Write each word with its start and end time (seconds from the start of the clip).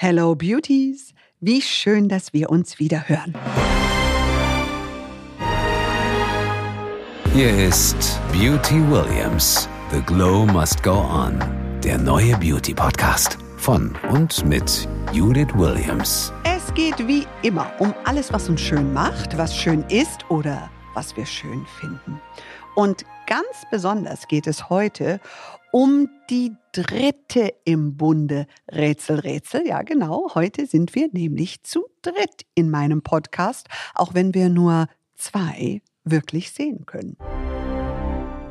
Hello 0.00 0.36
Beauties, 0.36 1.12
wie 1.40 1.60
schön, 1.60 2.08
dass 2.08 2.32
wir 2.32 2.50
uns 2.50 2.78
wieder 2.78 3.08
hören. 3.08 3.34
Hier 7.34 7.66
ist 7.66 8.20
Beauty 8.32 8.76
Williams. 8.88 9.68
The 9.90 10.00
Glow 10.02 10.46
Must 10.46 10.84
Go 10.84 11.00
On. 11.00 11.40
Der 11.82 11.98
neue 11.98 12.36
Beauty 12.36 12.74
Podcast 12.74 13.38
von 13.56 13.92
und 14.12 14.46
mit 14.46 14.88
Judith 15.12 15.52
Williams. 15.54 16.32
Es 16.44 16.72
geht 16.74 17.08
wie 17.08 17.26
immer 17.42 17.68
um 17.80 17.92
alles, 18.04 18.32
was 18.32 18.48
uns 18.48 18.60
schön 18.60 18.92
macht, 18.92 19.36
was 19.36 19.56
schön 19.56 19.82
ist 19.88 20.30
oder 20.30 20.70
was 20.94 21.16
wir 21.16 21.26
schön 21.26 21.66
finden. 21.80 22.20
Und 22.76 23.04
ganz 23.26 23.66
besonders 23.72 24.28
geht 24.28 24.46
es 24.46 24.70
heute 24.70 25.18
um 25.72 26.08
die 26.30 26.52
dritte 26.72 27.52
im 27.64 27.96
Bunde 27.96 28.46
Rätsel, 28.70 29.20
Rätsel. 29.20 29.66
Ja, 29.66 29.82
genau. 29.82 30.34
Heute 30.34 30.66
sind 30.66 30.94
wir 30.94 31.08
nämlich 31.12 31.62
zu 31.62 31.86
dritt 32.02 32.46
in 32.54 32.70
meinem 32.70 33.02
Podcast, 33.02 33.68
auch 33.94 34.14
wenn 34.14 34.34
wir 34.34 34.48
nur 34.48 34.86
zwei 35.16 35.82
wirklich 36.04 36.52
sehen 36.52 36.86
können. 36.86 37.16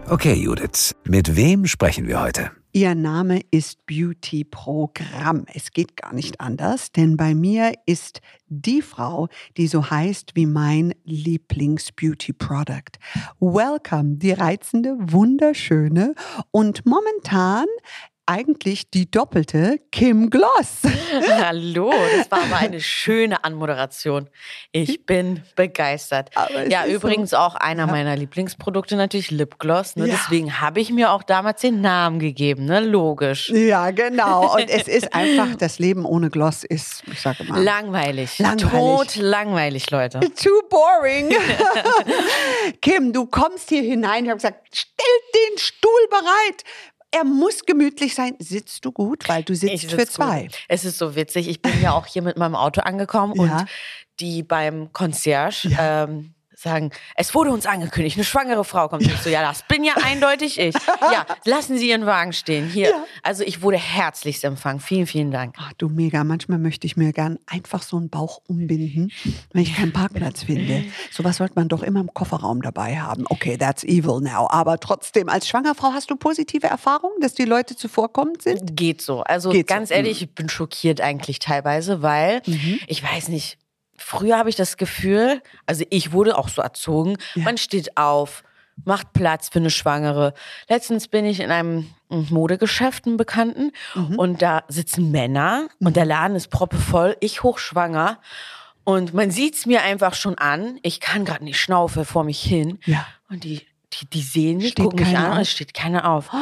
Okay, 0.09 0.35
Judith, 0.35 0.95
mit 1.03 1.35
wem 1.35 1.65
sprechen 1.65 2.07
wir 2.07 2.21
heute? 2.21 2.51
Ihr 2.71 2.95
Name 2.95 3.41
ist 3.51 3.85
Beauty 3.85 4.45
Programm. 4.45 5.43
Es 5.53 5.71
geht 5.71 5.97
gar 5.97 6.13
nicht 6.13 6.39
anders, 6.39 6.93
denn 6.93 7.17
bei 7.17 7.35
mir 7.35 7.73
ist 7.85 8.21
die 8.47 8.81
Frau, 8.81 9.27
die 9.57 9.67
so 9.67 9.89
heißt 9.89 10.31
wie 10.35 10.45
mein 10.45 10.95
Lieblings-Beauty 11.03 12.31
Product. 12.31 12.99
Welcome, 13.41 14.15
die 14.15 14.31
reizende, 14.31 14.95
wunderschöne 14.97 16.15
und 16.51 16.85
momentan 16.85 17.65
eigentlich 18.27 18.91
die 18.91 19.09
doppelte 19.09 19.79
Kim 19.91 20.29
Gloss. 20.29 20.81
Hallo, 21.41 21.91
das 22.17 22.29
war 22.29 22.43
aber 22.43 22.57
eine 22.57 22.81
schöne 22.81 23.43
Anmoderation. 23.43 24.29
Ich 24.73 25.05
bin 25.05 25.43
begeistert. 25.55 26.29
Ja, 26.69 26.85
übrigens 26.85 27.31
so. 27.31 27.37
auch 27.37 27.55
einer 27.55 27.85
ja. 27.85 27.91
meiner 27.91 28.15
Lieblingsprodukte 28.17 28.97
natürlich 28.97 29.31
Lipgloss. 29.31 29.95
Ne? 29.95 30.07
Ja. 30.07 30.15
Deswegen 30.15 30.59
habe 30.59 30.81
ich 30.81 30.91
mir 30.91 31.11
auch 31.11 31.23
damals 31.23 31.61
den 31.61 31.79
Namen 31.79 32.19
gegeben, 32.19 32.65
ne? 32.65 32.81
Logisch. 32.81 33.49
Ja, 33.49 33.91
genau. 33.91 34.53
Und 34.55 34.69
es 34.69 34.89
ist 34.89 35.15
einfach, 35.15 35.55
das 35.55 35.79
Leben 35.79 36.05
ohne 36.05 36.29
Gloss 36.29 36.65
ist, 36.65 37.03
ich 37.09 37.21
sage 37.21 37.45
mal. 37.45 37.63
Langweilig. 37.63 38.39
langweilig. 38.39 38.71
Tot 38.71 39.15
langweilig, 39.15 39.89
Leute. 39.89 40.19
Too 40.35 40.61
boring. 40.69 41.33
Kim, 42.81 43.13
du 43.13 43.25
kommst 43.25 43.69
hier 43.69 43.83
hinein. 43.83 44.25
Ich 44.25 44.29
habe 44.29 44.37
gesagt, 44.37 44.67
stell 44.73 45.05
den 45.33 45.57
Stuhl 45.57 46.07
bereit 46.09 46.63
er 47.17 47.23
muss 47.23 47.65
gemütlich 47.65 48.15
sein. 48.15 48.35
Sitzt 48.39 48.85
du 48.85 48.91
gut, 48.91 49.27
weil 49.27 49.43
du 49.43 49.55
sitzt 49.55 49.91
für 49.91 50.07
zwei. 50.07 50.43
Gut. 50.43 50.57
Es 50.67 50.85
ist 50.85 50.97
so 50.97 51.15
witzig. 51.15 51.47
Ich 51.47 51.61
bin 51.61 51.81
ja 51.81 51.93
auch 51.93 52.05
hier 52.05 52.21
mit 52.21 52.37
meinem 52.37 52.55
Auto 52.55 52.81
angekommen 52.81 53.33
ja. 53.35 53.41
und 53.59 53.69
die 54.19 54.43
beim 54.43 54.91
Concierge 54.93 55.69
ja. 55.69 56.03
ähm, 56.03 56.33
sagen, 56.57 56.91
es 57.15 57.35
wurde 57.35 57.51
uns 57.51 57.65
angekündigt, 57.65 58.17
eine 58.17 58.23
schwangere 58.23 58.65
Frau 58.65 58.87
kommt. 58.87 59.03
Ich 59.03 59.15
so, 59.17 59.29
ja, 59.29 59.41
das 59.41 59.63
bin 59.63 59.83
ja 59.83 59.93
eindeutig 60.03 60.59
ich. 60.59 60.75
Ja, 61.11 61.25
lassen 61.45 61.77
Sie 61.77 61.89
Ihren 61.89 62.05
Wagen 62.05 62.33
stehen. 62.33 62.67
Hier. 62.67 62.89
Ja. 62.89 63.05
Also 63.23 63.43
ich 63.43 63.61
wurde 63.61 63.77
herzlichst 63.77 64.43
empfangen. 64.43 64.79
Vielen, 64.79 65.07
vielen 65.07 65.31
Dank. 65.31 65.55
Ach, 65.57 65.71
du 65.77 65.89
mega. 65.89 66.23
Manchmal 66.23 66.57
möchte 66.57 66.87
ich 66.87 66.97
mir 66.97 67.13
gern 67.13 67.37
einfach 67.45 67.83
so 67.83 67.97
einen 67.97 68.09
Bauch 68.09 68.41
umbinden, 68.47 69.11
wenn 69.53 69.61
ich 69.61 69.75
keinen 69.75 69.93
Parkplatz 69.93 70.43
finde. 70.43 70.83
Sowas 71.11 71.37
sollte 71.37 71.53
man 71.55 71.69
doch 71.69 71.83
immer 71.83 72.01
im 72.01 72.13
Kofferraum 72.13 72.61
dabei 72.61 72.99
haben. 72.99 73.25
Okay, 73.29 73.57
that's 73.57 73.83
evil 73.83 74.19
now. 74.19 74.47
Aber 74.49 74.79
trotzdem, 74.79 75.29
als 75.29 75.47
Schwangerfrau 75.47 75.93
hast 75.93 76.09
du 76.09 76.15
positive 76.15 76.67
Erfahrungen, 76.67 77.15
dass 77.21 77.35
die 77.35 77.45
Leute 77.45 77.75
zuvorkommend 77.75 78.41
sind? 78.41 78.75
Geht 78.75 79.01
so. 79.01 79.21
Also 79.21 79.51
Geht 79.51 79.67
ganz 79.67 79.89
so. 79.89 79.95
ehrlich, 79.95 80.21
ich 80.23 80.33
bin 80.33 80.49
schockiert 80.49 80.99
eigentlich 80.99 81.39
teilweise, 81.39 82.01
weil 82.01 82.41
mhm. 82.45 82.79
ich 82.87 83.03
weiß 83.03 83.29
nicht, 83.29 83.57
früher 83.97 84.37
habe 84.37 84.49
ich 84.49 84.55
das 84.55 84.77
Gefühl, 84.77 85.41
also 85.65 85.83
ich 85.89 86.11
wurde 86.11 86.37
auch 86.37 86.49
so 86.49 86.61
erzogen, 86.61 87.17
ja. 87.35 87.43
man 87.43 87.57
steht 87.57 87.97
auf, 87.97 88.43
macht 88.85 89.13
Platz 89.13 89.49
für 89.49 89.59
eine 89.59 89.69
Schwangere. 89.69 90.33
Letztens 90.69 91.07
bin 91.07 91.25
ich 91.25 91.39
in 91.39 91.51
einem 91.51 91.89
Modegeschäft, 92.09 93.07
einen 93.07 93.17
Bekannten, 93.17 93.71
mhm. 93.95 94.19
und 94.19 94.41
da 94.41 94.63
sitzen 94.67 95.11
Männer 95.11 95.67
mhm. 95.79 95.87
und 95.87 95.95
der 95.95 96.05
Laden 96.05 96.35
ist 96.35 96.49
proppevoll, 96.49 97.17
ich 97.19 97.43
hochschwanger. 97.43 98.19
Und 98.83 99.13
man 99.13 99.31
sieht 99.31 99.55
es 99.55 99.65
mir 99.65 99.83
einfach 99.83 100.13
schon 100.13 100.37
an. 100.37 100.79
Ich 100.81 101.01
kann 101.01 101.25
gerade 101.25 101.43
nicht 101.43 101.59
schnaufe 101.59 102.05
vor 102.05 102.23
mich 102.23 102.41
hin. 102.41 102.79
Ja. 102.85 103.05
Und 103.29 103.43
die, 103.43 103.67
die, 103.91 104.05
die 104.05 104.21
sehen 104.21 104.59
mich, 104.59 104.75
gucken 104.75 105.01
mich 105.01 105.17
an, 105.17 105.33
und 105.33 105.39
es 105.39 105.51
steht 105.51 105.73
keiner 105.73 106.09
auf. 106.09 106.29
Oh. 106.31 106.37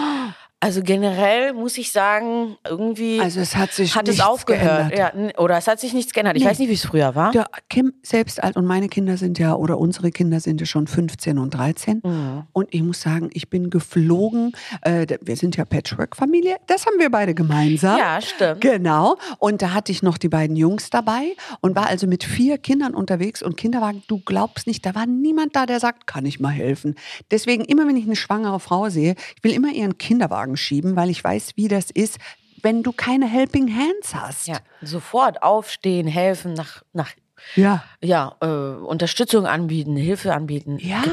Also 0.65 0.81
generell 0.81 1.53
muss 1.53 1.77
ich 1.77 1.91
sagen, 1.91 2.57
irgendwie 2.67 3.19
also 3.19 3.39
es 3.39 3.55
hat, 3.55 3.71
sich 3.71 3.95
hat 3.95 4.07
es 4.07 4.19
aufgehört. 4.19 4.97
Ja, 4.97 5.13
oder 5.37 5.57
es 5.57 5.67
hat 5.67 5.79
sich 5.79 5.93
nichts 5.93 6.11
geändert. 6.11 6.37
Ich 6.37 6.43
nee. 6.43 6.49
weiß 6.49 6.57
nicht, 6.57 6.69
wie 6.69 6.73
es 6.73 6.85
früher 6.85 7.13
war. 7.13 7.31
Der 7.33 7.45
Kim 7.69 7.93
selbst 8.01 8.41
alt 8.43 8.55
und 8.55 8.65
meine 8.65 8.87
Kinder 8.87 9.15
sind 9.17 9.37
ja, 9.37 9.53
oder 9.53 9.77
unsere 9.77 10.09
Kinder 10.09 10.39
sind 10.39 10.59
ja 10.59 10.65
schon 10.65 10.87
15 10.87 11.37
und 11.37 11.51
13. 11.53 12.01
Mhm. 12.03 12.43
Und 12.51 12.73
ich 12.73 12.81
muss 12.81 12.99
sagen, 12.99 13.29
ich 13.33 13.51
bin 13.51 13.69
geflogen. 13.69 14.53
Äh, 14.81 15.05
wir 15.21 15.35
sind 15.35 15.55
ja 15.55 15.65
Patchwork-Familie. 15.65 16.55
Das 16.65 16.87
haben 16.87 16.97
wir 16.97 17.11
beide 17.11 17.35
gemeinsam. 17.35 17.99
Ja, 17.99 18.19
stimmt. 18.19 18.61
Genau. 18.61 19.17
Und 19.37 19.61
da 19.61 19.71
hatte 19.71 19.91
ich 19.91 20.01
noch 20.01 20.17
die 20.17 20.29
beiden 20.29 20.55
Jungs 20.55 20.89
dabei 20.89 21.35
und 21.61 21.75
war 21.75 21.85
also 21.85 22.07
mit 22.07 22.23
vier 22.23 22.57
Kindern 22.57 22.95
unterwegs 22.95 23.43
und 23.43 23.55
Kinderwagen, 23.55 24.01
du 24.07 24.19
glaubst 24.25 24.65
nicht, 24.65 24.83
da 24.83 24.95
war 24.95 25.05
niemand 25.05 25.55
da, 25.55 25.67
der 25.67 25.79
sagt, 25.79 26.07
kann 26.07 26.25
ich 26.25 26.39
mal 26.39 26.49
helfen. 26.49 26.95
Deswegen 27.29 27.65
immer, 27.65 27.87
wenn 27.87 27.97
ich 27.97 28.05
eine 28.05 28.15
schwangere 28.15 28.59
Frau 28.59 28.89
sehe, 28.89 29.13
ich 29.37 29.43
will 29.43 29.53
immer 29.53 29.71
ihren 29.71 29.99
Kinderwagen 29.99 30.54
schieben, 30.55 30.95
weil 30.95 31.09
ich 31.09 31.23
weiß, 31.23 31.53
wie 31.55 31.67
das 31.67 31.91
ist, 31.91 32.17
wenn 32.61 32.83
du 32.83 32.91
keine 32.91 33.27
Helping 33.27 33.73
Hands 33.75 34.15
hast. 34.15 34.47
Ja, 34.47 34.57
sofort 34.81 35.43
aufstehen, 35.43 36.07
helfen, 36.07 36.53
nach, 36.53 36.83
nach 36.93 37.11
ja, 37.55 37.83
ja 38.01 38.35
äh, 38.41 38.45
Unterstützung 38.45 39.45
anbieten, 39.45 39.95
Hilfe 39.95 40.33
anbieten. 40.33 40.77
Ja, 40.79 41.03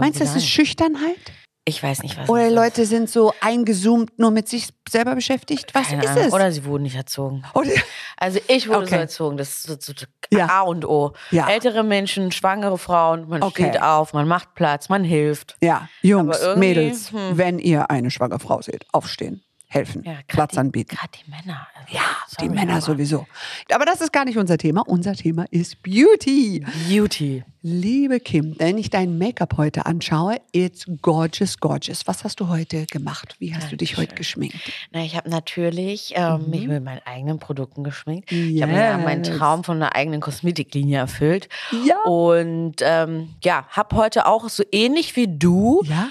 meinst 0.00 0.20
du, 0.20 0.24
das 0.24 0.36
ist 0.36 0.46
Schüchternheit? 0.46 1.32
Ich 1.68 1.82
weiß 1.82 2.02
nicht, 2.02 2.16
was. 2.16 2.30
Oder 2.30 2.50
Leute 2.50 2.86
sind 2.86 3.10
so 3.10 3.34
eingezoomt, 3.42 4.18
nur 4.18 4.30
mit 4.30 4.48
sich 4.48 4.68
selber 4.88 5.14
beschäftigt. 5.14 5.74
Was 5.74 5.88
Keine 5.88 6.02
ist 6.02 6.08
Ahnung. 6.08 6.24
es? 6.24 6.32
Oder 6.32 6.50
sie 6.50 6.64
wurden 6.64 6.84
nicht 6.84 6.96
erzogen. 6.96 7.44
Oder 7.52 7.70
also 8.16 8.40
ich 8.48 8.68
wurde 8.68 8.78
okay. 8.78 8.88
so 8.88 8.96
erzogen. 8.96 9.36
Das 9.36 9.48
ist 9.50 9.62
so, 9.64 9.76
so 9.78 9.92
ja. 10.30 10.48
A 10.48 10.62
und 10.62 10.86
O. 10.86 11.12
Ja. 11.30 11.46
Ältere 11.46 11.84
Menschen, 11.84 12.32
schwangere 12.32 12.78
Frauen, 12.78 13.28
man 13.28 13.42
okay. 13.42 13.68
steht 13.68 13.82
auf, 13.82 14.14
man 14.14 14.26
macht 14.26 14.54
Platz, 14.54 14.88
man 14.88 15.04
hilft. 15.04 15.56
Ja, 15.60 15.90
Jungs, 16.00 16.38
Mädels, 16.56 17.12
hm. 17.12 17.36
wenn 17.36 17.58
ihr 17.58 17.90
eine 17.90 18.10
schwangere 18.10 18.38
Frau 18.38 18.62
seht, 18.62 18.86
aufstehen 18.92 19.42
helfen, 19.68 20.02
ja, 20.04 20.18
Platz 20.26 20.52
die, 20.52 20.58
anbieten. 20.58 20.96
Gerade 20.96 21.12
die 21.12 21.30
Männer. 21.30 21.68
Also, 21.74 21.94
ja, 21.94 22.02
die 22.40 22.48
Männer 22.48 22.72
aber. 22.72 22.80
sowieso. 22.80 23.26
Aber 23.70 23.84
das 23.84 24.00
ist 24.00 24.12
gar 24.12 24.24
nicht 24.24 24.38
unser 24.38 24.56
Thema. 24.56 24.82
Unser 24.86 25.14
Thema 25.14 25.44
ist 25.50 25.82
Beauty. 25.82 26.64
Beauty. 26.88 27.44
Liebe 27.60 28.18
Kim, 28.20 28.54
wenn 28.58 28.78
ich 28.78 28.88
dein 28.88 29.18
Make-up 29.18 29.58
heute 29.58 29.84
anschaue, 29.84 30.36
it's 30.52 30.86
gorgeous, 31.02 31.58
gorgeous. 31.58 32.06
Was 32.06 32.24
hast 32.24 32.40
du 32.40 32.48
heute 32.48 32.86
gemacht? 32.86 33.36
Wie 33.40 33.50
hast 33.50 33.64
Dankeschön. 33.64 33.70
du 33.70 33.76
dich 33.76 33.96
heute 33.98 34.14
geschminkt? 34.14 34.56
Na, 34.92 35.02
ich 35.02 35.16
habe 35.16 35.28
natürlich 35.28 36.14
ähm, 36.14 36.44
mhm. 36.44 36.50
mich 36.50 36.66
mit 36.66 36.84
meinen 36.84 37.02
eigenen 37.04 37.38
Produkten 37.38 37.84
geschminkt. 37.84 38.32
Yes. 38.32 38.50
Ich 38.54 38.62
habe 38.62 38.72
mir 38.72 38.98
meinen 38.98 39.22
Traum 39.22 39.64
von 39.64 39.76
einer 39.76 39.94
eigenen 39.94 40.20
Kosmetiklinie 40.20 40.98
erfüllt. 40.98 41.48
Ja. 41.84 42.00
Und 42.04 42.76
ähm, 42.80 43.34
ja, 43.44 43.66
habe 43.68 43.96
heute 43.96 44.26
auch 44.26 44.48
so 44.48 44.62
ähnlich 44.72 45.16
wie 45.16 45.26
du. 45.28 45.82
Ja 45.84 46.08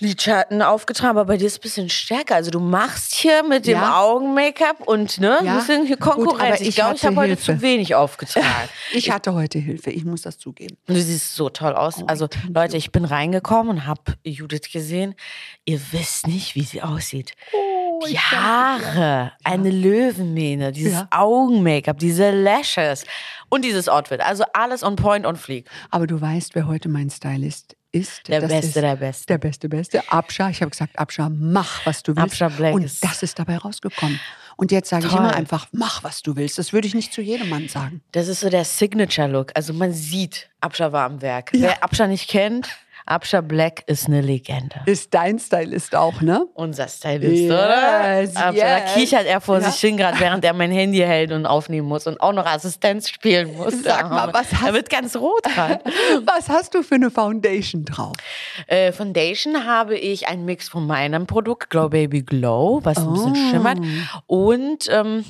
Lidschatten 0.00 0.62
aufgetragen, 0.62 1.10
aber 1.10 1.26
bei 1.26 1.36
dir 1.36 1.46
ist 1.46 1.52
es 1.54 1.58
ein 1.58 1.62
bisschen 1.62 1.88
stärker. 1.88 2.34
Also 2.34 2.50
du 2.50 2.60
machst 2.60 3.14
hier 3.14 3.42
mit 3.42 3.66
dem 3.66 3.78
ja. 3.78 4.00
Augen-Make-up 4.00 4.86
und 4.86 5.20
ne, 5.20 5.38
ja. 5.44 5.56
bisschen 5.58 5.86
hier 5.86 5.96
Konkurrenz. 5.96 6.58
Gut, 6.58 6.60
ich, 6.60 6.68
ich 6.68 6.74
glaube, 6.74 6.96
ich 6.96 7.04
habe 7.04 7.16
heute 7.16 7.38
zu 7.38 7.60
wenig 7.60 7.94
aufgetragen. 7.94 8.68
ich 8.92 9.10
hatte 9.10 9.34
heute 9.34 9.58
Hilfe, 9.58 9.90
ich 9.90 10.04
muss 10.04 10.22
das 10.22 10.38
zugeben. 10.38 10.76
Du 10.86 10.94
siehst 10.94 11.34
so 11.34 11.48
toll 11.48 11.74
aus. 11.74 12.02
Oh, 12.02 12.06
also 12.06 12.28
Leute, 12.52 12.76
ich 12.76 12.92
bin 12.92 13.04
reingekommen 13.04 13.70
und 13.70 13.86
habe 13.86 14.02
Judith 14.24 14.70
gesehen. 14.72 15.14
Ihr 15.64 15.80
wisst 15.92 16.26
nicht, 16.26 16.54
wie 16.54 16.64
sie 16.64 16.82
aussieht. 16.82 17.34
Oh, 17.52 18.04
die 18.08 18.18
Haare, 18.18 18.98
ja. 18.98 19.32
eine 19.44 19.70
Löwenmähne, 19.70 20.72
dieses 20.72 21.04
Augen-Make-up, 21.10 21.98
diese 21.98 22.30
Lashes 22.30 23.04
und 23.48 23.64
dieses 23.64 23.88
Outfit. 23.88 24.20
Also 24.20 24.44
alles 24.54 24.82
on 24.82 24.96
point, 24.96 25.26
on 25.26 25.36
fleek. 25.36 25.68
Aber 25.90 26.06
du 26.06 26.20
weißt, 26.20 26.54
wer 26.54 26.66
heute 26.66 26.88
mein 26.88 27.10
Stylist 27.10 27.76
ist 27.92 28.28
der 28.28 28.40
Beste, 28.40 28.66
ist 28.66 28.76
der 28.76 28.96
Beste. 28.96 29.26
Der 29.26 29.38
Beste, 29.38 29.68
Beste. 29.68 30.12
Abscha, 30.12 30.50
ich 30.50 30.60
habe 30.60 30.70
gesagt, 30.70 30.98
Abscha, 30.98 31.28
mach, 31.28 31.84
was 31.86 32.02
du 32.02 32.14
willst. 32.14 32.42
Abscha 32.42 32.48
Black 32.48 32.74
Und 32.74 33.04
das 33.04 33.22
ist 33.22 33.38
dabei 33.38 33.58
rausgekommen. 33.58 34.20
Und 34.56 34.72
jetzt 34.72 34.90
sage 34.90 35.06
ich 35.06 35.12
immer 35.12 35.34
einfach, 35.34 35.68
mach, 35.72 36.04
was 36.04 36.22
du 36.22 36.36
willst. 36.36 36.58
Das 36.58 36.72
würde 36.72 36.86
ich 36.86 36.94
nicht 36.94 37.12
zu 37.12 37.22
jedem 37.22 37.48
Mann 37.48 37.68
sagen. 37.68 38.02
Das 38.12 38.28
ist 38.28 38.40
so 38.40 38.50
der 38.50 38.64
Signature-Look. 38.64 39.52
Also 39.54 39.72
man 39.72 39.92
sieht, 39.92 40.50
Abscha 40.60 40.92
war 40.92 41.06
am 41.06 41.22
Werk. 41.22 41.54
Ja. 41.54 41.62
Wer 41.62 41.82
Abscha 41.82 42.06
nicht 42.06 42.28
kennt, 42.28 42.68
Absha 43.10 43.40
Black 43.40 43.82
ist 43.86 44.06
eine 44.06 44.20
Legende. 44.20 44.82
Ist 44.86 45.12
dein 45.12 45.40
Stylist 45.40 45.96
auch, 45.96 46.20
ne? 46.20 46.46
Unser 46.54 46.86
Stylist, 46.86 47.42
yes, 47.42 47.50
oder? 47.50 48.20
Absha, 48.20 48.50
yes. 48.52 48.62
Da 48.62 48.80
kichert 48.94 49.26
er 49.26 49.40
vor 49.40 49.58
ja. 49.58 49.68
sich 49.68 49.80
hin, 49.80 49.96
gerade 49.96 50.20
während 50.20 50.44
er 50.44 50.52
mein 50.52 50.70
Handy 50.70 50.98
hält 50.98 51.32
und 51.32 51.44
aufnehmen 51.44 51.88
muss 51.88 52.06
und 52.06 52.20
auch 52.20 52.32
noch 52.32 52.46
Assistenz 52.46 53.08
spielen 53.08 53.56
muss. 53.56 53.82
Sag 53.82 54.10
mal, 54.10 54.32
was 54.32 54.52
hast 54.52 54.68
Er 54.68 54.74
wird 54.74 54.88
ganz 54.88 55.16
rot 55.16 55.42
gerade. 55.42 55.80
was 56.24 56.48
hast 56.48 56.72
du 56.74 56.84
für 56.84 56.94
eine 56.94 57.10
Foundation 57.10 57.84
drauf? 57.84 58.14
Äh, 58.68 58.92
Foundation 58.92 59.66
habe 59.66 59.98
ich 59.98 60.28
einen 60.28 60.44
Mix 60.44 60.68
von 60.68 60.86
meinem 60.86 61.26
Produkt, 61.26 61.68
Glow 61.70 61.88
Baby 61.88 62.22
Glow, 62.22 62.78
was 62.84 62.98
oh. 62.98 63.00
ein 63.00 63.12
bisschen 63.12 63.32
oh. 63.32 63.50
schimmert. 63.50 63.78
Und 64.28 64.88
ähm, 64.88 65.24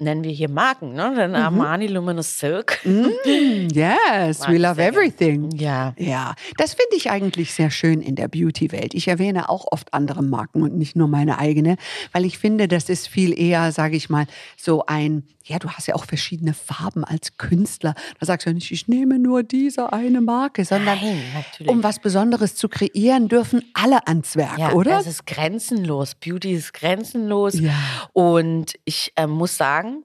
nennen 0.00 0.24
wir 0.24 0.30
hier 0.30 0.48
Marken, 0.48 0.92
ne? 0.92 1.12
Dann 1.16 1.34
Armani 1.34 1.86
Luminous 1.86 2.38
Silk. 2.38 2.78
Mm, 2.84 3.68
yes, 3.72 4.46
we 4.48 4.58
love 4.58 4.80
everything. 4.80 5.50
Ja. 5.54 5.94
Ja, 5.98 6.34
das 6.56 6.74
finde 6.74 6.96
ich 6.96 7.10
eigentlich 7.10 7.52
sehr 7.52 7.70
schön 7.70 8.00
in 8.00 8.14
der 8.14 8.28
Beauty-Welt. 8.28 8.94
Ich 8.94 9.08
erwähne 9.08 9.48
auch 9.48 9.66
oft 9.70 9.92
andere 9.94 10.22
Marken 10.22 10.62
und 10.62 10.76
nicht 10.76 10.96
nur 10.96 11.08
meine 11.08 11.38
eigene, 11.38 11.76
weil 12.12 12.24
ich 12.24 12.38
finde, 12.38 12.68
das 12.68 12.88
ist 12.88 13.08
viel 13.08 13.38
eher, 13.38 13.72
sage 13.72 13.96
ich 13.96 14.08
mal, 14.08 14.26
so 14.56 14.86
ein, 14.86 15.24
ja, 15.48 15.58
du 15.58 15.70
hast 15.70 15.88
ja 15.88 15.94
auch 15.94 16.04
verschiedene 16.04 16.52
Farben 16.52 17.04
als 17.04 17.36
Künstler. 17.38 17.94
Da 18.20 18.26
sagst 18.26 18.46
du 18.46 18.50
ja 18.50 18.54
nicht, 18.54 18.70
ich 18.70 18.86
nehme 18.86 19.18
nur 19.18 19.42
diese 19.42 19.92
eine 19.92 20.20
Marke, 20.20 20.64
sondern 20.64 20.98
Nein, 21.00 21.22
um 21.66 21.82
was 21.82 21.98
Besonderes 21.98 22.54
zu 22.54 22.68
kreieren, 22.68 23.28
dürfen 23.28 23.64
alle 23.72 24.06
ans 24.06 24.36
Werk, 24.36 24.58
Ja, 24.58 24.72
oder? 24.72 24.98
es 24.98 25.06
ist 25.06 25.26
grenzenlos. 25.26 26.14
Beauty 26.14 26.52
ist 26.52 26.74
grenzenlos. 26.74 27.54
Ja. 27.58 27.72
Und 28.12 28.74
ich 28.84 29.12
äh, 29.16 29.26
muss 29.26 29.56
sagen, 29.56 30.04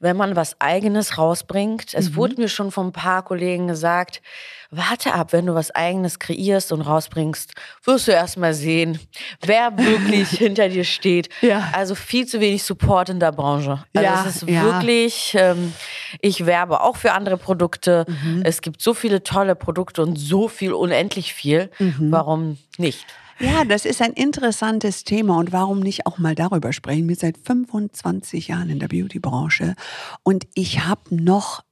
wenn 0.00 0.16
man 0.16 0.36
was 0.36 0.60
Eigenes 0.60 1.18
rausbringt, 1.18 1.92
es 1.94 2.14
wurde 2.14 2.36
mir 2.40 2.48
schon 2.48 2.70
von 2.70 2.88
ein 2.88 2.92
paar 2.92 3.24
Kollegen 3.24 3.66
gesagt, 3.66 4.22
warte 4.70 5.14
ab, 5.14 5.32
wenn 5.32 5.46
du 5.46 5.54
was 5.54 5.70
Eigenes 5.70 6.18
kreierst 6.18 6.72
und 6.72 6.82
rausbringst, 6.82 7.52
wirst 7.84 8.08
du 8.08 8.12
erst 8.12 8.36
mal 8.36 8.54
sehen, 8.54 8.98
wer 9.44 9.76
wirklich 9.78 10.28
hinter 10.38 10.68
dir 10.68 10.84
steht. 10.84 11.28
Ja. 11.40 11.70
Also 11.72 11.94
viel 11.94 12.26
zu 12.26 12.40
wenig 12.40 12.62
Support 12.62 13.08
in 13.10 13.20
der 13.20 13.32
Branche. 13.32 13.84
Also 13.94 14.06
Ja, 14.06 14.24
es 14.26 14.36
ist 14.42 14.48
ja. 14.48 14.62
Wirklich, 14.78 15.34
ähm, 15.38 15.72
ich 16.20 16.46
werbe 16.46 16.80
auch 16.80 16.96
für 16.96 17.12
andere 17.12 17.36
Produkte. 17.36 18.04
Mhm. 18.08 18.42
Es 18.44 18.62
gibt 18.62 18.80
so 18.80 18.94
viele 18.94 19.22
tolle 19.22 19.54
Produkte 19.54 20.02
und 20.02 20.16
so 20.16 20.48
viel, 20.48 20.72
unendlich 20.72 21.34
viel. 21.34 21.70
Mhm. 21.78 22.10
Warum 22.10 22.58
nicht? 22.78 23.06
Ja, 23.38 23.64
das 23.64 23.84
ist 23.84 24.00
ein 24.00 24.12
interessantes 24.12 25.04
Thema 25.04 25.38
und 25.38 25.52
warum 25.52 25.80
nicht 25.80 26.06
auch 26.06 26.16
mal 26.16 26.34
darüber 26.34 26.72
sprechen? 26.72 27.06
Wir 27.08 27.16
sind 27.16 27.36
seit 27.36 27.46
25 27.46 28.48
Jahren 28.48 28.70
in 28.70 28.78
der 28.78 28.88
Beauty-Branche 28.88 29.74
und 30.22 30.46
ich 30.54 30.86
habe 30.86 31.02
noch 31.10 31.62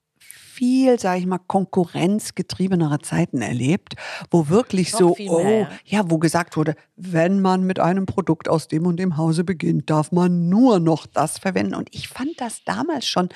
viel, 0.54 0.98
sage 0.98 1.20
ich 1.20 1.26
mal, 1.26 1.38
konkurrenzgetriebenere 1.38 3.00
Zeiten 3.00 3.42
erlebt, 3.42 3.94
wo 4.30 4.48
wirklich 4.48 4.92
so, 4.92 5.16
oh, 5.28 5.42
mehr, 5.42 5.68
ja, 5.84 6.10
wo 6.10 6.18
gesagt 6.18 6.56
wurde, 6.56 6.76
wenn 6.96 7.40
man 7.40 7.64
mit 7.64 7.80
einem 7.80 8.06
Produkt 8.06 8.48
aus 8.48 8.68
dem 8.68 8.86
und 8.86 8.98
dem 8.98 9.16
Hause 9.16 9.44
beginnt, 9.44 9.90
darf 9.90 10.12
man 10.12 10.48
nur 10.48 10.78
noch 10.78 11.06
das 11.06 11.38
verwenden. 11.38 11.74
Und 11.74 11.88
ich 11.92 12.08
fand 12.08 12.40
das 12.40 12.62
damals 12.64 13.06
schon 13.06 13.28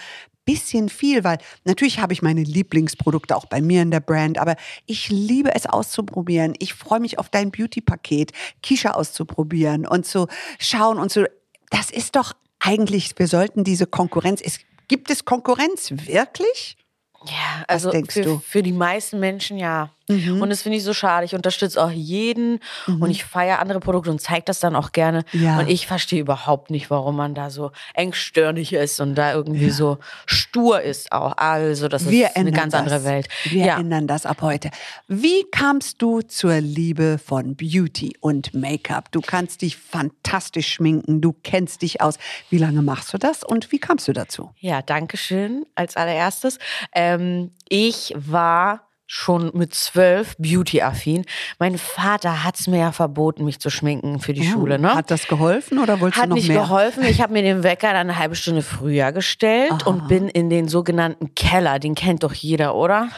bisschen 0.45 0.89
viel, 0.89 1.25
weil 1.25 1.37
natürlich 1.65 2.01
habe 2.01 2.15
ich 2.15 2.23
meine 2.23 2.43
Lieblingsprodukte 2.43 3.37
auch 3.37 3.45
bei 3.45 3.61
mir 3.61 3.83
in 3.83 3.91
der 3.91 4.01
Brand, 4.01 4.39
aber 4.39 4.57
ich 4.87 5.11
liebe 5.11 5.55
es 5.55 5.67
auszuprobieren. 5.67 6.55
Ich 6.59 6.73
freue 6.73 7.01
mich 7.01 7.19
auf 7.19 7.29
dein 7.29 7.51
Beauty-Paket, 7.51 8.33
Kisha 8.63 8.93
auszuprobieren 8.93 9.87
und 9.87 10.07
zu 10.07 10.27
schauen 10.59 10.99
und 10.99 11.13
so. 11.13 11.25
Das 11.69 11.91
ist 11.91 12.17
doch 12.17 12.33
eigentlich, 12.61 13.19
wir 13.19 13.27
sollten 13.27 13.63
diese 13.63 13.87
Konkurrenz, 13.87 14.41
es, 14.41 14.61
gibt 14.89 15.11
es 15.11 15.27
Konkurrenz 15.27 15.91
wirklich? 15.91 16.79
Ja, 17.25 17.65
also 17.67 17.91
denkst 17.91 18.15
für, 18.15 18.23
du? 18.23 18.39
Für 18.39 18.63
die 18.63 18.73
meisten 18.73 19.19
Menschen 19.21 19.59
ja. 19.59 19.91
Und 20.09 20.49
das 20.49 20.63
finde 20.63 20.79
ich 20.79 20.85
so 20.85 20.95
schade. 20.95 21.27
Ich 21.27 21.35
unterstütze 21.35 21.83
auch 21.83 21.91
jeden 21.91 22.61
und 22.87 23.11
ich 23.11 23.25
feiere 23.25 23.59
andere 23.59 23.79
Produkte 23.79 24.11
und 24.11 24.21
zeige 24.21 24.45
das 24.47 24.59
dann 24.59 24.75
auch 24.75 24.93
gerne. 24.93 25.25
Ja. 25.33 25.59
Und 25.59 25.69
ich 25.69 25.87
verstehe 25.87 26.21
überhaupt 26.21 26.71
nicht, 26.71 26.89
warum 26.89 27.17
man 27.17 27.35
da 27.35 27.51
so 27.51 27.73
engstirnig 27.93 28.73
ist 28.73 29.01
und 29.01 29.17
da 29.17 29.35
irgendwie 29.35 29.69
so 29.71 29.99
stur 30.25 30.81
ist 30.81 31.13
auch. 31.13 31.37
Also 31.37 31.89
das 31.89 32.09
Wir 32.09 32.29
ist 32.29 32.37
eine 32.37 32.53
ganz 32.53 32.73
das. 32.73 32.81
andere 32.81 33.05
Welt. 33.05 33.29
Wir 33.45 33.67
ja. 33.67 33.79
ändern 33.79 34.07
das 34.07 34.25
ab 34.25 34.41
heute. 34.41 34.71
Wie 35.09 35.45
kamst 35.51 36.01
du 36.01 36.23
zur 36.23 36.59
Liebe 36.61 37.19
von 37.23 37.55
Beauty 37.55 38.17
und 38.21 38.55
Make-up? 38.55 39.13
Du 39.13 39.21
kannst 39.21 39.61
dich 39.61 39.77
fantastisch 39.77 40.73
schminken, 40.73 41.21
du 41.21 41.35
kennst 41.43 41.83
dich 41.83 42.01
aus. 42.01 42.15
Wie 42.49 42.59
lange 42.59 42.81
machst 42.81 43.13
du 43.13 43.19
das 43.19 43.45
und 43.45 43.71
wie 43.73 43.79
kamst 43.79 44.09
du 44.09 44.15
dazu? 44.15 44.53
Ja, 44.59 44.81
danke 44.81 45.19
schön 45.19 45.67
als 45.75 45.97
allererstes. 45.97 46.59
Ähm, 46.95 47.51
ich 47.69 48.15
war 48.17 48.88
schon 49.11 49.51
mit 49.55 49.75
zwölf 49.75 50.37
beauty-affin. 50.39 51.25
Mein 51.59 51.79
Vater 51.79 52.45
hat 52.45 52.61
es 52.61 52.67
mir 52.69 52.79
ja 52.79 52.93
verboten, 52.93 53.45
mich 53.45 53.59
zu 53.59 53.71
schminken 53.71 54.21
für 54.21 54.35
die 54.35 54.45
Schule. 54.47 54.79
Ne? 54.79 54.91
Oh, 54.93 54.97
Hat 54.97 55.11
das 55.11 55.27
geholfen 55.27 55.79
oder 55.79 55.99
wolltest 55.99 56.21
Hat 56.21 56.27
du 56.27 56.31
noch 56.31 56.37
nicht 56.37 56.49
mehr? 56.49 56.61
geholfen. 56.61 57.03
Ich 57.05 57.21
habe 57.23 57.33
mir 57.33 57.43
den 57.43 57.63
Wecker 57.63 57.89
dann 57.89 58.09
eine 58.11 58.19
halbe 58.19 58.37
Stunde 58.37 58.61
früher 58.63 59.11
gestellt 59.13 59.87
und 59.87 60.09
bin 60.09 60.29
in 60.29 60.51
den 60.51 60.69
sogenannten 60.69 61.35
Keller. 61.35 61.79
Den 61.79 61.95
kennt 61.95 62.23
doch 62.23 62.35
jeder, 62.35 62.75
oder? 62.75 63.09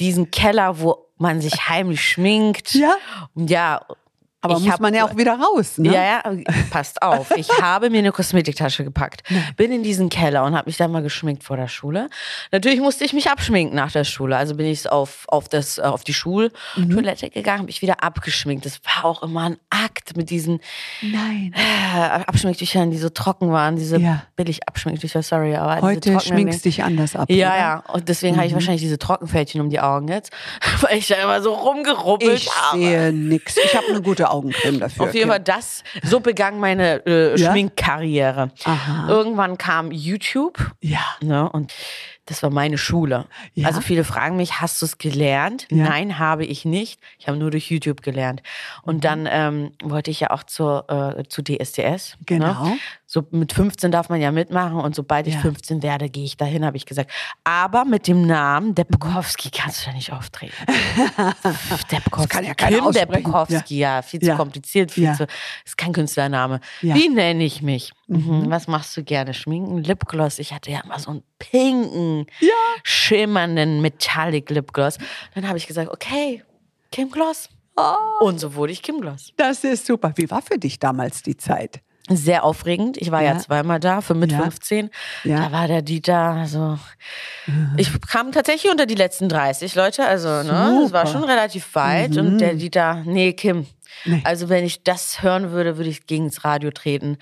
Diesen 0.00 0.30
Keller, 0.30 0.80
wo 0.80 1.06
man 1.18 1.42
sich 1.42 1.68
heimlich 1.68 2.02
schminkt. 2.02 2.74
Ja. 2.74 2.94
Ja. 3.36 3.82
Aber 4.44 4.56
ich 4.58 4.64
muss 4.64 4.78
man 4.78 4.94
ja 4.94 5.04
auch 5.06 5.16
wieder 5.16 5.38
raus, 5.38 5.78
ne? 5.78 5.92
Ja, 5.92 6.02
ja, 6.04 6.22
passt 6.70 7.02
auf. 7.02 7.32
Ich 7.36 7.48
habe 7.60 7.90
mir 7.90 7.98
eine 7.98 8.12
Kosmetiktasche 8.12 8.84
gepackt, 8.84 9.22
bin 9.56 9.72
in 9.72 9.82
diesen 9.82 10.08
Keller 10.08 10.44
und 10.44 10.54
habe 10.56 10.68
mich 10.68 10.76
dann 10.76 10.92
mal 10.92 11.02
geschminkt 11.02 11.42
vor 11.44 11.56
der 11.56 11.68
Schule. 11.68 12.08
Natürlich 12.52 12.80
musste 12.80 13.04
ich 13.04 13.12
mich 13.12 13.30
abschminken 13.30 13.74
nach 13.76 13.90
der 13.92 14.04
Schule. 14.04 14.36
Also 14.36 14.54
bin 14.54 14.66
ich 14.66 14.90
auf, 14.90 15.24
auf, 15.28 15.48
das, 15.48 15.78
äh, 15.78 15.82
auf 15.82 16.04
die 16.04 16.14
Schultoilette 16.14 17.30
gegangen, 17.30 17.58
habe 17.58 17.66
mich 17.66 17.82
wieder 17.82 18.02
abgeschminkt. 18.02 18.64
Das 18.66 18.80
war 18.84 19.04
auch 19.04 19.22
immer 19.22 19.42
ein 19.44 19.56
Akt 19.70 20.16
mit 20.16 20.30
diesen 20.30 20.60
Nein. 21.02 21.54
äh, 21.56 22.00
Abschminktüchern, 22.26 22.90
die 22.90 22.98
so 22.98 23.08
trocken 23.08 23.50
waren. 23.52 23.76
Diese 23.76 23.98
Ja. 23.98 24.22
billig 24.36 24.66
Abschminktücher, 24.68 25.22
sorry. 25.22 25.56
Aber 25.56 25.80
Heute 25.80 26.18
schminkst 26.20 26.64
dich 26.64 26.82
anders 26.82 27.16
ab. 27.16 27.30
Ja, 27.30 27.46
oder? 27.48 27.54
Mhm. 27.54 27.60
ja. 27.60 27.84
Und 27.94 28.08
deswegen 28.08 28.36
habe 28.36 28.46
ich 28.46 28.54
wahrscheinlich 28.54 28.82
diese 28.82 28.98
Trockenfältchen 28.98 29.60
um 29.60 29.70
die 29.70 29.80
Augen 29.80 30.08
jetzt, 30.08 30.32
weil 30.80 30.98
ich 30.98 31.06
da 31.06 31.16
immer 31.16 31.40
so 31.42 31.52
rumgerubbelt 31.54 32.34
Ich 32.40 32.50
habe. 32.54 32.78
sehe 32.78 33.12
nix. 33.12 33.56
Ich 33.56 33.74
habe 33.76 33.86
eine 33.88 34.02
gute 34.02 34.30
Augencreme 34.34 34.80
dafür. 34.80 35.04
Auf 35.06 35.14
jeden 35.14 35.28
Fall 35.28 35.40
das, 35.40 35.84
so 36.02 36.20
begann 36.20 36.58
meine 36.60 37.04
äh, 37.06 37.36
Ja? 37.38 37.50
Schminkkarriere. 37.50 38.50
Aha. 38.64 39.08
Irgendwann 39.08 39.58
kam 39.58 39.90
YouTube 39.92 40.72
Ja. 40.80 41.00
ne, 41.22 41.48
und 41.48 41.72
das 42.26 42.42
war 42.42 42.48
meine 42.50 42.78
Schule. 42.78 43.26
Ja? 43.52 43.68
Also 43.68 43.80
viele 43.82 44.02
fragen 44.02 44.36
mich, 44.36 44.60
hast 44.60 44.80
du 44.80 44.86
es 44.86 44.96
gelernt? 44.96 45.66
Ja. 45.70 45.84
Nein, 45.84 46.18
habe 46.18 46.44
ich 46.46 46.64
nicht. 46.64 46.98
Ich 47.18 47.28
habe 47.28 47.36
nur 47.36 47.50
durch 47.50 47.70
YouTube 47.70 48.00
gelernt. 48.00 48.40
Mhm. 48.42 48.88
Und 48.88 49.04
dann 49.04 49.28
ähm, 49.30 49.72
wollte 49.82 50.10
ich 50.10 50.20
ja 50.20 50.30
auch 50.30 50.42
zur, 50.42 51.16
äh, 51.18 51.24
zu 51.28 51.42
DSDS. 51.42 52.16
Genau. 52.24 52.64
Ne? 52.64 52.78
So 53.14 53.24
mit 53.30 53.52
15 53.52 53.92
darf 53.92 54.08
man 54.08 54.20
ja 54.20 54.32
mitmachen 54.32 54.74
und 54.80 54.96
sobald 54.96 55.28
ich 55.28 55.34
Ja. 55.34 55.40
15 55.40 55.84
werde, 55.84 56.08
gehe 56.10 56.24
ich 56.24 56.36
dahin, 56.36 56.64
habe 56.64 56.76
ich 56.76 56.84
gesagt. 56.84 57.12
Aber 57.44 57.84
mit 57.84 58.08
dem 58.08 58.26
Namen 58.26 58.74
Depkowski 58.74 59.50
kannst 59.50 59.82
du 59.86 59.90
da 59.90 59.94
nicht 59.96 60.12
auftreten. 60.12 60.52
Depkowski. 61.92 62.28
kann 62.28 62.44
ja 62.44 62.54
Kim 62.54 62.80
aussprechen. 62.80 63.12
Depkowski, 63.12 63.78
ja. 63.78 64.02
viel 64.02 64.18
zu 64.18 64.26
Ja. 64.26 64.34
kompliziert, 64.36 64.90
viel 64.90 65.04
Ja. 65.04 65.14
zu. 65.14 65.28
Ist 65.64 65.78
kein 65.78 65.92
Künstlername. 65.92 66.58
Ja. 66.82 66.96
Wie 66.96 67.08
nenne 67.08 67.44
ich 67.44 67.62
mich? 67.62 67.92
Mhm. 68.08 68.50
Was 68.50 68.66
machst 68.66 68.96
du 68.96 69.04
gerne? 69.04 69.32
Schminken, 69.32 69.78
Lipgloss. 69.84 70.40
Ich 70.40 70.52
hatte 70.52 70.72
ja 70.72 70.80
immer 70.80 70.98
so 70.98 71.12
einen 71.12 71.22
pinken, 71.38 72.26
schimmernden 72.82 73.80
Metallic 73.80 74.50
Lipgloss. 74.50 74.98
Dann 75.36 75.46
habe 75.46 75.56
ich 75.58 75.68
gesagt, 75.68 75.88
okay, 75.88 76.42
Kim 76.90 77.12
Gloss. 77.12 77.48
Oh. 77.76 78.24
Und 78.26 78.40
so 78.40 78.56
wurde 78.56 78.72
ich 78.72 78.82
Kim 78.82 79.00
Gloss. 79.00 79.32
Das 79.36 79.62
ist 79.62 79.86
super. 79.86 80.12
Wie 80.16 80.28
war 80.30 80.42
für 80.42 80.58
dich 80.58 80.80
damals 80.80 81.22
die 81.22 81.36
Zeit? 81.36 81.80
Sehr 82.10 82.44
aufregend. 82.44 82.98
Ich 82.98 83.10
war 83.10 83.22
ja, 83.22 83.32
Ja. 83.32 83.38
zweimal 83.38 83.80
da, 83.80 84.02
für 84.02 84.12
mit 84.14 84.30
Ja. 84.32 84.42
15. 84.42 84.90
Ja. 85.24 85.38
Da 85.48 85.52
war 85.52 85.66
der 85.68 85.80
Dieter, 85.80 86.18
also 86.18 86.78
ich 87.78 87.88
kam 88.02 88.30
tatsächlich 88.30 88.70
unter 88.70 88.84
die 88.84 88.94
letzten 88.94 89.28
30 89.30 89.74
Leute, 89.74 90.04
also 90.06 90.28
ne, 90.28 90.80
das 90.82 90.92
war 90.92 91.06
schon 91.06 91.24
relativ 91.24 91.74
weit. 91.74 92.16
Und 92.18 92.38
der 92.38 92.54
Dieter, 92.54 93.02
nee, 93.06 93.32
Kim, 93.32 93.66
Nee. 94.04 94.20
also 94.24 94.50
wenn 94.50 94.64
ich 94.64 94.82
das 94.84 95.22
hören 95.22 95.50
würde, 95.52 95.78
würde 95.78 95.88
ich 95.88 96.06
gegen 96.06 96.28
das 96.28 96.44
Radio 96.44 96.70
treten. 96.72 97.16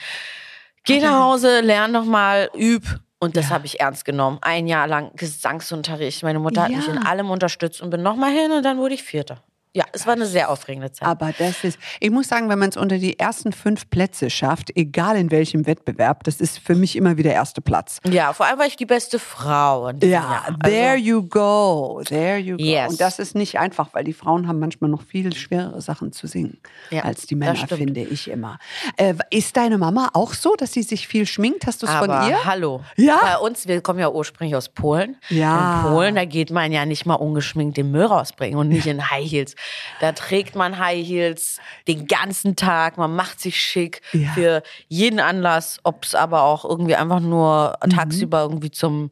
Geh 0.85 0.99
nach 0.99 1.21
Hause, 1.21 1.61
lern 1.61 1.93
noch 1.93 2.05
mal, 2.05 2.51
üb. 2.57 2.83
Und 3.21 3.37
das 3.37 3.51
habe 3.51 3.67
ich 3.67 3.79
ernst 3.79 4.05
genommen. 4.05 4.39
Ein 4.41 4.67
Jahr 4.67 4.89
lang 4.89 5.13
Gesangsunterricht. 5.15 6.25
Meine 6.25 6.41
Mutter 6.41 6.65
hat 6.65 6.71
Ja. 6.71 6.79
mich 6.79 6.89
in 6.89 6.99
allem 6.99 7.31
unterstützt 7.31 7.81
und 7.81 7.91
bin 7.91 8.03
noch 8.03 8.17
mal 8.17 8.33
hin 8.33 8.51
und 8.51 8.65
dann 8.65 8.79
wurde 8.79 8.95
ich 8.95 9.05
Vierte. 9.05 9.37
Ja, 9.75 9.85
es 9.93 10.07
war 10.07 10.13
eine 10.13 10.27
sehr 10.27 10.51
aufregende 10.51 10.93
Zeit. 10.93 11.09
Aber 11.09 11.33
das 11.39 11.65
ist, 11.65 11.79
ich 11.99 12.11
muss 12.11 12.29
sagen, 12.29 12.51
wenn 12.51 12.59
man 12.59 12.69
es 12.69 12.77
unter 12.77 12.99
die 12.99 13.19
ersten 13.19 13.53
fünf 13.53 13.89
Plätze 13.89 14.29
schafft, 14.29 14.71
egal 14.77 15.17
in 15.17 15.31
welchem 15.31 15.67
Wettbewerb, 15.67 16.25
das 16.25 16.43
ist 16.43 16.59
für 16.59 16.75
mich 16.75 16.95
immer 16.95 17.17
wieder 17.17 17.33
erster 17.33 17.63
Platz. 17.63 17.99
ja, 18.07 18.35
vor 18.35 18.45
allem 18.45 18.59
war 18.59 18.67
ich 18.67 18.77
die 18.77 18.85
beste 18.85 19.19
Frau. 19.19 19.89
Ja, 20.03 20.07
Jahr. 20.07 20.45
Also- 20.47 20.59
there 20.63 20.97
you 20.97 21.23
go, 21.23 22.03
there 22.05 22.37
you 22.37 22.59
go. 22.59 22.63
Yes. 22.63 22.91
Und 22.91 23.01
das 23.01 23.19
ist 23.19 23.35
nicht 23.35 23.59
einfach, 23.59 23.89
weil 23.95 24.05
die 24.05 24.13
Frauen 24.13 24.47
haben 24.47 24.59
manchmal 24.59 24.91
noch 24.91 25.03
viel 25.03 25.35
schwerere 25.35 25.81
Sachen 25.81 26.13
zu 26.13 26.27
singen 26.27 26.59
Ja, 26.91 27.05
als 27.05 27.27
die 27.27 27.35
Männer, 27.35 27.67
finde 27.67 28.03
ich 28.03 28.29
immer. 28.29 28.59
Äh, 28.99 29.15
ist 29.31 29.57
deine 29.57 29.79
Mama 29.79 30.11
auch 30.13 30.35
so, 30.35 30.55
dass 30.55 30.75
sie 30.75 30.83
sich 30.83 31.09
viel 31.09 31.25
schminkt? 31.25 31.67
Hast 31.67 31.83
du 31.83 31.87
es 31.87 31.95
von 31.95 32.11
ihr? 32.11 32.45
hallo. 32.45 32.83
Ja? 32.97 33.21
Bei 33.23 33.39
uns, 33.39 33.67
wir 33.67 33.81
kommen 33.81 34.01
ja 34.01 34.11
ursprünglich 34.11 34.55
aus 34.55 34.69
Polen. 34.69 35.17
Ja. 35.31 35.81
In 35.87 35.91
Polen, 35.93 36.15
da 36.15 36.27
geht 36.27 36.51
man 36.51 36.73
ja 36.73 36.85
nicht 36.85 37.07
mal 37.07 37.15
ungeschminkt 37.15 37.79
den 37.79 37.91
Müll 37.91 38.05
rausbringen 38.05 38.59
und 38.59 38.69
nicht 38.69 38.87
in 38.87 39.11
High 39.11 39.31
Heels. 39.31 39.55
Da 40.01 40.13
trägt 40.13 40.55
man 40.57 40.79
High 40.79 41.07
Heels 41.07 41.59
den 41.89 42.07
ganzen 42.07 42.57
Tag, 42.57 42.97
man 42.99 43.15
macht 43.15 43.41
sich 43.41 43.61
schick 43.61 44.03
Ja. 44.13 44.31
für 44.33 44.63
jeden 44.89 45.21
Anlass, 45.21 45.79
ob 45.83 46.05
es 46.05 46.15
aber 46.15 46.43
auch 46.43 46.65
irgendwie 46.65 46.97
einfach 46.97 47.21
nur 47.21 47.77
Mhm. 47.85 47.91
tagsüber 47.91 48.43
irgendwie 48.43 48.71
zum 48.71 49.11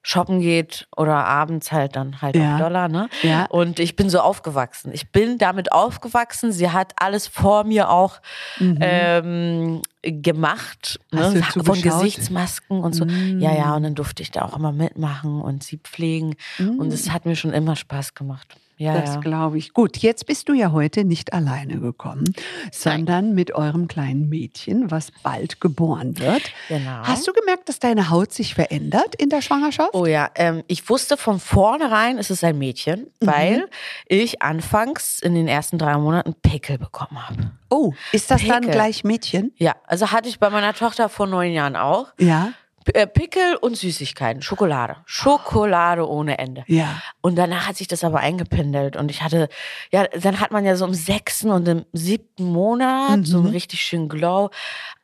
Shoppen 0.00 0.40
geht 0.40 0.86
oder 0.96 1.26
abends 1.26 1.70
halt 1.70 1.94
dann 1.96 2.22
halt 2.22 2.34
Ja. 2.36 2.54
auf 2.54 2.60
Dollar, 2.60 2.88
ne? 2.88 3.10
Ja. 3.22 3.44
Und 3.46 3.78
ich 3.78 3.94
bin 3.94 4.08
so 4.08 4.20
aufgewachsen. 4.20 4.90
Ich 4.94 5.10
bin 5.12 5.36
damit 5.36 5.72
aufgewachsen. 5.72 6.50
Sie 6.50 6.70
hat 6.70 6.92
alles 6.96 7.26
vor 7.26 7.64
mir 7.64 7.90
auch 7.90 8.20
Mhm. 8.58 8.78
ähm, 8.80 9.82
gemacht, 10.02 10.98
ne? 11.10 11.42
von? 11.62 11.82
Gesichtsmasken 11.82 12.80
und 12.80 12.94
so. 12.94 13.04
Ja, 13.04 13.52
ja, 13.54 13.74
und 13.74 13.82
dann 13.82 13.94
durfte 13.96 14.22
ich 14.22 14.30
da 14.30 14.42
auch 14.42 14.56
immer 14.56 14.72
mitmachen 14.72 15.42
und 15.42 15.62
sie 15.62 15.76
pflegen. 15.78 16.36
Und 16.58 16.92
es 16.92 17.10
hat 17.10 17.26
mir 17.26 17.36
schon 17.36 17.52
immer 17.52 17.76
Spaß 17.76 18.14
gemacht. 18.14 18.56
Ja, 18.78 18.98
Das 19.00 19.16
ja. 19.16 19.20
glaube 19.20 19.58
ich. 19.58 19.72
Gut, 19.74 19.98
jetzt 19.98 20.24
bist 20.26 20.48
du 20.48 20.52
ja 20.54 20.72
heute 20.72 21.04
nicht 21.04 21.32
alleine 21.32 21.78
gekommen, 21.80 22.32
sondern 22.72 23.34
mit 23.34 23.52
eurem 23.54 23.88
kleinen 23.88 24.28
Mädchen, 24.28 24.90
was 24.90 25.10
bald 25.22 25.60
geboren 25.60 26.18
wird. 26.18 26.42
Genau. 26.68 27.02
Hast 27.02 27.26
du 27.26 27.32
gemerkt, 27.32 27.68
dass 27.68 27.78
deine 27.80 28.08
Haut 28.10 28.32
sich 28.32 28.54
verändert 28.54 29.14
in 29.16 29.28
der 29.30 29.42
Schwangerschaft? 29.42 29.90
Oh 29.94 30.06
ja, 30.06 30.30
ähm, 30.36 30.62
ich 30.68 30.88
wusste 30.88 31.16
von 31.16 31.40
vornherein, 31.40 32.18
es 32.18 32.30
ist 32.30 32.44
ein 32.44 32.56
Mädchen, 32.58 33.08
Mhm. 33.20 33.26
weil 33.26 33.68
ich 34.06 34.42
anfangs 34.42 35.18
in 35.20 35.34
den 35.34 35.48
ersten 35.48 35.76
drei 35.78 35.96
Monaten 35.98 36.34
Pickel 36.34 36.78
bekommen 36.78 37.28
habe. 37.28 37.50
Oh, 37.70 37.92
ist 38.12 38.30
das 38.30 38.44
dann 38.46 38.60
Pickel. 38.60 38.70
gleich 38.74 39.04
Mädchen? 39.04 39.52
Ja, 39.56 39.74
also 39.86 40.12
hatte 40.12 40.28
ich 40.28 40.38
bei 40.38 40.50
meiner 40.50 40.72
Tochter 40.72 41.08
vor 41.08 41.26
neun 41.26 41.52
Jahren 41.52 41.76
auch. 41.76 42.08
Ja, 42.18 42.52
Pickel 42.92 43.56
und 43.56 43.76
Süßigkeiten, 43.76 44.42
Schokolade. 44.42 44.96
Schokolade 45.06 46.08
ohne 46.08 46.38
Ende. 46.38 46.64
ja. 46.66 47.00
Und 47.20 47.36
danach 47.36 47.68
hat 47.68 47.76
sich 47.76 47.88
das 47.88 48.04
aber 48.04 48.20
eingependelt 48.20 48.96
und 48.96 49.10
ich 49.10 49.22
hatte, 49.22 49.48
ja, 49.92 50.06
dann 50.06 50.40
hat 50.40 50.50
man 50.50 50.64
ja 50.64 50.76
so 50.76 50.84
im 50.86 50.94
sechsten 50.94 51.50
und 51.50 51.68
im 51.68 51.84
siebten 51.92 52.44
Monat 52.44 53.26
so 53.26 53.38
Mhm. 53.38 53.44
einen 53.46 53.52
richtig 53.54 53.82
schönen 53.82 54.08
Glow. 54.08 54.50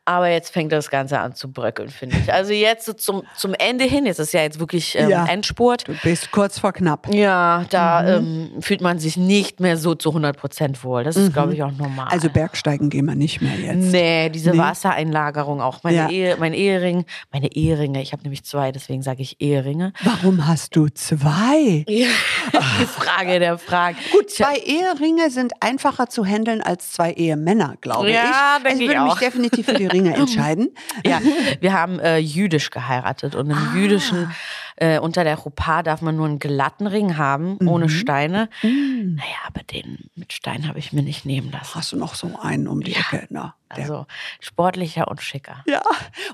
Aber 0.07 0.29
jetzt 0.29 0.53
fängt 0.53 0.71
das 0.71 0.91
Ganze 0.91 1.19
an 1.19 1.33
zu 1.33 1.51
bröckeln, 1.51 1.89
finde 1.89 2.17
ich. 2.17 2.31
Also 2.31 2.53
jetzt 2.53 2.85
so 2.85 2.93
zum, 2.93 3.23
zum 3.35 3.55
Ende 3.55 3.85
hin, 3.85 4.05
jetzt 4.05 4.19
ist 4.19 4.33
ja 4.33 4.41
jetzt 4.41 4.59
wirklich 4.59 4.95
ähm, 4.95 5.09
Ja. 5.09 5.25
Endspurt. 5.25 5.87
Du 5.87 5.93
bist 6.03 6.31
kurz 6.31 6.59
vor 6.59 6.73
knapp. 6.73 7.11
Ja, 7.13 7.65
da 7.71 8.01
Mhm. 8.03 8.51
ähm, 8.55 8.61
fühlt 8.61 8.81
man 8.81 8.99
sich 8.99 9.17
nicht 9.17 9.59
mehr 9.59 9.77
so 9.77 9.95
zu 9.95 10.09
100 10.11 10.37
Prozent 10.37 10.83
wohl. 10.83 11.03
Das 11.03 11.15
ist, 11.15 11.33
glaube 11.33 11.55
ich, 11.55 11.63
auch 11.63 11.71
normal. 11.71 12.07
Also 12.11 12.29
Bergsteigen 12.29 12.91
gehen 12.91 13.05
wir 13.05 13.15
nicht 13.15 13.41
mehr 13.41 13.55
jetzt. 13.55 13.77
Nee, 13.91 14.29
diese 14.29 14.51
Nee. 14.51 14.59
Wassereinlagerung 14.59 15.59
auch. 15.59 15.81
Meine 15.83 15.95
Ja. 15.97 16.09
Ehe, 16.09 16.35
mein 16.39 16.53
Ehering, 16.53 17.05
meine 17.31 17.51
Eheringe, 17.53 18.01
ich 18.01 18.11
habe 18.13 18.21
nämlich 18.21 18.43
zwei, 18.43 18.71
deswegen 18.71 19.01
sage 19.01 19.23
ich 19.23 19.41
Eheringe. 19.41 19.91
Warum 20.03 20.45
hast 20.47 20.75
du 20.75 20.87
zwei? 20.89 21.83
Ja, 21.87 22.07
die 22.79 22.85
Frage 22.85 23.39
der 23.39 23.57
Fragen. 23.57 23.97
Gut, 24.11 24.29
zwei 24.29 24.55
Eheringe 24.57 25.31
sind 25.31 25.53
einfacher 25.61 26.07
zu 26.09 26.25
handeln 26.25 26.61
als 26.61 26.91
zwei 26.91 27.11
Ehemänner, 27.13 27.75
glaube 27.81 28.11
Ja, 28.11 28.57
ich. 28.59 28.63
denke 28.63 28.67
Also 28.69 28.77
ich 28.77 28.81
ich 28.81 28.87
würde 28.89 29.03
mich 29.03 29.11
auch. 29.13 29.19
definitiv 29.19 29.65
für 29.65 29.73
die 29.73 29.87
Ringe 29.95 30.15
entscheiden. 30.15 30.69
Ja, 31.05 31.19
wir 31.61 31.73
haben 31.73 31.99
äh, 31.99 32.17
jüdisch 32.17 32.69
geheiratet 32.69 33.35
und 33.35 33.49
im 33.49 33.57
Ah. 33.57 33.73
jüdischen, 33.75 34.31
äh, 34.77 34.99
unter 34.99 35.23
der 35.23 35.37
Chuppah 35.37 35.83
darf 35.83 36.01
man 36.01 36.15
nur 36.17 36.25
einen 36.27 36.39
glatten 36.39 36.85
Ring 36.87 37.17
haben, 37.17 37.57
Mhm. 37.61 37.67
ohne 37.69 37.89
Steine. 37.89 38.49
Mm. 38.61 39.15
Naja, 39.15 39.37
aber 39.47 39.63
den 39.63 40.09
mit 40.15 40.33
Stein 40.33 40.67
habe 40.67 40.79
ich 40.79 40.91
mir 40.91 41.01
nicht 41.03 41.25
nehmen 41.25 41.49
lassen. 41.51 41.75
Hast 41.75 41.91
du 41.93 41.97
noch 41.97 42.15
so 42.15 42.37
einen 42.41 42.67
um 42.67 42.83
die 42.83 42.91
Ja. 42.91 42.99
Ecke? 42.99 43.27
Na. 43.29 43.55
Also 43.69 44.05
sportlicher 44.39 45.07
und 45.09 45.21
schicker. 45.21 45.63
ja, 45.67 45.81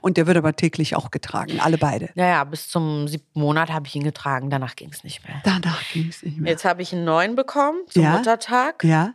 und 0.02 0.18
der 0.18 0.28
wird 0.28 0.38
aber 0.38 0.56
täglich 0.56 0.96
auch 0.96 1.10
getragen, 1.12 1.60
alle 1.60 1.78
beide. 1.78 2.10
Naja, 2.16 2.44
bis 2.44 2.68
zum 2.70 3.08
siebten 3.08 3.40
Monat 3.40 3.72
habe 3.72 3.88
ich 3.88 3.96
ihn 3.96 4.04
getragen, 4.04 4.50
danach 4.50 4.76
ging 4.76 4.90
es 4.92 5.04
nicht 5.04 5.26
mehr. 5.28 5.42
Danach 5.44 5.82
ging 5.94 6.08
es 6.10 6.22
nicht 6.24 6.38
mehr. 6.38 6.52
Jetzt 6.52 6.66
habe 6.66 6.82
ich 6.82 6.94
einen 6.94 7.06
neuen 7.06 7.36
bekommen 7.36 7.80
zum 7.90 8.04
Ja? 8.04 8.18
Muttertag. 8.18 8.84
Ja? 8.84 9.14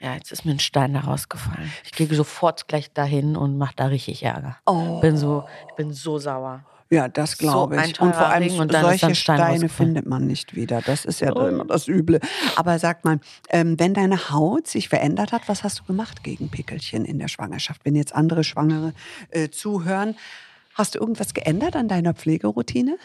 Ja, 0.00 0.14
jetzt 0.14 0.30
ist 0.30 0.44
mir 0.44 0.52
ein 0.52 0.60
Stein 0.60 0.94
da 0.94 1.00
rausgefallen. 1.00 1.72
Ich 1.84 1.92
gehe 1.92 2.06
sofort 2.14 2.68
gleich 2.68 2.92
dahin 2.92 3.36
und 3.36 3.58
mache 3.58 3.74
da 3.76 3.86
richtig 3.86 4.22
Ärger. 4.22 4.56
Oh. 4.66 5.00
Bin 5.00 5.16
so, 5.16 5.44
ich 5.68 5.74
bin 5.74 5.92
so 5.92 6.18
sauer. 6.18 6.64
Ja, 6.90 7.08
das 7.08 7.36
glaube 7.36 7.76
So 7.76 7.82
ich. 7.82 8.00
Und 8.00 8.14
vor 8.14 8.26
allem 8.28 8.58
und 8.58 8.72
solche 8.72 9.14
Steine 9.14 9.68
findet 9.68 10.06
man 10.06 10.26
nicht 10.26 10.54
wieder. 10.54 10.80
Das 10.80 11.04
ist 11.04 11.20
ja 11.20 11.30
immer 11.30 11.64
das 11.66 11.86
Üble. 11.86 12.20
Aber 12.56 12.78
sag 12.78 13.04
mal, 13.04 13.20
ähm, 13.50 13.78
wenn 13.78 13.92
deine 13.92 14.30
Haut 14.30 14.66
sich 14.66 14.88
verändert 14.88 15.32
hat, 15.32 15.48
was 15.48 15.64
hast 15.64 15.80
du 15.80 15.84
gemacht 15.84 16.22
gegen 16.22 16.48
Pickelchen 16.48 17.04
in 17.04 17.18
der 17.18 17.28
Schwangerschaft? 17.28 17.84
Wenn 17.84 17.94
jetzt 17.94 18.14
andere 18.14 18.42
Schwangere 18.42 18.94
äh, 19.30 19.50
zuhören, 19.50 20.16
hast 20.74 20.94
du 20.94 20.98
irgendwas 20.98 21.34
geändert 21.34 21.76
an 21.76 21.88
deiner 21.88 22.14
Pflegeroutine? 22.14 22.96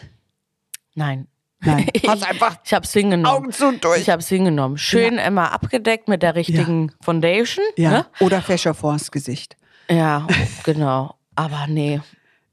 Nein. 0.94 1.26
Nein, 1.64 1.86
Ich, 1.94 2.06
hast 2.08 2.22
einfach 2.28 2.56
ich 2.64 2.72
habe 2.74 2.84
es 2.84 2.92
hingenommen. 2.92 3.26
Augen 3.44 3.52
zu 3.52 3.68
und 3.68 3.84
durch. 3.84 4.00
Ich 4.00 4.10
habe 4.10 4.20
es 4.20 4.28
hingenommen. 4.28 4.76
Schön 4.78 5.18
immer 5.18 5.52
abgedeckt 5.52 6.08
mit 6.08 6.22
der 6.22 6.34
richtigen 6.34 6.92
Foundation. 7.02 7.64
ja. 7.76 7.90
Ne? 7.90 8.06
Oder 8.20 8.42
Fächer 8.42 8.74
vors 8.74 9.10
Gesicht. 9.10 9.56
Ja, 9.90 10.26
genau. 10.64 11.14
Aber 11.34 11.66
nee, 11.68 12.00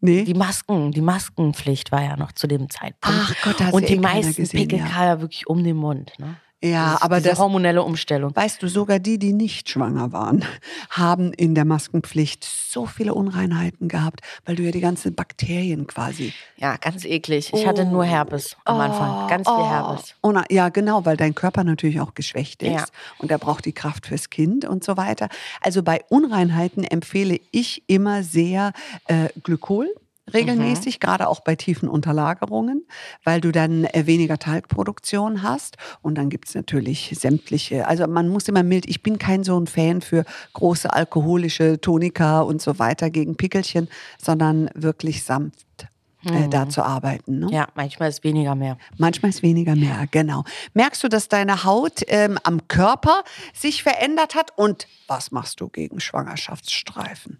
Nee. 0.03 0.23
die 0.23 0.33
Masken, 0.33 0.91
die 0.91 1.01
Maskenpflicht 1.01 1.91
war 1.91 2.01
ja 2.01 2.17
noch 2.17 2.31
zu 2.31 2.47
dem 2.47 2.69
Zeitpunkt. 2.71 3.19
Ach 3.21 3.35
Gott, 3.43 3.61
hat 3.61 3.73
Und 3.73 3.87
die 3.87 3.93
eh 3.95 3.99
meisten 3.99 4.35
gesehen, 4.35 4.59
Pickel 4.67 4.79
ja. 4.79 5.05
ja 5.05 5.21
wirklich 5.21 5.45
um 5.47 5.63
den 5.63 5.77
Mund. 5.77 6.13
Ne? 6.17 6.37
Ja, 6.63 6.93
Das- 6.93 7.01
aber 7.01 7.17
diese 7.17 7.29
das, 7.29 7.39
hormonelle 7.39 7.81
Umstellung. 7.83 8.35
Weißt 8.35 8.61
du, 8.61 8.67
sogar 8.67 8.99
die, 8.99 9.17
die 9.17 9.33
nicht 9.33 9.69
schwanger 9.69 10.11
waren, 10.11 10.45
haben 10.91 11.33
in 11.33 11.55
der 11.55 11.65
Maskenpflicht 11.65 12.43
so 12.43 12.85
viele 12.85 13.13
Unreinheiten 13.15 13.87
gehabt, 13.87 14.21
weil 14.45 14.55
du 14.55 14.63
ja 14.63 14.71
die 14.71 14.79
ganzen 14.79 15.15
Bakterien 15.15 15.87
quasi. 15.87 16.33
Ja, 16.57 16.77
ganz 16.77 17.03
eklig. 17.03 17.51
Ich 17.53 17.65
hatte 17.65 17.85
nur 17.85 18.05
Herpes 18.05 18.55
am 18.65 18.79
Anfang. 18.79 19.27
Ganz 19.27 19.47
viel 19.49 19.65
Herpes. 19.65 20.13
Oh, 20.21 20.31
na, 20.31 20.43
ja, 20.49 20.69
genau, 20.69 21.03
weil 21.05 21.17
dein 21.17 21.33
Körper 21.33 21.63
natürlich 21.63 21.99
auch 21.99 22.13
geschwächt 22.13 22.61
ist 22.61 22.71
Ja. 22.73 22.85
und 23.17 23.31
er 23.31 23.39
braucht 23.39 23.65
die 23.65 23.73
Kraft 23.73 24.05
fürs 24.05 24.29
Kind 24.29 24.63
und 24.65 24.83
so 24.83 24.97
weiter. 24.97 25.29
Also 25.61 25.81
bei 25.81 26.01
Unreinheiten 26.09 26.83
empfehle 26.83 27.39
ich 27.51 27.83
immer 27.87 28.21
sehr 28.23 28.73
äh, 29.07 29.29
Glykol. 29.43 29.87
Regelmäßig, 30.33 30.95
Mhm. 30.95 30.99
gerade 30.99 31.27
auch 31.27 31.41
bei 31.41 31.55
tiefen 31.55 31.89
Unterlagerungen, 31.89 32.85
weil 33.23 33.41
du 33.41 33.51
dann 33.51 33.85
äh, 33.85 34.05
weniger 34.05 34.37
Talgproduktion 34.37 35.43
hast. 35.43 35.77
Und 36.01 36.15
dann 36.15 36.29
gibt 36.29 36.47
es 36.47 36.55
natürlich 36.55 37.13
sämtliche, 37.17 37.87
also 37.87 38.07
man 38.07 38.27
muss 38.29 38.47
immer 38.47 38.63
mild, 38.63 38.87
ich 38.87 39.03
bin 39.03 39.17
kein 39.17 39.43
so 39.43 39.59
ein 39.59 39.67
Fan 39.67 40.01
für 40.01 40.25
große 40.53 40.91
alkoholische 40.91 41.79
Tonika 41.81 42.41
und 42.41 42.61
so 42.61 42.79
weiter 42.79 43.09
gegen 43.09 43.35
Pickelchen, 43.37 43.87
sondern 44.17 44.69
wirklich 44.73 45.23
sanft 45.23 45.87
äh, 46.25 46.47
da 46.49 46.69
zu 46.69 46.83
arbeiten. 46.83 47.39
Ne? 47.39 47.47
Mhm. 47.47 47.51
Ja, 47.51 47.67
manchmal 47.73 48.09
ist 48.09 48.23
weniger 48.23 48.53
mehr. 48.53 48.77
Manchmal 48.97 49.29
ist 49.29 49.41
weniger 49.41 49.75
mehr, 49.75 50.05
genau. 50.11 50.43
Merkst 50.75 51.03
du, 51.03 51.07
dass 51.07 51.29
deine 51.29 51.63
Haut 51.63 52.01
ähm, 52.07 52.37
am 52.43 52.67
Körper 52.67 53.23
sich 53.53 53.81
verändert 53.81 54.35
hat? 54.35 54.51
Und 54.55 54.87
was 55.07 55.31
machst 55.31 55.61
du 55.61 55.67
gegen 55.67 55.99
Schwangerschaftsstreifen? 55.99 57.39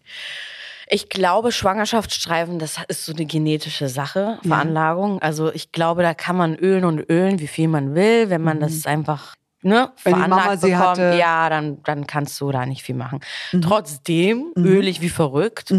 Ich 0.94 1.08
glaube, 1.08 1.54
Schwangerschaftsstreifen, 1.54 2.60
das 2.60 2.76
ist 2.90 3.06
so 3.06 3.14
eine 3.14 3.26
genetische 3.26 3.88
Sache, 3.88 4.40
Veranlagung. 4.46 5.22
Also 5.22 5.50
ich 5.54 5.72
glaube, 5.72 6.02
da 6.02 6.14
kann 6.14 6.36
man 6.36 6.56
ölen 6.56 6.84
und 6.84 7.00
ölen, 7.10 7.40
wie 7.40 7.48
viel 7.48 7.70
man 7.70 7.96
will, 7.96 8.30
wenn 8.30 8.42
man 8.42 8.60
das 8.60 8.86
einfach 8.86 9.36
ne, 9.64 9.90
Mhm. 9.92 10.00
Wenn 10.04 10.14
veranlagt 10.16 10.30
Mama 10.46 10.58
sie 10.58 10.68
bekommt. 10.72 10.86
hatte. 10.88 11.16
Ja, 11.20 11.50
dann, 11.50 11.82
dann 11.84 12.08
kannst 12.08 12.40
du 12.42 12.52
da 12.52 12.66
nicht 12.66 12.84
viel 12.84 12.96
machen. 12.96 13.20
Mhm. 13.52 13.62
Trotzdem 13.62 14.52
öle 14.58 14.90
ich 14.90 15.02
wie 15.02 15.10
verrückt. 15.10 15.74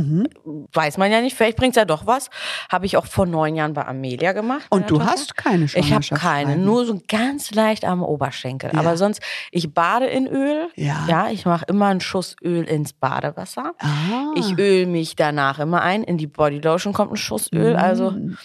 Weiß 0.72 0.98
man 0.98 1.10
ja 1.12 1.20
nicht, 1.20 1.36
vielleicht 1.36 1.56
bringt's 1.56 1.76
ja 1.76 1.84
doch 1.84 2.06
was. 2.06 2.30
Habe 2.70 2.86
ich 2.86 2.96
auch 2.96 3.06
vor 3.06 3.26
neun 3.26 3.54
Jahren 3.56 3.74
bei 3.74 3.84
Amelia 3.86 4.32
gemacht. 4.32 4.66
Und 4.70 4.90
du 4.90 4.96
Tochter. 4.98 5.10
hast 5.12 5.36
keine 5.36 5.64
Ich 5.66 5.92
habe 5.92 6.04
keine, 6.14 6.56
nur 6.56 6.86
so 6.86 7.00
ganz 7.08 7.52
leicht 7.52 7.84
am 7.84 8.02
Oberschenkel. 8.02 8.70
Aber 8.76 8.96
sonst, 8.96 9.20
ich 9.50 9.72
bade 9.74 10.06
in 10.06 10.26
Öl. 10.26 10.68
Ja. 10.76 11.04
Ja, 11.08 11.28
ich 11.30 11.44
mache 11.46 11.64
immer 11.68 11.86
einen 11.86 12.00
Schuss 12.00 12.36
Öl 12.42 12.64
ins 12.64 12.92
Badewasser. 12.92 13.72
Ah. 13.78 14.32
Ich 14.36 14.58
öle 14.58 14.86
mich 14.86 15.16
danach 15.16 15.58
immer 15.58 15.82
ein. 15.82 16.02
In 16.04 16.18
die 16.18 16.26
Bodylotion 16.26 16.92
kommt 16.92 17.12
ein 17.12 17.16
Schuss 17.16 17.50
Öl. 17.52 17.76
Also, 17.76 18.10
Mm. 18.12 18.36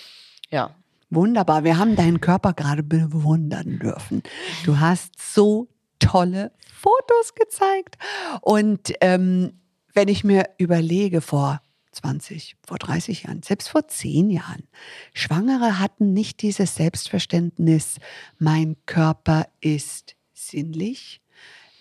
ja. 0.49 0.71
Wunderbar, 1.09 1.63
wir 1.63 1.77
haben 1.77 1.95
deinen 1.95 2.19
Körper 2.19 2.53
gerade 2.53 2.83
bewundern 2.83 3.79
dürfen. 3.79 4.23
Du 4.65 4.79
hast 4.79 5.13
so 5.17 5.69
tolle 5.99 6.51
Fotos 6.73 7.33
gezeigt. 7.33 7.97
Und 8.41 8.93
ähm, 9.01 9.53
wenn 9.93 10.09
ich 10.09 10.23
mir 10.23 10.49
überlege, 10.57 11.21
vor 11.21 11.61
20, 11.93 12.57
vor 12.65 12.77
30 12.77 13.23
Jahren, 13.23 13.41
selbst 13.41 13.69
vor 13.69 13.87
10 13.87 14.29
Jahren, 14.29 14.67
Schwangere 15.13 15.79
hatten 15.79 16.13
nicht 16.13 16.41
dieses 16.41 16.75
Selbstverständnis, 16.75 17.97
mein 18.37 18.75
Körper 18.85 19.47
ist 19.61 20.15
sinnlich. 20.33 21.21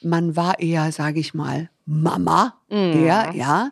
Man 0.02 0.37
war 0.37 0.61
eher, 0.61 0.92
sage 0.92 1.21
ich 1.21 1.35
mal, 1.35 1.68
Mama, 1.86 2.54
ja, 2.68 3.32
ja. 3.32 3.70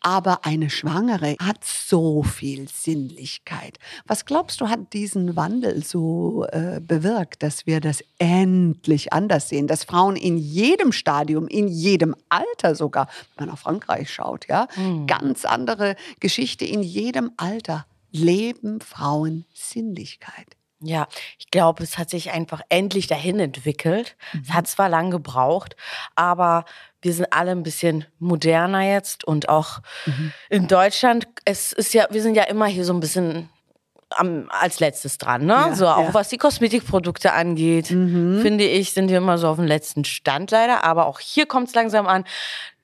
Aber 0.00 0.44
eine 0.46 0.70
Schwangere 0.70 1.34
hat 1.40 1.64
so 1.64 2.22
viel 2.22 2.68
Sinnlichkeit. 2.68 3.78
Was 4.06 4.24
glaubst 4.24 4.60
du, 4.60 4.68
hat 4.68 4.92
diesen 4.92 5.34
Wandel 5.34 5.82
so 5.84 6.46
äh, 6.52 6.80
bewirkt, 6.80 7.42
dass 7.42 7.66
wir 7.66 7.80
das 7.80 8.04
endlich 8.18 9.12
anders 9.12 9.48
sehen, 9.48 9.66
dass 9.66 9.82
Frauen 9.82 10.14
in 10.14 10.38
jedem 10.38 10.92
Stadium, 10.92 11.48
in 11.48 11.66
jedem 11.66 12.14
Alter 12.28 12.76
sogar, 12.76 13.08
wenn 13.34 13.46
man 13.46 13.54
nach 13.54 13.60
Frankreich 13.60 14.12
schaut, 14.12 14.46
ja, 14.46 14.68
ganz 15.06 15.44
andere 15.44 15.96
Geschichte 16.20 16.64
in 16.64 16.82
jedem 16.82 17.32
Alter 17.36 17.86
leben 18.12 18.80
Frauen 18.80 19.44
Sinnlichkeit. 19.52 20.56
Ja, 20.80 21.08
ich 21.38 21.50
glaube, 21.50 21.82
es 21.82 21.96
hat 21.96 22.10
sich 22.10 22.32
einfach 22.32 22.60
endlich 22.68 23.06
dahin 23.06 23.40
entwickelt. 23.40 24.16
Es 24.42 24.52
hat 24.52 24.66
zwar 24.66 24.90
lang 24.90 25.10
gebraucht, 25.10 25.74
aber 26.14 26.66
wir 27.00 27.14
sind 27.14 27.32
alle 27.32 27.52
ein 27.52 27.62
bisschen 27.62 28.04
moderner 28.18 28.82
jetzt 28.82 29.24
und 29.24 29.48
auch 29.48 29.80
in 30.50 30.66
Deutschland, 30.68 31.28
es 31.44 31.72
ist 31.72 31.94
ja, 31.94 32.06
wir 32.10 32.20
sind 32.20 32.34
ja 32.34 32.44
immer 32.44 32.66
hier 32.66 32.84
so 32.84 32.92
ein 32.92 33.00
bisschen 33.00 33.48
am, 34.10 34.48
als 34.50 34.78
letztes 34.80 35.18
dran, 35.18 35.46
ne? 35.46 35.52
Ja, 35.52 35.74
so 35.74 35.88
auch 35.88 35.98
ja. 35.98 36.08
Mhm. 36.10 36.14
was 36.14 36.28
die 36.28 36.36
Kosmetikprodukte 36.38 37.32
angeht, 37.32 37.88
finde 37.88 38.64
ich, 38.64 38.92
sind 38.92 39.10
wir 39.10 39.18
immer 39.18 39.36
so 39.38 39.48
auf 39.48 39.56
dem 39.56 39.66
letzten 39.66 40.04
Stand 40.04 40.50
leider. 40.52 40.84
Aber 40.84 41.06
auch 41.06 41.18
hier 41.18 41.46
kommt 41.46 41.68
es 41.68 41.74
langsam 41.74 42.06
an. 42.06 42.24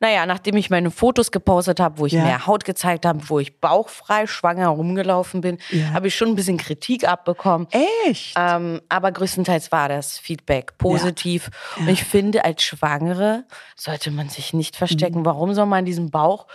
Naja, 0.01 0.27
nachdem 0.27 0.57
ich 0.57 0.69
meine 0.69 0.91
Fotos 0.91 1.31
gepostet 1.31 1.79
habe, 1.79 1.99
wo 1.99 2.07
ich 2.07 2.13
Ja. 2.15 2.25
mehr 2.25 2.47
Haut 2.49 2.65
gezeigt 2.65 3.07
habe, 3.07 3.21
wo 3.29 3.39
ich 3.39 3.61
bauchfrei 3.61 4.27
schwanger 4.27 4.67
rumgelaufen 4.67 5.43
bin, 5.43 5.59
habe 5.95 6.09
ich 6.09 6.17
schon 6.17 6.29
ein 6.31 6.35
bisschen 6.35 6.57
Kritik 6.57 7.07
abbekommen. 7.07 7.69
Echt? 8.05 8.35
Ähm, 8.37 8.81
aber 8.89 9.13
größtenteils 9.13 9.71
war 9.71 9.89
das 9.89 10.19
Feedback 10.19 10.77
positiv. 10.77 11.51
Und 11.79 11.87
ich 11.89 12.03
finde, 12.03 12.45
als 12.45 12.65
Schwangere 12.65 13.45
sollte 13.77 14.11
man 14.11 14.29
sich 14.29 14.53
nicht 14.53 14.75
verstecken. 14.75 15.21
Mhm. 15.21 15.27
Warum 15.27 15.55
soll 15.55 15.67
man 15.67 15.85
diesen 15.85 16.11
Bauch 16.11 16.49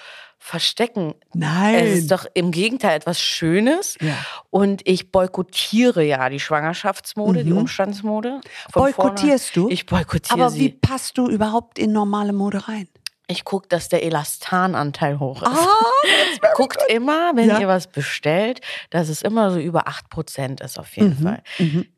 verstecken? 0.48 1.14
Nein. 1.34 1.76
Es 1.76 1.98
ist 2.00 2.12
doch 2.12 2.26
im 2.34 2.52
Gegenteil 2.52 2.96
etwas 2.98 3.20
Schönes. 3.22 3.98
Ja. 4.02 4.16
Und 4.50 4.82
ich 4.88 5.12
boykottiere 5.12 6.04
ja 6.04 6.30
die 6.30 6.40
Schwangerschaftsmode, 6.40 7.44
die 7.44 7.52
Umstandsmode. 7.54 8.36
Mhm. 8.36 8.72
Boykottierst 8.74 9.54
vorne- 9.54 9.68
du? 9.70 9.74
Ich 9.74 9.86
boykottiere 9.86 10.34
Aber 10.40 10.50
sie. 10.50 10.60
wie 10.60 10.70
passt 10.70 11.18
du 11.18 11.28
überhaupt 11.30 11.78
in 11.78 11.92
normale 11.92 12.34
Mode 12.34 12.68
rein? 12.68 12.88
Ich 13.30 13.44
gucke, 13.44 13.68
dass 13.68 13.90
der 13.90 14.04
Elastananteil 14.04 15.20
hoch 15.20 15.42
ist. 15.42 15.50
Ah, 15.50 16.48
Guckt 16.56 16.78
immer, 16.88 17.32
wenn 17.36 17.50
Ja. 17.50 17.60
ihr 17.60 17.68
was 17.68 17.88
bestellt, 17.88 18.62
dass 18.90 19.10
es 19.10 19.22
immer 19.22 19.52
so 19.52 19.60
über 19.60 19.88
8% 19.90 20.64
ist 20.64 20.80
auf 20.80 20.96
jeden 20.96 21.20
Mhm, 21.20 21.24
Fall. 21.24 21.44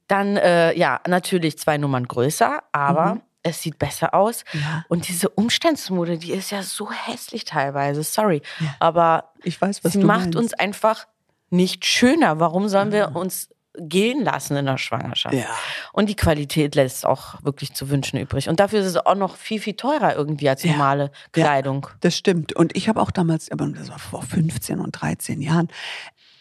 Dann, 0.07 0.37
äh, 0.37 0.75
ja, 0.75 0.99
natürlich 1.07 1.59
zwei 1.59 1.77
Nummern 1.77 2.07
größer, 2.07 2.63
aber 2.71 3.19
es 3.43 3.61
sieht 3.61 3.79
besser 3.79 4.13
aus. 4.13 4.43
Ja. 4.53 4.85
Und 4.89 5.07
diese 5.07 5.29
Umstandsmode, 5.29 6.17
die 6.17 6.31
ist 6.33 6.51
ja 6.51 6.61
so 6.63 6.91
hässlich 6.91 7.45
teilweise, 7.45 8.03
sorry. 8.03 8.41
Ja. 8.59 8.75
Aber 8.79 9.31
Ich 9.43 9.59
weiß, 9.61 9.83
was 9.83 9.93
sie 9.93 9.99
macht 9.99 10.19
meinst. 10.21 10.37
uns 10.37 10.53
einfach 10.53 11.07
nicht 11.49 11.85
schöner. 11.85 12.39
Warum 12.39 12.67
sollen 12.69 12.91
wir 12.91 13.15
uns 13.15 13.49
gehen 13.77 14.23
lassen 14.23 14.57
in 14.57 14.65
der 14.65 14.77
Schwangerschaft? 14.77 15.33
Ja. 15.35 15.47
Und 15.93 16.09
die 16.09 16.15
Qualität 16.15 16.75
lässt 16.75 17.05
auch 17.05 17.41
wirklich 17.43 17.73
zu 17.73 17.89
wünschen 17.89 18.19
übrig. 18.19 18.49
Und 18.49 18.59
dafür 18.59 18.81
ist 18.81 18.87
es 18.87 18.97
auch 18.97 19.15
noch 19.15 19.35
viel, 19.37 19.59
viel 19.61 19.75
teurer 19.75 20.15
irgendwie 20.15 20.49
als 20.49 20.63
Ja. 20.63 20.71
normale 20.73 21.03
Ja. 21.05 21.09
Kleidung. 21.31 21.87
Das 22.01 22.15
stimmt. 22.17 22.53
Und 22.53 22.75
ich 22.75 22.89
habe 22.89 23.01
auch 23.01 23.11
damals, 23.11 23.49
aber 23.51 23.67
das 23.67 23.89
war 23.89 23.99
vor 23.99 24.21
15 24.21 24.79
und 24.79 24.91
13 24.91 25.41
Jahren, 25.41 25.69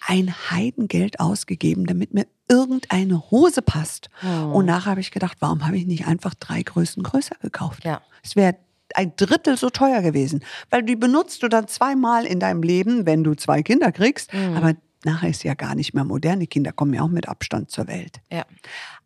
ein 0.08 0.34
Heidengeld 0.50 1.20
ausgegeben, 1.20 1.86
damit 1.86 2.14
mir 2.14 2.26
irgendeine 2.48 3.30
Hose 3.30 3.60
passt. 3.62 4.08
Hm. 4.20 4.52
Und 4.52 4.64
nachher 4.66 4.92
habe 4.92 5.00
ich 5.00 5.10
gedacht, 5.10 5.36
warum 5.40 5.66
habe 5.66 5.76
ich 5.76 5.86
nicht 5.86 6.06
einfach 6.06 6.34
drei 6.34 6.62
Größen 6.62 7.02
größer 7.02 7.36
gekauft? 7.42 7.84
Ja. 7.84 8.00
Es 8.22 8.34
wäre 8.34 8.56
ein 8.94 9.12
Drittel 9.16 9.58
so 9.58 9.68
teuer 9.68 10.00
gewesen. 10.00 10.42
Weil 10.70 10.82
die 10.82 10.96
benutzt 10.96 11.42
du 11.42 11.48
dann 11.48 11.68
zweimal 11.68 12.24
in 12.24 12.40
deinem 12.40 12.62
Leben, 12.62 13.04
wenn 13.04 13.22
du 13.22 13.34
zwei 13.34 13.62
Kinder 13.62 13.92
kriegst. 13.92 14.32
Hm. 14.32 14.56
Aber 14.56 14.72
nachher 15.04 15.28
ist 15.28 15.44
ja 15.44 15.52
gar 15.52 15.74
nicht 15.74 15.92
mehr 15.92 16.04
modern. 16.04 16.40
Die 16.40 16.46
Kinder 16.46 16.72
kommen 16.72 16.94
ja 16.94 17.02
auch 17.02 17.08
mit 17.08 17.28
Abstand 17.28 17.70
zur 17.70 17.86
Welt. 17.86 18.20
Ja. 18.32 18.46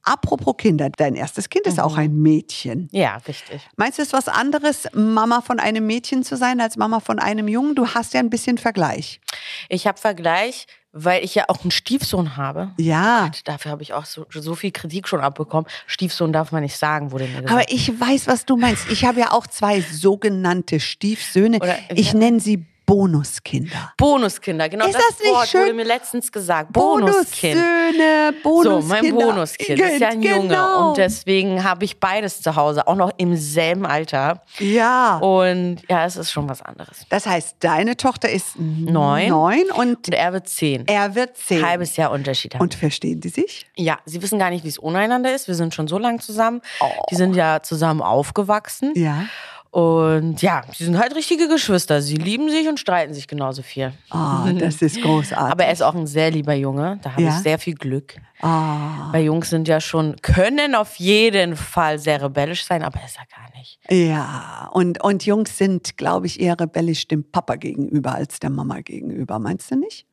Apropos 0.05 0.55
Kinder, 0.57 0.89
dein 0.91 1.15
erstes 1.17 1.49
Kind 1.49 1.67
ist 1.67 1.79
Mhm. 1.79 1.83
auch 1.83 1.97
ein 1.97 2.15
Mädchen. 2.15 2.89
Ja, 2.93 3.17
richtig. 3.29 3.69
Meinst 3.77 3.99
du, 3.99 4.03
es 4.03 4.09
ist 4.09 4.13
was 4.15 4.29
anderes, 4.29 4.89
Mama 4.95 5.41
von 5.43 5.59
einem 5.61 5.87
Mädchen 5.87 6.23
zu 6.25 6.37
sein, 6.37 6.61
als 6.61 6.77
Mama 6.77 7.01
von 7.01 7.19
einem 7.19 7.47
Jungen? 7.49 7.75
Du 7.75 7.87
hast 7.89 8.15
ja 8.15 8.21
ein 8.21 8.31
bisschen 8.31 8.59
Vergleich. 8.59 9.21
Ich 9.69 9.87
habe 9.87 9.99
Vergleich, 9.99 10.67
weil 10.93 11.25
ich 11.25 11.35
ja 11.35 11.45
auch 11.49 11.63
einen 11.63 11.71
Stiefsohn 11.71 12.37
habe. 12.37 12.71
Ja. 12.79 13.31
Dafür 13.45 13.71
habe 13.73 13.83
ich 13.83 13.95
auch 13.95 14.05
so, 14.05 14.27
so 14.31 14.55
viel 14.55 14.71
Kritik 14.73 15.09
schon 15.09 15.21
abbekommen. 15.21 15.67
Stiefsohn 15.87 16.33
darf 16.33 16.53
man 16.53 16.63
nicht 16.63 16.77
sagen, 16.77 17.11
wurde 17.13 17.25
mir 17.25 17.43
gesagt. 17.43 17.51
Aber 17.51 17.73
ich 17.73 17.89
weiß, 17.99 18.27
was 18.27 18.45
du 18.45 18.57
meinst. 18.57 18.91
Ich 18.91 19.05
habe 19.05 19.21
ja 19.21 19.33
auch 19.33 19.47
zwei 19.47 19.81
sogenannte 19.81 20.81
Stiefsöhne. 20.81 21.59
Oder- 21.59 21.79
ich 21.95 22.13
nenne 22.15 22.41
sie 22.41 22.67
Bonuskinder. 22.87 23.93
Bonuskinder, 23.97 24.69
genau 24.69 24.87
Ist 24.87 24.95
das, 24.95 25.03
das 25.09 25.21
nicht 25.21 25.33
Wort 25.33 25.49
schön? 25.49 25.61
wurde 25.63 25.75
mir 25.75 25.85
letztens 25.85 26.31
gesagt. 26.33 26.73
Bonuskind. 26.73 27.55
Bonussöhne, 27.55 28.35
So, 28.43 28.49
Bonuskinder. 28.49 29.03
mein 29.03 29.15
Bonuskind 29.15 29.81
ist 29.81 30.01
ja 30.01 30.09
ein 30.09 30.23
Junge 30.23 30.49
Genau. 30.49 30.89
und 30.91 30.97
deswegen 30.99 31.63
habe 31.65 31.85
ich 31.85 32.01
beides 32.01 32.43
zu 32.43 32.57
Hause, 32.57 32.87
auch 32.87 32.97
noch 32.97 33.13
im 33.19 33.37
selben 33.37 33.87
Alter. 33.87 34.43
Ja. 34.59 35.19
Und 35.19 35.79
ja, 35.89 36.05
es 36.05 36.17
ist 36.17 36.31
schon 36.33 36.49
was 36.49 36.61
anderes. 36.63 37.07
Das 37.09 37.27
heißt, 37.27 37.57
deine 37.61 37.97
Tochter 37.97 38.29
ist 38.29 38.59
Neun. 38.59 39.29
neun 39.29 39.71
und 39.75 40.09
Und 40.09 40.09
er 40.15 40.33
wird 40.33 40.49
zehn. 40.49 40.87
er 40.87 41.15
wird 41.15 41.37
zehn. 41.37 41.65
Halbes 41.65 41.97
Jahr 41.97 42.11
Unterschied 42.11 42.55
haben. 42.55 42.63
Und 42.63 42.75
verstehen 42.75 43.21
die 43.21 43.29
sich? 43.29 43.67
ja, 43.77 43.99
sie 44.05 44.21
wissen 44.23 44.39
gar 44.39 44.51
nicht, 44.51 44.65
wie 44.65 44.69
es 44.69 44.79
untereinander 44.79 45.35
ist. 45.35 45.49
Wir 45.49 45.55
sind 45.55 45.75
schon 45.75 45.89
so 45.89 45.99
lange 45.99 46.19
zusammen. 46.19 46.61
Oh. 46.81 46.87
Die 47.11 47.15
sind 47.17 47.35
ja 47.35 47.63
zusammen 47.63 48.03
aufgewachsen. 48.03 48.93
Ja. 48.95 49.25
Und 49.73 50.43
ja, 50.43 50.61
sie 50.77 50.85
sind 50.85 50.99
halt 50.99 51.15
richtige 51.15 51.49
Geschwister. 51.49 52.03
Sie 52.03 52.17
lieben 52.17 52.51
sich 52.51 52.69
und 52.69 52.79
streiten 52.79 53.15
sich 53.15 53.27
genauso 53.27 53.63
viel. 53.63 53.95
Ah, 54.11 54.53
das 54.53 54.83
ist 54.83 55.01
großartig. 55.03 55.51
Aber 55.51 55.65
er 55.65 55.73
ist 55.73 55.83
auch 55.83 55.95
ein 55.95 56.07
sehr 56.07 56.31
lieber 56.31 56.53
Junge. 56.53 56.99
Da 57.03 57.13
habe 57.13 57.23
Ja? 57.23 57.29
ich 57.31 57.37
sehr 57.37 57.59
viel 57.59 57.75
Glück. 57.75 58.17
ah, 58.43 59.11
Weil 59.13 59.25
Jungs 59.25 59.49
sind 59.49 59.69
ja 59.69 59.81
schon, 59.81 60.17
können 60.21 60.75
auf 60.75 60.97
jeden 60.97 61.57
Fall 61.57 61.99
sehr 61.99 62.21
rebellisch 62.21 62.67
sein, 62.67 62.83
aber 62.83 63.01
er 63.01 63.07
ist 63.07 63.17
er 63.17 63.25
gar 63.35 63.51
nicht. 63.59 63.79
ja. 63.89 64.69
Und, 64.75 65.03
und 65.03 65.25
Jungs 65.25 65.57
sind, 65.57 65.97
glaube 65.97 66.27
ich, 66.27 66.39
eher 66.39 66.61
rebellisch 66.61 67.09
dem 67.09 67.25
Papa 67.31 67.55
gegenüber 67.57 68.15
als 68.15 68.41
der 68.41 68.51
Mama 68.51 68.81
gegenüber. 68.81 69.39
Meinst 69.39 69.71
du 69.71 69.77
nicht? 69.77 70.05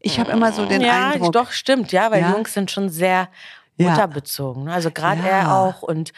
Ich 0.00 0.18
habe 0.18 0.32
immer 0.32 0.52
so 0.52 0.66
den 0.66 0.80
ja, 0.82 1.10
Eindruck. 1.12 1.30
doch, 1.32 1.52
stimmt, 1.52 1.92
ja, 1.92 2.10
weil 2.10 2.22
Ja? 2.22 2.32
Jungs 2.32 2.52
sind 2.52 2.68
schon 2.72 2.88
sehr 2.88 3.28
Ja. 3.76 3.90
mutterbezogen. 3.90 4.68
Also 4.68 4.90
gerade 4.90 5.20
Ja. 5.20 5.26
er 5.28 5.54
auch 5.56 5.82
und 5.82 6.12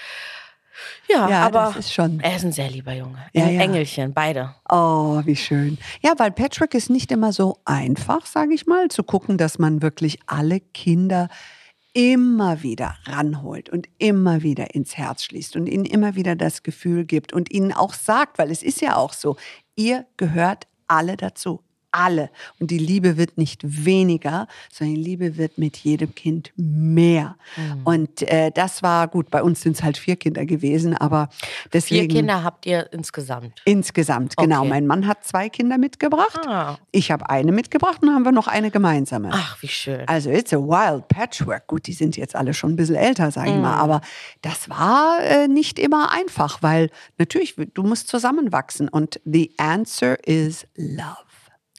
ja, 1.08 1.28
Ja, 1.28 1.46
aber 1.46 1.72
das 1.74 1.76
ist 1.86 1.92
schon- 1.92 2.20
er 2.20 2.36
ist 2.36 2.44
ein 2.44 2.52
sehr 2.52 2.70
lieber 2.70 2.92
Junge. 2.92 3.18
Ja, 3.32 3.44
Ein 3.44 3.54
ja. 3.54 3.60
Engelchen, 3.62 4.12
beide. 4.14 4.54
Oh, 4.70 5.20
wie 5.24 5.36
schön. 5.36 5.78
Ja, 6.02 6.14
weil 6.18 6.30
Patrick 6.32 6.74
ist 6.74 6.90
nicht 6.90 7.10
immer 7.12 7.32
so 7.32 7.58
einfach, 7.64 8.26
sage 8.26 8.54
ich 8.54 8.66
mal, 8.66 8.88
zu 8.88 9.02
gucken, 9.02 9.38
dass 9.38 9.58
man 9.58 9.82
wirklich 9.82 10.18
alle 10.26 10.60
Kinder 10.60 11.28
immer 11.92 12.62
wieder 12.62 12.96
ranholt 13.06 13.68
und 13.70 13.86
immer 13.98 14.42
wieder 14.42 14.74
ins 14.74 14.96
Herz 14.96 15.22
schließt 15.24 15.54
und 15.56 15.68
ihnen 15.68 15.84
immer 15.84 16.16
wieder 16.16 16.34
das 16.34 16.62
Gefühl 16.64 17.04
gibt 17.04 17.32
und 17.32 17.52
ihnen 17.52 17.72
auch 17.72 17.94
sagt, 17.94 18.38
weil 18.38 18.50
es 18.50 18.62
ist 18.64 18.80
ja 18.80 18.96
auch 18.96 19.12
so, 19.12 19.36
ihr 19.76 20.04
gehört 20.16 20.66
alle 20.88 21.16
dazu. 21.16 21.60
Alle. 21.94 22.30
Und 22.58 22.70
die 22.70 22.78
Liebe 22.78 23.16
wird 23.16 23.38
nicht 23.38 23.60
weniger, 23.62 24.48
sondern 24.72 24.96
die 24.96 25.02
Liebe 25.02 25.36
wird 25.36 25.58
mit 25.58 25.76
jedem 25.76 26.14
Kind 26.14 26.52
mehr. 26.56 27.36
Mhm. 27.56 27.80
Und 27.84 28.22
äh, 28.22 28.50
das 28.50 28.82
war 28.82 29.06
gut. 29.08 29.30
Bei 29.30 29.42
uns 29.42 29.60
sind 29.60 29.76
es 29.76 29.82
halt 29.82 29.96
vier 29.96 30.16
Kinder 30.16 30.44
gewesen, 30.44 30.96
aber 30.96 31.28
deswegen. 31.72 32.10
Vier 32.10 32.18
Kinder 32.20 32.42
habt 32.42 32.66
ihr 32.66 32.92
insgesamt. 32.92 33.62
Insgesamt, 33.64 34.36
genau. 34.36 34.60
Okay. 34.60 34.68
Mein 34.70 34.86
Mann 34.86 35.06
hat 35.06 35.24
zwei 35.24 35.48
Kinder 35.48 35.78
mitgebracht. 35.78 36.40
Ah. 36.46 36.78
Ich 36.90 37.10
habe 37.10 37.30
eine 37.30 37.52
mitgebracht 37.52 37.98
und 38.02 38.08
dann 38.08 38.16
haben 38.16 38.24
wir 38.24 38.32
noch 38.32 38.48
eine 38.48 38.70
gemeinsame. 38.70 39.30
Ach, 39.32 39.56
wie 39.62 39.68
schön. 39.68 40.06
Also 40.08 40.30
it's 40.30 40.52
a 40.52 40.58
wild 40.58 41.06
patchwork. 41.08 41.66
Gut, 41.68 41.86
die 41.86 41.92
sind 41.92 42.16
jetzt 42.16 42.34
alle 42.34 42.54
schon 42.54 42.72
ein 42.72 42.76
bisschen 42.76 42.96
älter, 42.96 43.30
sage 43.30 43.50
ich 43.50 43.54
Mhm. 43.56 43.62
mal. 43.62 43.76
Aber 43.76 44.00
das 44.42 44.68
war 44.68 45.18
äh, 45.22 45.46
nicht 45.48 45.78
immer 45.78 46.10
einfach, 46.12 46.62
weil 46.62 46.90
natürlich, 47.18 47.54
du 47.74 47.82
musst 47.84 48.08
zusammenwachsen. 48.08 48.88
Und 48.88 49.20
the 49.24 49.52
answer 49.58 50.16
is 50.26 50.66
love. 50.76 51.16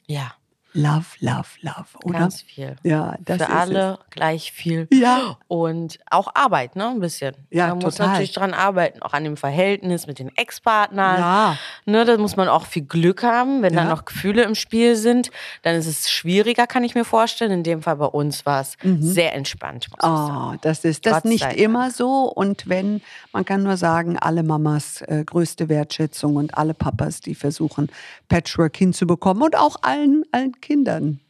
Ja, 0.08 0.36
Love, 0.78 1.06
love, 1.20 1.48
love, 1.62 1.86
oder? 2.04 2.18
ganz 2.18 2.42
viel. 2.42 2.76
ja, 2.82 3.16
das 3.24 3.38
Für 3.38 3.44
ist 3.44 3.50
alle 3.50 3.98
gleich 4.10 4.52
viel. 4.52 4.86
Ja. 4.92 5.38
Und 5.48 5.98
auch 6.10 6.28
Arbeit, 6.34 6.76
ne? 6.76 6.88
Ein 6.90 7.00
bisschen. 7.00 7.34
Ja, 7.50 7.68
Man 7.68 7.78
muss 7.78 7.94
total. 7.94 8.08
natürlich 8.08 8.32
dran 8.32 8.52
arbeiten, 8.52 9.00
auch 9.00 9.14
an 9.14 9.24
dem 9.24 9.38
Verhältnis 9.38 10.06
mit 10.06 10.18
den 10.18 10.30
Ex-Partnern. 10.36 11.18
Ja. 11.18 11.58
Ne, 11.86 12.04
da 12.04 12.18
muss 12.18 12.36
man 12.36 12.48
auch 12.48 12.66
viel 12.66 12.82
Glück 12.84 13.22
haben, 13.22 13.62
wenn 13.62 13.72
Ja. 13.72 13.80
dann 13.80 13.88
noch 13.88 14.04
Gefühle 14.04 14.42
im 14.42 14.54
Spiel 14.54 14.96
sind. 14.96 15.30
Dann 15.62 15.76
ist 15.76 15.86
es 15.86 16.10
schwieriger, 16.10 16.66
kann 16.66 16.84
ich 16.84 16.94
mir 16.94 17.04
vorstellen. 17.06 17.52
In 17.52 17.62
dem 17.62 17.80
Fall 17.80 17.96
bei 17.96 18.04
uns 18.06 18.44
war 18.44 18.60
es 18.60 18.76
sehr 19.00 19.34
entspannt. 19.34 19.86
Muss 19.90 20.00
sagen. 20.02 20.52
Oh, 20.54 20.58
das 20.60 20.84
ist 20.84 21.06
das 21.06 21.14
Gott 21.14 21.24
nicht 21.24 21.44
Dank. 21.44 21.56
immer 21.56 21.90
so. 21.90 22.24
Und 22.30 22.68
wenn, 22.68 23.00
man 23.32 23.46
kann 23.46 23.62
nur 23.62 23.78
sagen, 23.78 24.18
alle 24.18 24.42
Mamas 24.42 25.00
äh, 25.00 25.24
größte 25.24 25.70
Wertschätzung 25.70 26.36
und 26.36 26.58
alle 26.58 26.74
Papas, 26.74 27.20
die 27.20 27.34
versuchen, 27.34 27.88
Patchwork 28.28 28.76
hinzubekommen 28.76 29.42
und 29.42 29.56
auch 29.56 29.76
allen, 29.80 30.24
allen 30.32 30.52
Kindern. 30.52 30.65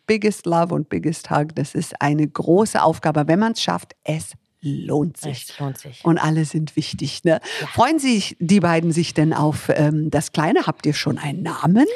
Biggest 0.06 0.46
Love 0.46 0.74
und 0.74 0.88
Biggest 0.88 1.30
Hug, 1.30 1.54
das 1.54 1.74
ist 1.74 2.00
eine 2.00 2.26
große 2.26 2.82
Aufgabe. 2.82 3.26
Wenn 3.26 3.38
man 3.38 3.52
es 3.52 3.62
schafft, 3.62 3.94
es 4.04 4.32
lohnt 4.66 5.16
sich. 5.16 5.46
Es 5.50 5.58
lohnt 5.58 5.78
sich. 5.78 6.04
Und 6.04 6.18
alle 6.18 6.44
sind 6.44 6.74
wichtig. 6.76 7.22
Ne? 7.24 7.40
Freuen 7.72 7.98
sich 7.98 8.36
die 8.40 8.60
beiden 8.60 8.90
sich 8.92 9.14
denn 9.14 9.32
auf 9.32 9.68
ähm, 9.72 10.10
das 10.10 10.32
Kleine? 10.32 10.66
Habt 10.66 10.84
ihr 10.86 10.94
schon 10.94 11.18
einen 11.18 11.42
Namen? 11.42 11.86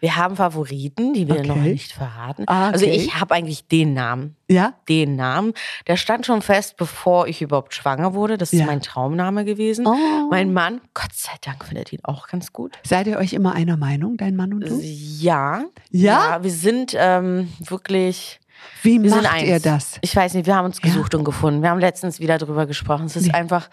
Wir 0.00 0.16
haben 0.16 0.36
Favoriten, 0.36 1.14
die 1.14 1.26
wir 1.26 1.36
Okay. 1.38 1.46
noch 1.48 1.56
nicht 1.56 1.92
verraten. 1.92 2.44
Ah, 2.46 2.70
Also 2.70 2.84
okay. 2.86 2.94
ich 2.96 3.14
habe 3.18 3.34
eigentlich 3.34 3.66
den 3.66 3.94
Namen. 3.94 4.36
Ja? 4.50 4.74
Den 4.88 5.16
Namen. 5.16 5.52
Der 5.86 5.96
stand 5.96 6.26
schon 6.26 6.42
fest, 6.42 6.76
bevor 6.76 7.26
ich 7.28 7.42
überhaupt 7.42 7.74
schwanger 7.74 8.14
wurde. 8.14 8.38
Das 8.38 8.52
ist 8.52 8.60
Ja. 8.60 8.66
mein 8.66 8.80
Traumname 8.80 9.44
gewesen. 9.44 9.86
Oh. 9.86 9.94
Mein 10.30 10.52
Mann, 10.52 10.80
Gott 10.94 11.12
sei 11.14 11.32
Dank, 11.42 11.64
findet 11.64 11.92
ihn 11.92 12.00
auch 12.02 12.28
ganz 12.28 12.52
gut. 12.52 12.72
Seid 12.84 13.06
ihr 13.06 13.18
euch 13.18 13.32
immer 13.32 13.52
einer 13.54 13.76
Meinung, 13.76 14.16
dein 14.16 14.36
Mann 14.36 14.52
und 14.54 14.68
du? 14.68 14.80
Ja. 14.82 15.64
Ja? 15.90 16.42
wir 16.42 16.50
sind 16.50 16.94
ähm, 16.98 17.52
wirklich. 17.60 18.40
Wie 18.82 19.02
Wir 19.02 19.10
macht 19.10 19.42
ihr 19.42 19.60
das? 19.60 19.98
Ich 20.02 20.14
weiß 20.14 20.34
nicht, 20.34 20.46
wir 20.46 20.54
haben 20.56 20.66
uns 20.66 20.78
Ja. 20.82 20.88
gesucht 20.88 21.14
und 21.14 21.24
gefunden. 21.24 21.62
Wir 21.62 21.70
haben 21.70 21.80
letztens 21.80 22.20
wieder 22.20 22.38
drüber 22.38 22.66
gesprochen. 22.66 23.06
Es 23.06 23.16
ist 23.16 23.26
Nee. 23.26 23.32
einfach 23.32 23.68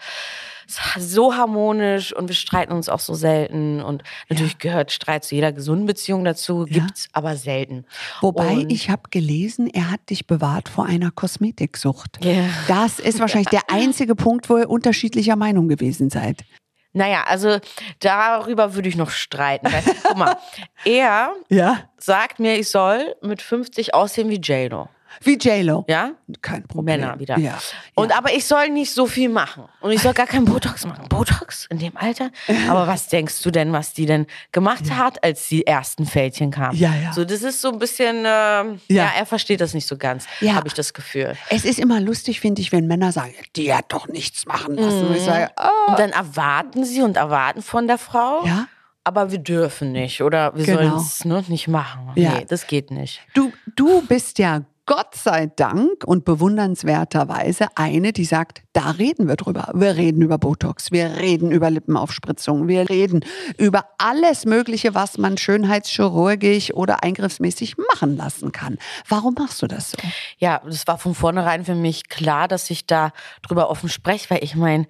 so 0.98 1.34
harmonisch 1.36 2.12
und 2.12 2.26
wir 2.28 2.34
streiten 2.34 2.72
uns 2.72 2.88
auch 2.88 2.98
so 2.98 3.14
selten. 3.14 3.80
Und 3.80 4.02
natürlich 4.28 4.58
gehört 4.58 4.90
Streit 4.90 5.24
zu 5.24 5.36
jeder 5.36 5.52
gesunden 5.52 5.86
Beziehung 5.86 6.24
dazu, 6.24 6.66
Ja. 6.68 6.80
gibt's 6.80 7.08
aber 7.12 7.36
selten. 7.36 7.84
Wobei 8.20 8.48
Und- 8.48 8.72
ich 8.72 8.90
habe 8.90 9.02
gelesen, 9.10 9.68
er 9.72 9.92
hat 9.92 10.00
dich 10.10 10.26
bewahrt 10.26 10.68
vor 10.68 10.86
einer 10.86 11.12
Kosmetiksucht. 11.12 12.24
Ja. 12.24 12.44
Das 12.66 12.98
ist 12.98 13.20
wahrscheinlich 13.20 13.50
der 13.50 13.62
einzige 13.70 14.16
Punkt, 14.16 14.50
wo 14.50 14.58
ihr 14.58 14.68
unterschiedlicher 14.68 15.36
Meinung 15.36 15.68
gewesen 15.68 16.10
seid. 16.10 16.44
Naja, 16.96 17.24
also 17.26 17.58
darüber 18.00 18.74
würde 18.74 18.88
ich 18.88 18.96
noch 18.96 19.10
streiten. 19.10 19.70
Weil, 19.70 19.82
guck 20.02 20.16
mal, 20.16 20.36
er 20.86 21.32
Ja. 21.50 21.80
sagt 21.98 22.40
mir, 22.40 22.56
ich 22.58 22.70
soll 22.70 23.14
mit 23.20 23.42
50 23.42 23.92
aussehen 23.94 24.30
wie 24.30 24.36
J-Lo. 24.40 24.88
Wie 25.22 25.36
J-Lo. 25.38 25.84
Ja? 25.88 26.12
Kein 26.42 26.62
Problem. 26.66 27.00
Männer 27.00 27.18
wieder. 27.18 27.38
Ja. 27.38 27.58
Und 27.94 28.10
ja. 28.10 28.18
aber 28.18 28.32
ich 28.34 28.44
soll 28.44 28.68
nicht 28.70 28.92
so 28.92 29.06
viel 29.06 29.28
machen. 29.28 29.64
Und 29.80 29.92
ich 29.92 30.00
soll 30.02 30.12
gar 30.14 30.26
kein 30.26 30.44
Botox 30.44 30.86
machen. 30.86 31.08
Botox 31.08 31.66
in 31.70 31.78
dem 31.78 31.96
Alter? 31.96 32.30
Aber 32.68 32.86
was 32.86 33.08
denkst 33.08 33.42
du 33.42 33.50
denn, 33.50 33.72
was 33.72 33.92
die 33.92 34.06
denn 34.06 34.26
gemacht 34.52 34.90
hat, 34.90 35.22
als 35.24 35.48
die 35.48 35.66
ersten 35.66 36.06
Fältchen 36.06 36.50
kamen? 36.50 36.76
Ja, 36.76 36.92
ja. 36.94 37.12
So, 37.12 37.24
das 37.24 37.42
ist 37.42 37.60
so 37.60 37.70
ein 37.72 37.78
bisschen, 37.78 38.24
ähm, 38.26 38.80
ja. 38.88 39.10
er 39.16 39.26
versteht 39.26 39.60
das 39.60 39.74
nicht 39.74 39.86
so 39.86 39.96
ganz, 39.96 40.26
Ja. 40.40 40.54
habe 40.54 40.68
ich 40.68 40.74
das 40.74 40.92
Gefühl. 40.94 41.36
Es 41.50 41.64
ist 41.64 41.78
immer 41.78 42.00
lustig, 42.00 42.40
finde 42.40 42.60
ich, 42.62 42.72
wenn 42.72 42.86
Männer 42.86 43.12
sagen, 43.12 43.34
die 43.56 43.72
hat 43.74 43.86
doch 43.92 44.08
nichts 44.08 44.46
machen 44.46 44.76
lassen. 44.76 45.06
Und 45.06 45.16
ich 45.16 45.22
sage, 45.22 45.50
oh, 45.58 45.90
Und 45.90 45.98
dann 45.98 46.10
erwarten 46.10 46.84
sie 46.84 47.02
und 47.02 47.16
erwarten 47.16 47.62
von 47.62 47.86
der 47.86 47.98
Frau. 47.98 48.44
ja. 48.46 48.66
Aber 49.04 49.30
wir 49.30 49.38
dürfen 49.38 49.92
nicht 49.92 50.20
oder 50.20 50.52
wir 50.56 50.64
Genau. 50.64 50.78
sollen 50.80 50.96
es 50.96 51.24
ne, 51.24 51.44
nicht 51.46 51.68
machen. 51.68 52.10
Ja. 52.16 52.32
Nee, 52.38 52.44
das 52.48 52.66
geht 52.66 52.90
nicht. 52.90 53.20
Du, 53.34 53.52
du 53.76 54.02
bist 54.02 54.40
ja 54.40 54.62
Gott 54.86 55.16
sei 55.16 55.46
Dank 55.46 56.04
und 56.04 56.24
bewundernswerterweise 56.24 57.66
eine, 57.74 58.12
die 58.12 58.24
sagt, 58.24 58.62
da 58.72 58.92
reden 58.92 59.26
wir 59.26 59.34
drüber. 59.34 59.72
Wir 59.74 59.96
reden 59.96 60.22
über 60.22 60.38
Botox, 60.38 60.92
wir 60.92 61.16
reden 61.16 61.50
über 61.50 61.70
Lippenaufspritzungen, 61.70 62.68
wir 62.68 62.88
reden 62.88 63.24
über 63.58 63.86
alles 63.98 64.44
Mögliche, 64.44 64.94
was 64.94 65.18
man 65.18 65.38
schönheitschirurgisch 65.38 66.72
oder 66.72 67.02
eingriffsmäßig 67.02 67.74
machen 67.78 68.16
lassen 68.16 68.52
kann. 68.52 68.78
Warum 69.08 69.34
machst 69.34 69.60
du 69.60 69.66
das 69.66 69.90
so? 69.90 69.98
Ja, 70.38 70.62
das 70.64 70.86
war 70.86 70.98
von 70.98 71.16
vornherein 71.16 71.64
für 71.64 71.74
mich 71.74 72.08
klar, 72.08 72.46
dass 72.46 72.70
ich 72.70 72.86
da 72.86 73.10
drüber 73.42 73.70
offen 73.70 73.88
spreche, 73.88 74.30
weil 74.30 74.44
ich 74.44 74.54
meine, 74.54 74.86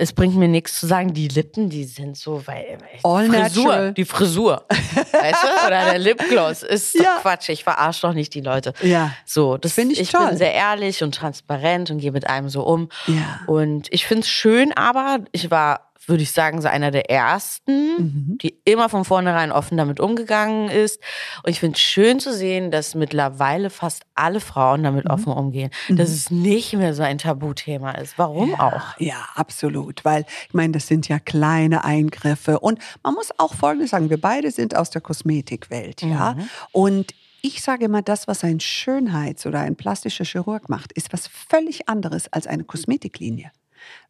es 0.00 0.12
bringt 0.12 0.36
mir 0.36 0.46
nichts 0.46 0.78
zu 0.78 0.86
sagen, 0.86 1.12
die 1.12 1.26
Lippen, 1.26 1.68
die 1.70 1.82
sind 1.82 2.16
so, 2.16 2.40
weil 2.46 2.78
All 3.02 3.24
die 3.28 3.30
Frisur, 3.34 3.64
natural. 3.64 3.92
die 3.94 4.04
Frisur, 4.04 4.64
weißt 4.68 5.42
du, 5.42 5.66
oder 5.66 5.84
der 5.90 5.98
Lipgloss 5.98 6.62
ist 6.62 6.94
Ja. 6.94 7.18
Quatsch. 7.20 7.48
Ich 7.48 7.64
verarsche 7.64 8.02
doch 8.06 8.12
nicht 8.14 8.32
die 8.32 8.40
Leute. 8.40 8.72
Ja. 8.82 9.12
So, 9.26 9.56
das 9.58 9.72
Find 9.72 9.90
ich 9.92 10.00
ich 10.00 10.10
toll. 10.12 10.28
bin 10.28 10.38
sehr 10.38 10.54
ehrlich 10.54 11.02
und 11.02 11.16
transparent 11.16 11.90
und 11.90 11.98
gehe 11.98 12.12
mit 12.12 12.28
einem 12.28 12.48
so 12.48 12.62
um. 12.62 12.88
Ja. 13.08 13.40
Und 13.48 13.88
ich 13.92 14.06
finde 14.06 14.20
es 14.22 14.28
schön, 14.28 14.72
aber 14.72 15.18
ich 15.32 15.50
war, 15.50 15.87
würde 16.08 16.22
ich 16.22 16.32
sagen, 16.32 16.60
so 16.62 16.68
einer 16.68 16.90
der 16.90 17.10
ersten, 17.10 17.88
Mhm. 17.98 18.38
die 18.40 18.58
immer 18.64 18.88
von 18.88 19.04
vornherein 19.04 19.52
offen 19.52 19.76
damit 19.76 20.00
umgegangen 20.00 20.68
ist. 20.70 21.00
Und 21.42 21.50
ich 21.50 21.60
finde 21.60 21.74
es 21.76 21.80
schön 21.80 22.20
zu 22.20 22.32
sehen, 22.32 22.70
dass 22.70 22.94
mittlerweile 22.94 23.70
fast 23.70 24.02
alle 24.14 24.40
Frauen 24.40 24.82
damit 24.82 25.04
Mhm. 25.06 25.10
offen 25.10 25.32
umgehen. 25.32 25.70
Dass 25.88 26.10
es 26.10 26.30
nicht 26.30 26.72
mehr 26.74 26.94
so 26.94 27.02
ein 27.02 27.18
Tabuthema 27.18 27.92
ist. 27.92 28.18
Warum 28.18 28.54
auch? 28.54 28.96
Ja, 28.98 29.26
absolut. 29.34 30.04
Weil 30.04 30.24
ich 30.48 30.54
meine, 30.54 30.72
das 30.72 30.86
sind 30.86 31.08
ja 31.08 31.18
kleine 31.18 31.84
Eingriffe. 31.84 32.60
Und 32.60 32.78
man 33.02 33.14
muss 33.14 33.30
auch 33.38 33.54
Folgendes 33.54 33.90
sagen: 33.90 34.10
Wir 34.10 34.20
beide 34.20 34.50
sind 34.50 34.76
aus 34.76 34.90
der 34.90 35.00
Kosmetikwelt, 35.00 36.02
ja. 36.02 36.36
Und 36.72 37.14
ich 37.42 37.62
sage 37.62 37.84
immer, 37.84 38.02
das, 38.02 38.26
was 38.26 38.42
ein 38.42 38.58
Schönheits- 38.60 39.46
oder 39.46 39.60
ein 39.60 39.76
plastischer 39.76 40.24
Chirurg 40.24 40.68
macht, 40.68 40.92
ist 40.92 41.12
was 41.12 41.28
völlig 41.28 41.88
anderes 41.88 42.32
als 42.32 42.46
eine 42.46 42.64
Kosmetiklinie. 42.64 43.50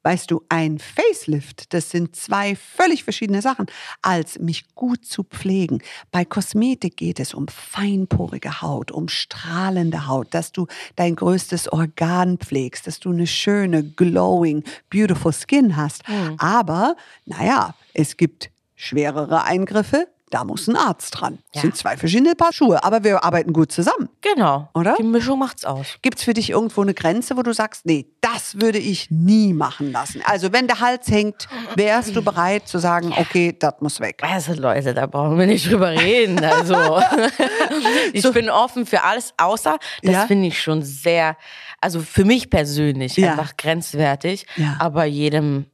Weißt 0.02 0.30
du, 0.30 0.42
ein 0.48 0.78
Facelift, 0.78 1.74
das 1.74 1.90
sind 1.90 2.16
zwei 2.16 2.56
völlig 2.56 3.04
verschiedene 3.04 3.42
Sachen, 3.42 3.66
als 4.00 4.38
mich 4.38 4.74
gut 4.74 5.04
zu 5.04 5.24
pflegen. 5.24 5.82
Bei 6.10 6.24
Kosmetik 6.24 6.96
geht 6.96 7.20
es 7.20 7.34
um 7.34 7.46
feinporige 7.48 8.62
Haut, 8.62 8.90
um 8.90 9.08
strahlende 9.08 10.06
Haut, 10.06 10.28
dass 10.32 10.52
du 10.52 10.66
dein 10.96 11.16
größtes 11.16 11.70
Organ 11.72 12.38
pflegst, 12.38 12.86
dass 12.86 13.00
du 13.00 13.10
eine 13.10 13.26
schöne, 13.26 13.84
glowing, 13.84 14.64
beautiful 14.88 15.32
Skin 15.32 15.76
hast. 15.76 16.02
Aber, 16.38 16.96
naja, 17.26 17.74
es 17.92 18.16
gibt 18.16 18.50
schwerere 18.76 19.44
Eingriffe, 19.44 20.08
da 20.30 20.44
muss 20.44 20.68
ein 20.68 20.76
Arzt 20.76 21.20
dran. 21.20 21.38
Das 21.52 21.56
Ja. 21.56 21.60
sind 21.62 21.76
zwei 21.76 21.96
verschiedene 21.96 22.34
Paar 22.34 22.52
Schuhe, 22.52 22.82
aber 22.84 23.02
wir 23.04 23.24
arbeiten 23.24 23.52
gut 23.52 23.72
zusammen. 23.72 24.08
Genau. 24.20 24.68
Oder? 24.74 24.94
Die 24.98 25.02
Mischung 25.02 25.38
macht's 25.38 25.64
aus. 25.64 25.86
Gibt 26.02 26.18
es 26.18 26.24
für 26.24 26.34
dich 26.34 26.50
irgendwo 26.50 26.82
eine 26.82 26.94
Grenze, 26.94 27.36
wo 27.36 27.42
du 27.42 27.52
sagst, 27.54 27.86
nee, 27.86 28.06
das 28.20 28.60
würde 28.60 28.78
ich 28.78 29.10
nie 29.10 29.52
machen 29.52 29.92
lassen? 29.92 30.20
Also 30.24 30.52
wenn 30.52 30.66
der 30.66 30.80
Hals 30.80 31.08
hängt, 31.08 31.48
wärst 31.76 32.14
du 32.14 32.22
bereit 32.22 32.68
zu 32.68 32.78
sagen, 32.78 33.12
okay, 33.16 33.56
das 33.58 33.74
muss 33.80 34.00
weg. 34.00 34.20
Also 34.22 34.52
Leute, 34.54 34.94
da 34.94 35.06
brauchen 35.06 35.38
wir 35.38 35.46
nicht 35.46 35.70
drüber 35.70 35.90
reden. 35.90 36.42
Also 36.44 36.74
ich 38.12 38.30
bin 38.32 38.50
offen 38.50 38.86
für 38.86 39.02
alles, 39.02 39.32
außer 39.36 39.78
das 40.02 40.12
Ja? 40.12 40.26
finde 40.26 40.48
ich 40.48 40.60
schon 40.62 40.82
sehr, 40.82 41.36
also 41.80 42.00
für 42.00 42.24
mich 42.24 42.50
persönlich 42.50 43.16
Ja. 43.16 43.32
einfach 43.32 43.56
grenzwertig. 43.56 44.46
Aber 44.78 45.04
jedem 45.04 45.66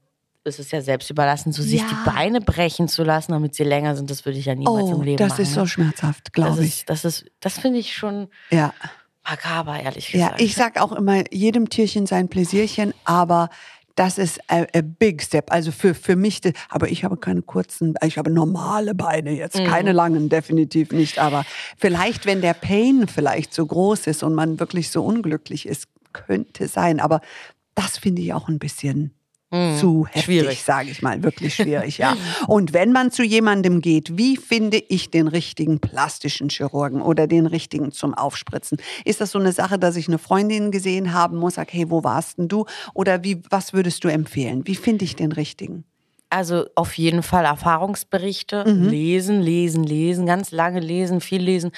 ist 0.44 0.58
es 0.58 0.70
ja 0.70 0.80
selbst 0.82 1.10
überlassen, 1.10 1.52
so 1.52 1.62
sich 1.62 1.80
Ja. 1.80 1.86
die 1.88 2.10
Beine 2.10 2.40
brechen 2.40 2.86
zu 2.88 3.02
lassen, 3.02 3.32
damit 3.32 3.54
sie 3.54 3.64
länger 3.64 3.96
sind. 3.96 4.10
Das 4.10 4.24
würde 4.24 4.38
ich 4.38 4.44
ja 4.46 4.54
niemals 4.54 4.90
im 4.90 4.96
Oh, 4.98 5.02
Leben 5.02 5.16
das 5.16 5.30
machen. 5.32 5.42
ist 5.42 5.54
so 5.54 5.60
ne? 5.62 5.66
schmerzhaft, 5.68 6.26
das 6.26 6.32
glaube 6.32 6.64
ich. 6.64 6.84
das 6.84 7.04
ist, 7.04 7.24
das 7.40 7.58
finde 7.58 7.78
ich 7.78 7.94
schon 7.94 8.28
Ja. 8.50 8.72
makaber, 9.28 9.80
ehrlich 9.80 10.12
ja, 10.12 10.26
gesagt. 10.26 10.40
ich 10.42 10.54
sag 10.54 10.80
auch 10.80 10.92
immer, 10.92 11.24
jedem 11.32 11.68
Tierchen 11.70 12.06
sein 12.06 12.28
Pläsierchen, 12.28 12.92
aber 13.04 13.48
das 13.96 14.18
ist 14.18 14.40
a, 14.50 14.66
a 14.74 14.80
big 14.82 15.22
step. 15.22 15.52
Also 15.52 15.70
für, 15.70 15.94
für 15.94 16.16
mich, 16.16 16.40
aber 16.68 16.88
ich 16.90 17.04
habe 17.04 17.16
keine 17.16 17.42
kurzen, 17.42 17.94
ich 18.04 18.18
habe 18.18 18.28
normale 18.30 18.94
Beine 18.94 19.30
jetzt, 19.30 19.56
Mhm. 19.58 19.66
keine 19.66 19.92
langen, 19.92 20.28
definitiv 20.28 20.90
nicht. 20.90 21.20
Aber 21.20 21.46
vielleicht, 21.78 22.26
wenn 22.26 22.40
der 22.40 22.54
Pain 22.54 23.06
vielleicht 23.06 23.54
so 23.54 23.64
groß 23.64 24.08
ist 24.08 24.22
und 24.24 24.34
man 24.34 24.58
wirklich 24.58 24.90
so 24.90 25.04
unglücklich 25.04 25.66
ist, 25.66 25.86
könnte 26.12 26.66
sein. 26.68 26.98
Aber 27.00 27.20
das 27.76 27.96
finde 27.98 28.20
ich 28.22 28.32
auch 28.34 28.48
ein 28.48 28.58
bisschen 28.58 29.14
zu 29.78 30.06
heftig, 30.06 30.14
Mhm. 30.14 30.40
Schwierig. 30.40 30.62
sage 30.62 30.90
ich 30.90 31.02
mal, 31.02 31.22
wirklich 31.22 31.54
schwierig, 31.54 31.98
ja. 31.98 32.16
Und 32.48 32.72
wenn 32.72 32.92
man 32.92 33.10
zu 33.10 33.22
jemandem 33.22 33.80
geht, 33.80 34.16
wie 34.18 34.36
finde 34.36 34.78
ich 34.88 35.10
den 35.10 35.28
richtigen 35.28 35.80
plastischen 35.80 36.48
Chirurgen 36.48 37.00
oder 37.02 37.26
den 37.26 37.46
richtigen 37.46 37.92
zum 37.92 38.14
Aufspritzen? 38.14 38.78
Ist 39.04 39.20
das 39.20 39.30
so 39.30 39.38
eine 39.38 39.52
Sache, 39.52 39.78
dass 39.78 39.96
ich 39.96 40.08
eine 40.08 40.18
Freundin 40.18 40.70
gesehen 40.70 41.12
haben 41.12 41.36
muss, 41.38 41.54
sag, 41.54 41.72
hey, 41.72 41.90
wo 41.90 42.02
warst 42.04 42.38
denn 42.38 42.48
du? 42.48 42.66
Oder 42.94 43.22
wie, 43.24 43.42
was 43.50 43.72
würdest 43.72 44.04
du 44.04 44.08
empfehlen? 44.08 44.66
Wie 44.66 44.74
finde 44.76 45.04
ich 45.04 45.16
den 45.16 45.32
richtigen? 45.32 45.84
Also 46.30 46.64
auf 46.74 46.98
jeden 46.98 47.22
Fall 47.22 47.44
Erfahrungsberichte, 47.44 48.64
Mhm. 48.66 48.88
lesen, 48.88 49.40
lesen, 49.40 49.84
lesen, 49.84 50.26
ganz 50.26 50.50
lange 50.50 50.80
lesen, 50.80 51.20
viel 51.20 51.40
lesen, 51.40 51.70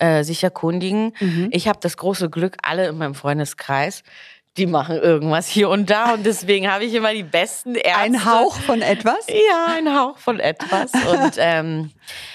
äh, 0.00 0.24
sich 0.24 0.42
erkundigen. 0.42 1.12
Mhm. 1.20 1.48
Ich 1.52 1.68
habe 1.68 1.78
das 1.80 1.96
große 1.96 2.28
Glück, 2.28 2.56
alle 2.62 2.88
in 2.88 2.98
meinem 2.98 3.14
Freundeskreis, 3.14 4.02
die 4.56 4.66
machen 4.66 4.96
irgendwas 4.96 5.46
hier 5.46 5.68
und 5.68 5.90
da 5.90 6.12
und 6.14 6.26
deswegen 6.26 6.70
habe 6.70 6.84
ich 6.84 6.94
immer 6.94 7.12
die 7.12 7.22
besten 7.22 7.74
Ärzte. 7.74 7.96
Ein 7.96 8.24
Hauch 8.24 8.56
von 8.56 8.82
etwas? 8.82 9.26
Ja, 9.28 9.66
ein 9.76 9.96
Hauch 9.96 10.18
von 10.18 10.40
etwas. 10.40 10.92
Und 11.10 11.34
ähm, 11.38 11.90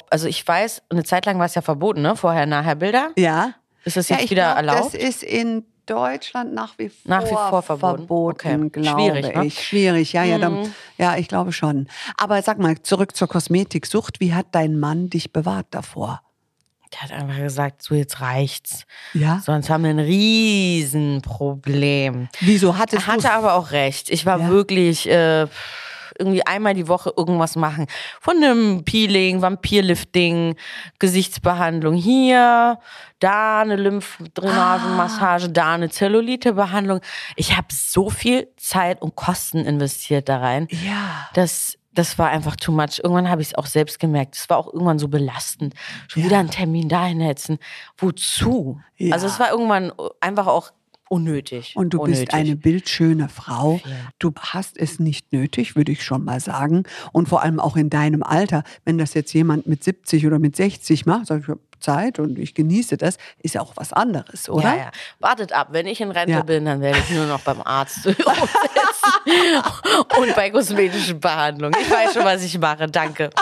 also 0.10 0.28
ich 0.28 0.48
weiß, 0.48 0.84
eine 0.90 1.04
Zeit 1.04 1.26
lang 1.26 1.40
war 1.40 1.46
es 1.46 1.56
ja 1.56 1.62
verboten, 1.62 2.02
ne? 2.02 2.16
Vorher, 2.16 2.46
nachher 2.46 2.76
Bilder. 2.76 3.12
Ja. 3.18 3.54
Ist 3.84 3.98
das 3.98 4.10
ja, 4.10 4.16
jetzt 4.16 4.26
ich 4.26 4.32
wieder 4.32 4.54
glaub, 4.54 4.58
erlaubt? 4.58 4.94
Das 4.94 5.02
ist 5.02 5.24
in 5.24 5.66
Deutschland 5.86 6.54
nach 6.54 6.78
wie 6.78 6.90
vor, 6.90 7.10
Nach 7.10 7.24
wie 7.26 7.30
vor 7.30 7.62
verboten. 7.62 8.06
Okay. 8.10 8.70
glaube 8.70 9.02
Schwierig, 9.02 9.36
ne? 9.36 9.46
ich. 9.46 9.68
Schwierig, 9.68 10.14
ja, 10.14 10.24
ja, 10.24 10.38
dann, 10.38 10.74
ja, 10.98 11.18
ich 11.18 11.28
glaube 11.28 11.52
schon. 11.52 11.88
Aber 12.18 12.42
sag 12.42 12.58
mal, 12.60 12.82
zurück 12.82 13.16
zur 13.16 13.28
Kosmetiksucht. 13.28 14.20
Wie 14.20 14.34
hat 14.34 14.48
dein 14.52 14.80
Mann 14.80 15.10
dich 15.10 15.32
bewahrt 15.32 15.68
davor? 15.72 16.22
Der 16.96 17.02
hat 17.02 17.12
einfach 17.12 17.38
gesagt, 17.38 17.84
so 17.84 17.94
jetzt 17.94 18.22
reicht's. 18.22 18.86
Ja. 19.14 19.40
Sonst 19.44 19.70
haben 19.70 19.84
wir 19.84 19.90
ein 19.92 20.00
Riesenproblem. 20.00 22.30
Wieso 22.40 22.78
hattest 22.78 23.08
Er 23.08 23.14
hatte 23.14 23.32
aber 23.32 23.54
auch 23.56 23.72
recht. 23.72 24.10
Ich 24.10 24.26
war 24.26 24.40
Ja. 24.40 24.50
wirklich 24.50 25.10
äh, 25.10 25.48
irgendwie 26.18 26.46
einmal 26.46 26.74
die 26.74 26.88
Woche 26.88 27.12
irgendwas 27.18 27.58
machen. 27.58 27.88
Von 28.22 28.38
einem 28.38 28.86
Peeling, 28.86 29.42
Vampirlifting, 29.42 30.56
Gesichtsbehandlung 31.00 31.96
hier, 31.96 32.80
da 33.20 33.60
eine 33.62 33.76
Lymphdrainagenmassage, 33.76 35.50
da 35.50 35.74
eine 35.74 35.90
Zellulitebehandlung. 35.90 37.02
Ich 37.36 37.58
habe 37.58 37.68
so 37.72 38.10
viel 38.10 38.48
Zeit 38.56 39.02
und 39.02 39.16
Kosten 39.16 39.66
investiert 39.66 40.30
da 40.30 40.38
rein. 40.38 40.68
Ja. 40.70 41.28
Das, 41.34 41.78
das 41.96 42.20
war 42.20 42.30
einfach 42.30 42.56
too 42.56 42.72
much. 42.72 43.00
Irgendwann 43.04 43.30
habe 43.30 43.42
ich 43.42 43.50
es 43.50 43.56
auch 43.56 43.66
selbst 43.66 44.00
gemerkt. 44.00 44.36
Es 44.36 44.50
war 44.50 44.58
auch 44.58 44.72
irgendwann 44.72 45.00
so 45.00 45.08
belastend. 45.08 45.74
Schon 46.08 46.22
Ja. 46.24 46.30
wieder 46.30 46.40
einen 46.40 46.52
Termin 46.52 46.90
dahin 46.90 47.20
hetzen. 47.22 47.58
Wozu? 47.98 48.80
Ja. 48.98 49.14
Also 49.14 49.28
es 49.28 49.40
war 49.40 49.50
irgendwann 49.52 49.92
einfach 50.22 50.48
auch 50.48 50.72
unnötig. 51.10 51.74
Und 51.76 51.92
du 51.94 52.02
unnötig. 52.02 52.26
bist 52.26 52.34
eine 52.34 52.56
bildschöne 52.56 53.30
Frau. 53.30 53.80
Ja. 53.86 53.92
Du 54.20 54.32
hast 54.40 54.78
es 54.78 55.00
nicht 55.00 55.32
nötig, 55.32 55.76
würde 55.76 55.92
ich 55.92 56.04
schon 56.04 56.24
mal 56.26 56.40
sagen. 56.40 56.84
Und 57.12 57.30
vor 57.30 57.42
allem 57.44 57.60
auch 57.60 57.76
in 57.78 57.90
deinem 57.90 58.24
Alter, 58.24 58.64
wenn 58.86 58.98
das 58.98 59.14
jetzt 59.14 59.34
jemand 59.34 59.68
mit 59.68 59.84
70 59.84 60.26
oder 60.28 60.40
mit 60.40 60.56
60 60.56 61.06
macht, 61.06 61.28
sag 61.28 61.42
ich, 61.48 61.56
Zeit 61.80 62.20
und 62.20 62.38
ich 62.40 62.54
genieße 62.54 62.98
das, 62.98 63.18
ist 63.42 63.56
ja 63.56 63.62
auch 63.62 63.74
was 63.76 63.94
anderes, 63.94 64.50
oder? 64.50 64.64
Ja, 64.64 64.76
ja. 64.76 64.92
Wartet 65.20 65.54
ab, 65.54 65.68
wenn 65.72 65.88
ich 65.88 66.02
in 66.02 66.12
Rente 66.12 66.32
Ja. 66.34 66.42
bin, 66.44 66.66
dann 66.66 66.82
werde 66.82 67.00
ich 67.00 67.10
nur 67.16 67.26
noch 67.26 67.42
beim 67.42 67.62
Arzt 67.64 68.06
und 70.20 70.36
bei 70.36 70.50
kosmetischen 70.50 71.20
Behandlungen. 71.20 71.76
Ich 71.82 71.90
weiß 71.90 72.14
schon, 72.14 72.24
was 72.26 72.44
ich 72.44 72.58
mache. 72.60 72.88
Danke. 72.88 73.30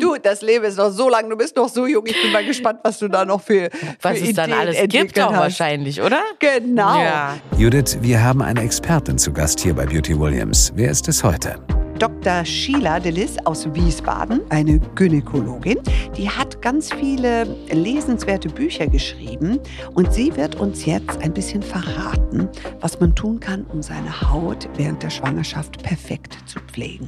Du, 0.00 0.16
das 0.16 0.40
Leben 0.42 0.64
ist 0.64 0.78
noch 0.78 0.90
so 0.90 1.08
lang, 1.08 1.28
du 1.28 1.36
bist 1.36 1.56
noch 1.56 1.68
so 1.68 1.86
jung. 1.86 2.04
Ich 2.06 2.20
bin 2.22 2.32
mal 2.32 2.44
gespannt, 2.44 2.80
was 2.82 2.98
du 2.98 3.08
da 3.08 3.24
noch 3.24 3.40
für, 3.40 3.68
Was 4.00 4.18
für 4.18 4.24
es 4.28 4.34
dann 4.34 4.52
alles 4.52 4.76
gibt, 4.88 5.18
auch 5.20 5.30
hast. 5.32 5.38
wahrscheinlich, 5.40 6.00
oder? 6.00 6.20
Genau. 6.38 6.98
Ja. 7.02 7.36
Judith, 7.56 7.98
wir 8.00 8.22
haben 8.22 8.40
eine 8.42 8.62
Expertin 8.62 9.18
zu 9.18 9.32
Gast 9.32 9.60
hier 9.60 9.74
bei 9.74 9.84
Beauty 9.86 10.18
Williams. 10.18 10.72
Wer 10.74 10.90
ist 10.90 11.08
es 11.08 11.22
heute? 11.22 11.56
Dr. 12.00 12.46
Sheila 12.46 12.98
Delis 12.98 13.36
aus 13.44 13.66
Wiesbaden, 13.74 14.40
eine 14.48 14.80
Gynäkologin, 14.94 15.80
die 16.16 16.30
hat 16.30 16.62
ganz 16.62 16.90
viele 16.94 17.44
lesenswerte 17.70 18.48
Bücher 18.48 18.86
geschrieben 18.86 19.58
und 19.92 20.10
sie 20.10 20.34
wird 20.34 20.56
uns 20.56 20.86
jetzt 20.86 21.18
ein 21.20 21.34
bisschen 21.34 21.62
verraten, 21.62 22.48
was 22.80 22.98
man 23.00 23.14
tun 23.14 23.38
kann, 23.38 23.66
um 23.66 23.82
seine 23.82 24.18
Haut 24.30 24.66
während 24.76 25.02
der 25.02 25.10
Schwangerschaft 25.10 25.82
perfekt 25.82 26.38
zu 26.46 26.58
pflegen. 26.60 27.06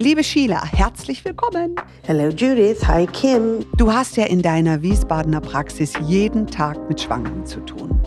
Liebe 0.00 0.24
Sheila, 0.24 0.64
herzlich 0.64 1.24
willkommen. 1.24 1.76
Hello 2.02 2.28
Judith, 2.30 2.88
hi 2.88 3.06
Kim. 3.06 3.64
Du 3.76 3.92
hast 3.92 4.16
ja 4.16 4.24
in 4.24 4.42
deiner 4.42 4.82
Wiesbadener 4.82 5.42
Praxis 5.42 5.92
jeden 6.08 6.48
Tag 6.48 6.88
mit 6.88 7.00
Schwangeren 7.00 7.46
zu 7.46 7.60
tun. 7.60 8.00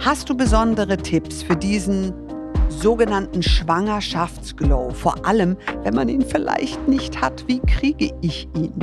Hast 0.00 0.28
du 0.28 0.36
besondere 0.36 0.98
Tipps 0.98 1.42
für 1.42 1.56
diesen 1.56 2.12
sogenannten 2.72 3.42
Schwangerschaftsglow? 3.42 4.90
Vor 4.90 5.26
allem, 5.26 5.56
wenn 5.82 5.94
man 5.94 6.08
ihn 6.08 6.22
vielleicht 6.22 6.88
nicht 6.88 7.20
hat, 7.20 7.44
wie 7.46 7.60
kriege 7.60 8.12
ich 8.22 8.48
ihn? 8.56 8.74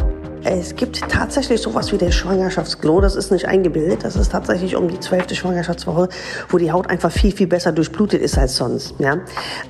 Es 0.44 0.76
gibt 0.76 1.02
tatsächlich 1.10 1.62
sowas 1.62 1.92
wie 1.92 1.98
der 1.98 2.12
Schwangerschaftsglow. 2.12 3.02
Das 3.02 3.16
ist 3.16 3.30
nicht 3.30 3.46
eingebildet. 3.46 4.06
Das 4.06 4.16
ist 4.16 4.32
tatsächlich 4.32 4.76
um 4.78 4.88
die 4.88 5.00
zwölfte 5.00 5.36
Schwangerschaftswoche, 5.36 6.08
wo 6.48 6.58
die 6.58 6.72
Haut 6.72 6.90
einfach 6.90 7.12
viel, 7.12 7.34
viel 7.34 7.48
besser 7.48 7.74
durchblutet 7.74 8.22
ist 8.22 8.38
als 8.38 8.56
sonst. 8.56 8.96
Ja? 9.00 9.18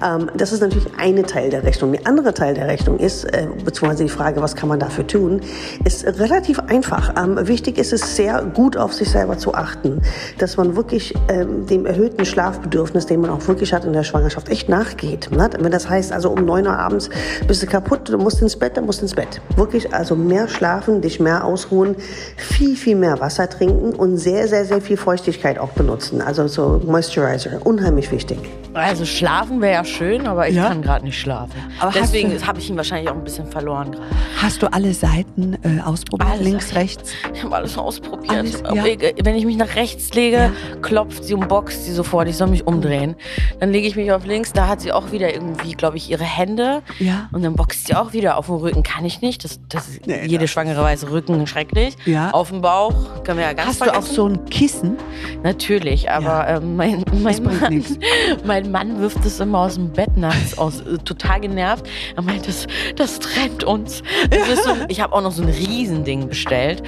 Ähm, 0.05 0.29
das 0.35 0.51
ist 0.51 0.61
natürlich 0.61 0.87
eine 0.97 1.23
Teil 1.23 1.49
der 1.49 1.63
Rechnung. 1.63 1.93
Der 1.93 2.05
andere 2.05 2.35
Teil 2.35 2.53
der 2.53 2.67
Rechnung 2.67 2.99
ist, 2.99 3.23
äh, 3.23 3.47
beziehungsweise 3.65 4.03
die 4.03 4.09
Frage, 4.09 4.41
was 4.43 4.55
kann 4.55 4.69
man 4.69 4.79
dafür 4.79 5.07
tun, 5.07 5.41
ist 5.85 6.05
relativ 6.05 6.59
einfach. 6.59 7.15
Ähm, 7.17 7.47
wichtig 7.47 7.79
ist 7.79 7.91
es 7.91 8.15
sehr 8.15 8.43
gut 8.43 8.77
auf 8.77 8.93
sich 8.93 9.09
selber 9.09 9.39
zu 9.39 9.55
achten, 9.55 10.01
dass 10.37 10.57
man 10.57 10.75
wirklich 10.75 11.15
ähm, 11.29 11.65
dem 11.65 11.87
erhöhten 11.87 12.25
Schlafbedürfnis, 12.25 13.07
den 13.07 13.21
man 13.21 13.31
auch 13.31 13.47
wirklich 13.47 13.73
hat 13.73 13.85
in 13.85 13.93
der 13.93 14.03
Schwangerschaft, 14.03 14.49
echt 14.49 14.69
nachgeht. 14.69 15.29
Ne? 15.31 15.49
Wenn 15.59 15.71
das 15.71 15.89
heißt, 15.89 16.11
also 16.11 16.29
um 16.29 16.45
9 16.45 16.67
Uhr 16.67 16.77
abends 16.77 17.09
bist 17.47 17.63
du 17.63 17.67
kaputt, 17.67 18.07
du 18.09 18.19
musst 18.19 18.41
ins 18.41 18.55
Bett, 18.55 18.77
dann 18.77 18.85
musst 18.85 19.01
du 19.01 19.05
ins 19.05 19.15
Bett. 19.15 19.41
Wirklich 19.55 19.91
also 19.93 20.15
mehr 20.15 20.47
schlafen, 20.59 21.01
dich 21.01 21.21
mehr 21.21 21.45
ausruhen, 21.45 21.95
viel, 22.35 22.75
viel 22.75 22.97
mehr 22.97 23.17
Wasser 23.21 23.49
trinken 23.49 23.93
und 23.93 24.17
sehr, 24.17 24.45
sehr, 24.49 24.65
sehr 24.65 24.81
viel 24.81 24.97
Feuchtigkeit 24.97 25.57
auch 25.57 25.69
benutzen. 25.69 26.21
Also 26.21 26.47
so 26.47 26.81
Moisturizer, 26.85 27.65
unheimlich 27.65 28.11
wichtig. 28.11 28.37
Also 28.73 29.05
schlafen 29.05 29.61
wäre 29.61 29.73
ja 29.73 29.85
schön, 29.85 30.27
aber 30.27 30.47
ich 30.49 30.55
Ja. 30.55 30.67
kann 30.67 30.81
gerade 30.81 31.05
nicht 31.05 31.17
schlafen. 31.19 31.53
Aber 31.79 31.91
Deswegen 31.93 32.45
habe 32.45 32.59
ich 32.59 32.69
ihn 32.69 32.75
wahrscheinlich 32.77 33.09
auch 33.09 33.15
ein 33.15 33.23
bisschen 33.23 33.47
verloren 33.47 33.91
gerade. 33.93 34.05
Hast 34.37 34.61
du 34.61 34.71
alle 34.71 34.93
Seiten 34.93 35.57
äh, 35.63 35.81
ausprobiert? 35.83 36.29
Alles. 36.29 36.43
Links, 36.43 36.75
rechts? 36.75 37.11
Ich 37.33 37.43
habe 37.43 37.55
alles 37.55 37.77
ausprobiert. 37.77 38.31
Alles, 38.31 38.61
ja. 38.61 38.83
Wenn 39.23 39.35
ich 39.35 39.45
mich 39.45 39.57
nach 39.57 39.75
rechts 39.75 40.13
lege, 40.13 40.51
klopft 40.81 41.23
sie 41.23 41.33
und 41.33 41.47
boxt 41.47 41.85
sie 41.85 41.93
sofort. 41.93 42.27
Ich 42.27 42.35
soll 42.37 42.47
mich 42.47 42.67
umdrehen. 42.67 43.15
Dann 43.59 43.71
lege 43.71 43.87
ich 43.87 43.95
mich 43.95 44.11
auf 44.11 44.25
links. 44.25 44.51
Da 44.53 44.67
hat 44.67 44.81
sie 44.81 44.91
auch 44.91 45.11
wieder 45.11 45.33
irgendwie, 45.33 45.71
glaube 45.73 45.97
ich, 45.97 46.11
ihre 46.11 46.23
Hände. 46.25 46.81
Ja. 46.99 47.27
Und 47.31 47.43
dann 47.43 47.55
boxt 47.55 47.87
sie 47.87 47.95
auch 47.95 48.13
wieder 48.13 48.37
auf 48.37 48.45
dem 48.47 48.55
Rücken. 48.55 48.83
Kann 48.83 49.03
ich 49.05 49.21
nicht. 49.21 49.43
Das, 49.45 49.59
das 49.69 49.87
Nee, 50.05 50.25
jede 50.27 50.47
Schwangere 50.49 50.81
weiß, 50.81 51.09
Rücken 51.09 51.47
schrecklich. 51.47 51.95
Ja. 52.05 52.31
Auf 52.31 52.49
dem 52.49 52.61
Bauch 52.61 53.23
können 53.23 53.37
wir 53.39 53.45
ja 53.45 53.53
ganz 53.53 53.69
Hast 53.69 53.81
du 53.81 53.85
auch 53.85 53.93
vergessen. 54.03 54.15
so 54.15 54.25
ein 54.27 54.45
Kissen? 54.45 54.97
Natürlich, 55.43 56.09
aber 56.11 56.47
ähm, 56.47 56.75
mein, 56.75 57.03
mein, 57.21 57.41
bringt 57.43 57.61
Mann, 57.61 57.83
mein 58.45 58.71
Mann 58.71 58.99
wirft 58.99 59.23
es 59.25 59.39
immer 59.39 59.59
aus 59.59 59.75
dem 59.75 59.89
Bett 59.91 60.17
nachts 60.17 60.57
aus, 60.57 60.81
äh, 60.81 60.97
total 60.97 61.39
genervt. 61.41 61.87
Er 62.15 62.21
meint, 62.23 62.47
das, 62.47 62.67
das 62.95 63.19
trennt 63.19 63.63
uns. 63.63 64.01
Das 64.29 64.47
ist 64.49 64.63
so, 64.63 64.75
ich 64.87 65.01
habe 65.01 65.13
auch 65.13 65.21
noch 65.21 65.31
so 65.31 65.43
ein 65.43 65.49
Riesending 65.49 66.27
bestellt. 66.27 66.83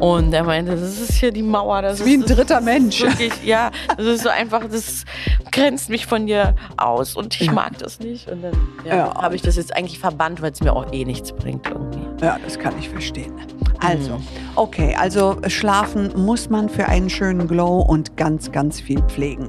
Und 0.00 0.32
er 0.32 0.44
meinte, 0.44 0.76
das 0.76 1.00
ist 1.00 1.12
hier 1.14 1.32
die 1.32 1.42
Mauer. 1.42 1.82
Das 1.82 2.04
Wie 2.04 2.14
ein 2.14 2.22
ist, 2.22 2.36
dritter 2.36 2.58
ist 2.58 2.64
Mensch. 2.64 3.00
Wirklich, 3.02 3.32
ja, 3.44 3.70
das 3.96 4.06
ist 4.06 4.22
so 4.22 4.28
einfach, 4.28 4.62
das 4.70 5.04
grenzt 5.52 5.88
mich 5.88 6.06
von 6.06 6.26
dir 6.26 6.54
aus 6.76 7.16
und 7.16 7.34
ich 7.40 7.46
Ja. 7.46 7.52
mag 7.52 7.78
das 7.78 8.00
nicht. 8.00 8.28
Und 8.30 8.42
dann 8.42 8.52
ja, 8.84 8.96
Ja. 8.96 9.14
habe 9.22 9.34
ich 9.34 9.42
das 9.42 9.56
jetzt 9.56 9.74
eigentlich 9.74 9.98
verbannt, 9.98 10.42
weil 10.42 10.52
es 10.52 10.60
mir 10.60 10.72
auch 10.74 10.92
eh 10.92 11.04
nichts 11.04 11.32
bringt 11.32 11.66
irgendwie. 11.66 12.00
Ja, 12.24 12.38
das 12.44 12.58
kann 12.58 12.74
ich 12.78 12.88
verstehen. 12.88 13.05
Also, 13.80 14.18
okay, 14.56 14.96
also 14.98 15.36
schlafen 15.48 16.10
muss 16.16 16.48
man 16.48 16.68
für 16.68 16.86
einen 16.86 17.10
schönen 17.10 17.46
Glow 17.46 17.80
und 17.80 18.16
ganz, 18.16 18.50
ganz 18.50 18.80
viel 18.80 19.02
pflegen. 19.02 19.48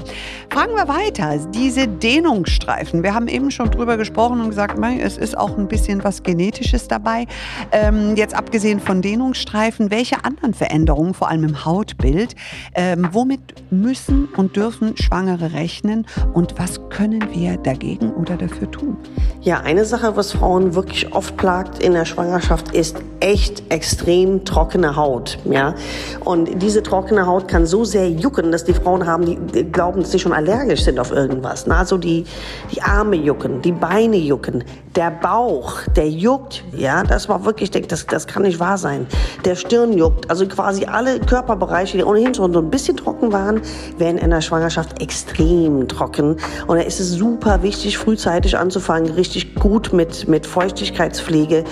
Fragen 0.52 0.76
wir 0.76 0.88
weiter. 0.88 1.38
Diese 1.54 1.88
Dehnungsstreifen, 1.88 3.04
wir 3.04 3.14
haben 3.14 3.28
eben 3.28 3.52
schon 3.52 3.72
drüber 3.72 3.98
gesprochen 3.98 4.42
und 4.42 4.50
gesagt, 4.50 4.78
es 5.00 5.18
ist 5.18 5.38
auch 5.38 5.58
ein 5.58 5.68
bisschen 5.68 6.04
was 6.04 6.24
Genetisches 6.24 6.88
dabei. 6.88 7.26
Ähm, 7.72 8.16
jetzt 8.16 8.36
abgesehen 8.36 8.80
von 8.80 9.02
Dehnungsstreifen, 9.02 9.92
welche 9.92 10.24
anderen 10.24 10.54
Veränderungen, 10.54 11.14
vor 11.14 11.30
allem 11.30 11.44
im 11.44 11.66
Hautbild, 11.66 12.36
ähm, 12.76 13.10
womit 13.12 13.42
müssen 13.72 14.28
und 14.36 14.56
dürfen 14.56 14.98
Schwangere 14.98 15.54
rechnen 15.54 16.06
und 16.34 16.56
was 16.58 16.82
können 16.90 17.24
wir 17.34 17.58
dagegen 17.58 18.12
oder 18.14 18.36
dafür 18.36 18.70
tun? 18.72 18.98
Ja, 19.42 19.62
eine 19.62 19.86
Sache, 19.86 20.16
was 20.16 20.34
Frauen 20.34 20.76
wirklich 20.76 21.14
oft 21.14 21.38
plagt 21.38 21.82
in 21.82 21.94
der 21.94 22.06
Schwangerschaft, 22.06 22.74
ist 22.74 22.98
echt 23.20 23.47
extrem 23.70 24.46
trockene 24.46 24.96
Haut. 24.96 25.38
Ja? 25.46 25.76
Und 26.24 26.62
diese 26.62 26.84
trockene 26.84 27.26
Haut 27.26 27.48
kann 27.48 27.66
so 27.66 27.84
sehr 27.84 28.10
jucken, 28.10 28.52
dass 28.52 28.64
die 28.64 28.74
Frauen 28.74 29.06
haben, 29.06 29.26
die, 29.26 29.36
die 29.36 29.64
glauben, 29.64 30.02
dass 30.02 30.12
sie 30.12 30.20
schon 30.20 30.34
allergisch 30.34 30.84
sind 30.84 31.00
auf 31.00 31.12
irgendwas. 31.12 31.68
Na, 31.68 31.80
also 31.80 31.98
die, 31.98 32.26
die 32.72 32.82
Arme 32.82 33.16
jucken, 33.16 33.62
die 33.62 33.72
Beine 33.72 34.18
jucken, 34.18 34.64
der 34.96 35.12
Bauch, 35.12 35.82
der 35.96 36.10
juckt. 36.10 36.64
Ja, 36.76 37.04
das 37.04 37.30
war 37.30 37.46
wirklich, 37.46 37.68
ich 37.68 37.72
denke, 37.72 37.88
das, 37.88 38.06
das 38.08 38.26
kann 38.26 38.44
nicht 38.44 38.60
wahr 38.60 38.78
sein. 38.78 39.06
Der 39.46 39.56
Stirn 39.56 39.94
juckt. 39.94 40.30
Also 40.30 40.48
quasi 40.48 40.86
alle 40.86 41.20
Körperbereiche, 41.20 41.98
die 41.98 42.04
ohnehin 42.04 42.34
schon 42.34 42.52
so 42.52 42.60
ein 42.60 42.70
bisschen 42.72 42.98
trocken 42.98 43.32
waren, 43.32 43.62
werden 43.98 44.18
in 44.18 44.32
der 44.32 44.42
Schwangerschaft 44.42 45.02
extrem 45.02 45.88
trocken. 45.88 46.38
Und 46.66 46.78
da 46.78 46.84
ist 46.84 47.00
es 47.00 47.12
super 47.12 47.62
wichtig, 47.62 47.98
frühzeitig 47.98 48.58
anzufangen, 48.58 49.12
richtig 49.12 49.56
gut 49.56 49.94
mit, 49.94 50.28
mit 50.28 50.48
Feuchtigkeitspflege, 50.48 51.64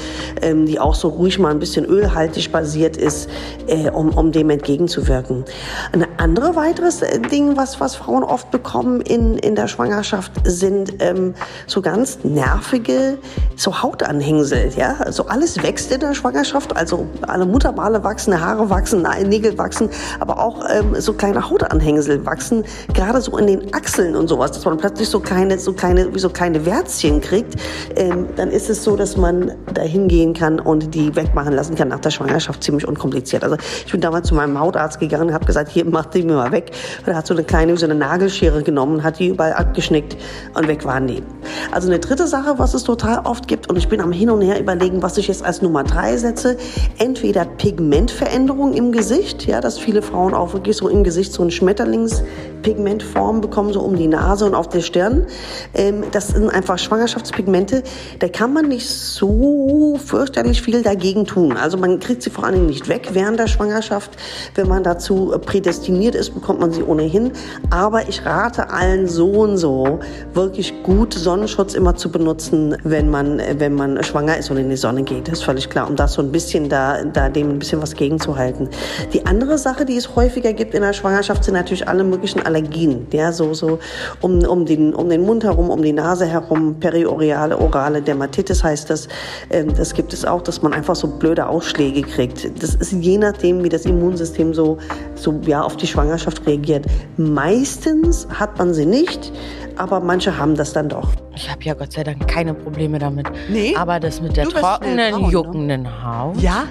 ähm, 0.41 0.65
die 0.65 0.79
auch 0.79 0.95
so 0.95 1.07
ruhig 1.07 1.39
mal 1.39 1.51
ein 1.51 1.59
bisschen 1.59 1.64
ölhaltig 1.85 2.51
basiert 2.51 2.97
ist, 2.97 3.29
äh, 3.67 3.89
um, 3.89 4.09
um 4.09 4.31
dem 4.31 4.49
entgegenzuwirken. 4.49 5.45
Ein 5.91 6.05
andere 6.17 6.55
weiteres 6.55 7.01
äh, 7.01 7.19
Ding, 7.19 7.57
was, 7.57 7.79
was 7.79 7.95
Frauen 7.95 8.23
oft 8.23 8.51
bekommen 8.51 9.01
in, 9.01 9.37
in 9.37 9.55
der 9.55 9.67
Schwangerschaft, 9.67 10.31
sind 10.43 10.95
ähm, 10.99 11.33
so 11.67 11.81
ganz 11.81 12.19
nervige 12.23 13.17
so 13.55 13.81
Hautanhängsel. 13.81 14.71
Ja? 14.75 14.95
Also 14.99 15.25
alles 15.27 15.61
wächst 15.63 15.91
in 15.91 15.99
der 15.99 16.13
Schwangerschaft, 16.13 16.75
also 16.75 17.07
alle 17.21 17.45
Muttermale 17.45 18.03
wachsen, 18.03 18.39
Haare 18.39 18.69
wachsen, 18.69 19.07
Nägel 19.27 19.57
wachsen, 19.57 19.89
aber 20.19 20.39
auch 20.39 20.63
ähm, 20.69 20.95
so 20.99 21.13
kleine 21.13 21.49
Hautanhängsel 21.49 22.25
wachsen, 22.25 22.63
gerade 22.93 23.21
so 23.21 23.37
in 23.37 23.47
den 23.47 23.73
Achseln 23.73 24.15
und 24.15 24.27
sowas, 24.27 24.51
dass 24.51 24.65
man 24.65 24.77
plötzlich 24.77 25.09
so 25.09 25.19
kleine, 25.19 25.57
so 25.59 25.73
kleine, 25.73 26.13
wie 26.13 26.19
so 26.19 26.29
kleine 26.29 26.65
Wärzchen 26.65 27.21
kriegt. 27.21 27.55
Ähm, 27.95 28.27
dann 28.35 28.49
ist 28.49 28.69
es 28.69 28.83
so, 28.83 28.95
dass 28.95 29.17
man 29.17 29.51
da 29.73 29.81
hingehen 29.81 30.33
kann 30.33 30.59
und 30.59 30.93
die 30.93 31.15
wegmachen 31.15 31.44
lassen 31.53 31.75
kann 31.75 31.89
nach 31.89 31.99
der 31.99 32.11
Schwangerschaft 32.11 32.63
ziemlich 32.63 32.87
unkompliziert. 32.87 33.43
Also 33.43 33.57
ich 33.85 33.91
bin 33.91 34.01
damals 34.01 34.27
zu 34.27 34.35
meinem 34.35 34.59
Hautarzt 34.59 34.99
gegangen 34.99 35.27
und 35.29 35.33
habe 35.33 35.45
gesagt, 35.45 35.69
hier 35.71 35.85
mach 35.85 36.05
die 36.05 36.23
mir 36.23 36.35
mal 36.35 36.51
weg. 36.51 36.71
Und 37.05 37.07
er 37.07 37.17
hat 37.17 37.27
so 37.27 37.33
eine 37.33 37.43
kleine, 37.43 37.77
so 37.77 37.85
eine 37.85 37.95
Nagelschere 37.95 38.63
genommen, 38.63 39.03
hat 39.03 39.19
die 39.19 39.27
überall 39.27 39.53
abgeschnickt 39.53 40.17
und 40.53 40.67
weg 40.67 40.85
waren 40.85 41.07
die. 41.07 41.23
Also 41.71 41.87
eine 41.87 41.99
dritte 41.99 42.27
Sache, 42.27 42.57
was 42.57 42.73
es 42.73 42.83
total 42.83 43.19
oft 43.25 43.47
gibt, 43.47 43.69
und 43.69 43.77
ich 43.77 43.87
bin 43.87 44.01
am 44.01 44.11
Hin 44.11 44.29
und 44.29 44.41
Her 44.41 44.59
überlegen, 44.59 45.01
was 45.01 45.17
ich 45.17 45.27
jetzt 45.27 45.43
als 45.43 45.61
Nummer 45.61 45.83
drei 45.83 46.17
setze, 46.17 46.57
entweder 46.97 47.45
Pigmentveränderung 47.45 48.73
im 48.73 48.91
Gesicht, 48.91 49.45
ja, 49.45 49.61
dass 49.61 49.77
viele 49.77 50.01
Frauen 50.01 50.33
auch 50.33 50.53
wirklich 50.53 50.77
so 50.77 50.89
im 50.89 51.03
Gesicht 51.03 51.33
so 51.33 51.43
ein 51.43 51.51
Schmetterlingspigmentform 51.51 53.41
bekommen, 53.41 53.73
so 53.73 53.81
um 53.81 53.95
die 53.95 54.07
Nase 54.07 54.45
und 54.45 54.55
auf 54.55 54.69
der 54.69 54.81
Stirn. 54.81 55.25
Ähm, 55.73 56.03
das 56.11 56.29
sind 56.29 56.49
einfach 56.49 56.77
Schwangerschaftspigmente, 56.77 57.83
da 58.19 58.27
kann 58.27 58.53
man 58.53 58.67
nicht 58.67 58.89
so 58.89 59.99
fürchterlich 60.03 60.61
viel 60.61 60.81
dagegen 60.81 61.25
tun. 61.25 61.34
Also 61.35 61.77
man 61.77 61.99
kriegt 61.99 62.23
sie 62.23 62.29
vor 62.29 62.45
allen 62.45 62.55
Dingen 62.55 62.65
nicht 62.67 62.87
weg 62.87 63.09
während 63.13 63.39
der 63.39 63.47
Schwangerschaft. 63.47 64.11
Wenn 64.55 64.67
man 64.67 64.83
dazu 64.83 65.33
prädestiniert 65.45 66.15
ist, 66.15 66.33
bekommt 66.33 66.59
man 66.59 66.71
sie 66.71 66.83
ohnehin. 66.83 67.31
Aber 67.69 68.07
ich 68.07 68.25
rate 68.25 68.69
allen 68.69 69.07
so 69.07 69.29
und 69.31 69.57
so, 69.57 69.99
wirklich 70.33 70.73
gut 70.83 71.13
Sonnenschutz 71.13 71.73
immer 71.73 71.95
zu 71.95 72.11
benutzen, 72.11 72.77
wenn 72.83 73.09
man, 73.09 73.41
wenn 73.57 73.75
man 73.75 74.03
schwanger 74.03 74.37
ist 74.37 74.49
und 74.49 74.57
in 74.57 74.69
die 74.69 74.77
Sonne 74.77 75.03
geht. 75.03 75.27
Das 75.27 75.39
ist 75.39 75.43
völlig 75.43 75.69
klar, 75.69 75.87
um 75.87 75.95
das 75.95 76.13
so 76.13 76.21
ein 76.21 76.31
bisschen 76.31 76.69
da, 76.69 77.03
da 77.03 77.29
dem 77.29 77.49
ein 77.49 77.59
bisschen 77.59 77.81
was 77.81 77.95
gegenzuhalten. 77.95 78.69
Die 79.13 79.25
andere 79.25 79.57
Sache, 79.57 79.85
die 79.85 79.97
es 79.97 80.15
häufiger 80.15 80.53
gibt 80.53 80.73
in 80.73 80.81
der 80.81 80.93
Schwangerschaft, 80.93 81.43
sind 81.43 81.53
natürlich 81.53 81.87
alle 81.87 82.03
möglichen 82.03 82.45
Allergien. 82.45 83.07
Ja, 83.11 83.31
so, 83.31 83.53
so, 83.53 83.79
um, 84.21 84.43
um 84.45 84.65
den 84.65 84.93
um 84.93 85.09
den 85.09 85.25
Mund 85.25 85.43
herum, 85.43 85.69
um 85.69 85.81
die 85.81 85.93
Nase 85.93 86.25
herum, 86.25 86.79
perioreale, 86.79 87.57
orale 87.57 88.01
Dermatitis 88.01 88.63
heißt 88.63 88.89
das. 88.89 89.07
Ähm, 89.49 89.73
das 89.75 89.93
gibt 89.93 90.13
es 90.13 90.25
auch, 90.25 90.41
dass 90.41 90.61
man 90.61 90.73
einfach 90.73 90.95
so 90.95 91.07
blöde 91.25 91.47
Ausschläge 91.47 92.03
kriegt. 92.03 92.61
Das 92.61 92.75
ist 92.75 92.91
je 92.91 93.17
nachdem, 93.17 93.63
wie 93.63 93.69
das 93.69 93.85
Immunsystem 93.85 94.53
so, 94.53 94.77
so 95.15 95.41
ja, 95.47 95.63
auf 95.63 95.75
die 95.75 95.87
Schwangerschaft 95.87 96.45
reagiert. 96.45 96.85
Meistens 97.17 98.27
hat 98.31 98.59
man 98.59 98.75
sie 98.75 98.85
nicht, 98.85 99.31
aber 99.75 100.01
manche 100.01 100.37
haben 100.37 100.55
das 100.55 100.73
dann 100.73 100.87
doch. 100.87 101.09
Ich 101.35 101.49
habe 101.49 101.63
ja 101.63 101.73
Gott 101.73 101.93
sei 101.93 102.03
Dank 102.03 102.27
keine 102.27 102.53
Probleme 102.53 102.99
damit. 102.99 103.25
Nee? 103.49 103.75
Aber 103.75 103.99
das 103.99 104.21
mit 104.21 104.37
der 104.37 104.45
trockenen, 104.45 105.13
braun, 105.13 105.21
ne? 105.23 105.31
juckenden 105.31 106.03
Haut. 106.05 106.39
Ja? 106.39 106.65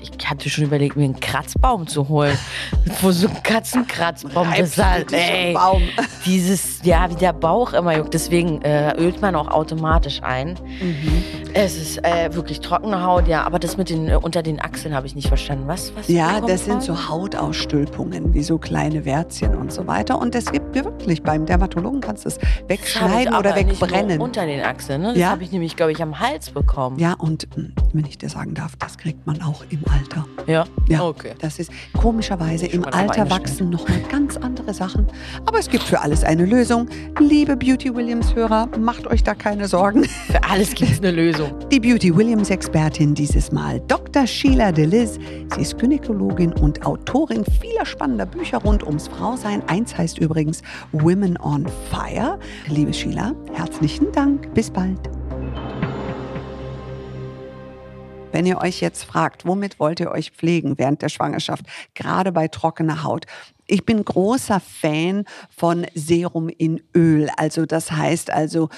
Ich 0.00 0.30
hatte 0.30 0.48
schon 0.48 0.62
überlegt, 0.62 0.94
mir 0.94 1.04
einen 1.04 1.18
Kratzbaum 1.18 1.88
zu 1.88 2.08
holen. 2.08 2.38
Wo 3.00 3.10
so 3.10 3.26
ein 3.26 3.42
Katzenkratzbaum. 3.42 4.46
Das 4.56 4.68
ist 4.68 4.84
halt, 4.84 5.12
ey, 5.12 5.52
Baum. 5.52 5.82
dieses, 6.24 6.78
ja, 6.84 7.10
wie 7.10 7.16
der 7.16 7.32
Bauch 7.32 7.72
immer 7.72 7.96
juckt. 7.96 8.14
Deswegen 8.14 8.62
äh, 8.62 8.94
ölt 8.96 9.20
man 9.20 9.34
auch 9.34 9.48
automatisch 9.48 10.22
ein. 10.22 10.56
Mhm. 10.80 11.24
Es 11.54 11.76
ist 11.76 12.02
äh, 12.04 12.34
wirklich 12.34 12.60
trockene 12.60 13.04
Haut, 13.04 13.28
ja. 13.28 13.44
Aber 13.44 13.58
das 13.58 13.76
mit 13.76 13.90
den 13.90 14.08
äh, 14.08 14.16
unter 14.16 14.42
den 14.42 14.60
Achseln 14.60 14.94
habe 14.94 15.06
ich 15.06 15.14
nicht 15.14 15.28
verstanden. 15.28 15.64
Was? 15.66 15.94
was 15.94 16.08
Ja, 16.08 16.40
das 16.40 16.64
sind 16.64 16.82
so 16.82 17.08
Hautausstülpungen, 17.08 18.32
wie 18.32 18.42
so 18.42 18.58
kleine 18.58 19.04
Wärzchen 19.04 19.54
und 19.54 19.70
so 19.72 19.86
weiter. 19.86 20.18
Und 20.18 20.34
es 20.34 20.50
gibt 20.50 20.74
wirklich, 20.74 21.22
beim 21.22 21.44
Dermatologen 21.44 22.00
kannst 22.00 22.24
du 22.24 22.28
es 22.30 22.38
wegschneiden 22.68 23.34
oder 23.34 23.54
wegbrennen. 23.54 24.20
Unter 24.20 24.46
den 24.46 24.62
Achseln, 24.62 25.02
ne? 25.02 25.08
Das 25.08 25.18
Ja. 25.18 25.30
habe 25.30 25.44
ich 25.44 25.52
nämlich, 25.52 25.76
glaube 25.76 25.92
ich, 25.92 26.02
am 26.02 26.18
Hals 26.20 26.50
bekommen. 26.50 26.98
Ja, 26.98 27.12
und 27.14 27.46
hm, 27.54 27.74
wenn 27.92 28.06
ich 28.06 28.16
dir 28.16 28.30
sagen 28.30 28.54
darf, 28.54 28.74
das 28.76 28.96
kriegt 28.96 29.26
man 29.26 29.42
auch 29.42 29.62
im 29.68 29.82
Alter. 29.90 30.26
Ja. 30.46 30.64
Ja, 30.88 31.02
Okay. 31.02 31.34
das 31.40 31.58
ist 31.58 31.70
komischerweise 31.92 32.66
im 32.66 32.84
Alter 32.86 33.28
wachsen 33.30 33.68
nochmal 33.70 34.00
ganz 34.10 34.36
andere 34.38 34.72
Sachen. 34.72 35.06
Aber 35.44 35.58
es 35.58 35.68
gibt 35.68 35.84
für 35.84 36.00
alles 36.00 36.24
eine 36.24 36.46
Lösung. 36.46 36.88
Liebe 37.20 37.56
Beauty 37.56 37.94
Williams-Hörer, 37.94 38.68
macht 38.78 39.06
euch 39.06 39.22
da 39.22 39.34
keine 39.34 39.68
Sorgen. 39.68 40.04
Für 40.04 40.42
alles 40.48 40.74
gibt 40.74 40.90
es 40.92 40.98
eine 40.98 41.10
Lösung. 41.10 41.41
Die 41.70 41.80
Beauty 41.80 42.14
Williams-Expertin 42.14 43.14
dieses 43.14 43.50
Mal, 43.50 43.80
Dr. 43.88 44.26
Sheila 44.26 44.72
DeLiz. 44.72 45.18
Sie 45.54 45.60
ist 45.60 45.78
Gynäkologin 45.78 46.52
und 46.52 46.84
Autorin 46.84 47.44
vieler 47.60 47.86
spannender 47.86 48.26
Bücher 48.26 48.58
rund 48.58 48.82
ums 48.84 49.08
Frausein. 49.08 49.62
Eins 49.68 49.96
heißt 49.96 50.18
übrigens 50.18 50.62
Women 50.92 51.36
on 51.38 51.66
Fire. 51.90 52.38
Liebe 52.68 52.92
Sheila, 52.92 53.34
herzlichen 53.54 54.12
Dank. 54.12 54.52
Bis 54.54 54.70
bald. 54.70 54.98
Wenn 58.32 58.46
ihr 58.46 58.58
euch 58.58 58.80
jetzt 58.80 59.04
fragt, 59.04 59.44
womit 59.44 59.78
wollt 59.78 60.00
ihr 60.00 60.10
euch 60.10 60.30
pflegen 60.30 60.78
während 60.78 61.02
der 61.02 61.10
Schwangerschaft, 61.10 61.66
gerade 61.94 62.32
bei 62.32 62.48
trockener 62.48 63.04
Haut? 63.04 63.26
Ich 63.66 63.84
bin 63.84 64.04
großer 64.04 64.60
Fan 64.60 65.24
von 65.54 65.86
Serum 65.94 66.48
in 66.48 66.82
Öl. 66.94 67.28
Also 67.36 67.66
das 67.66 67.92
heißt 67.92 68.30
also 68.30 68.70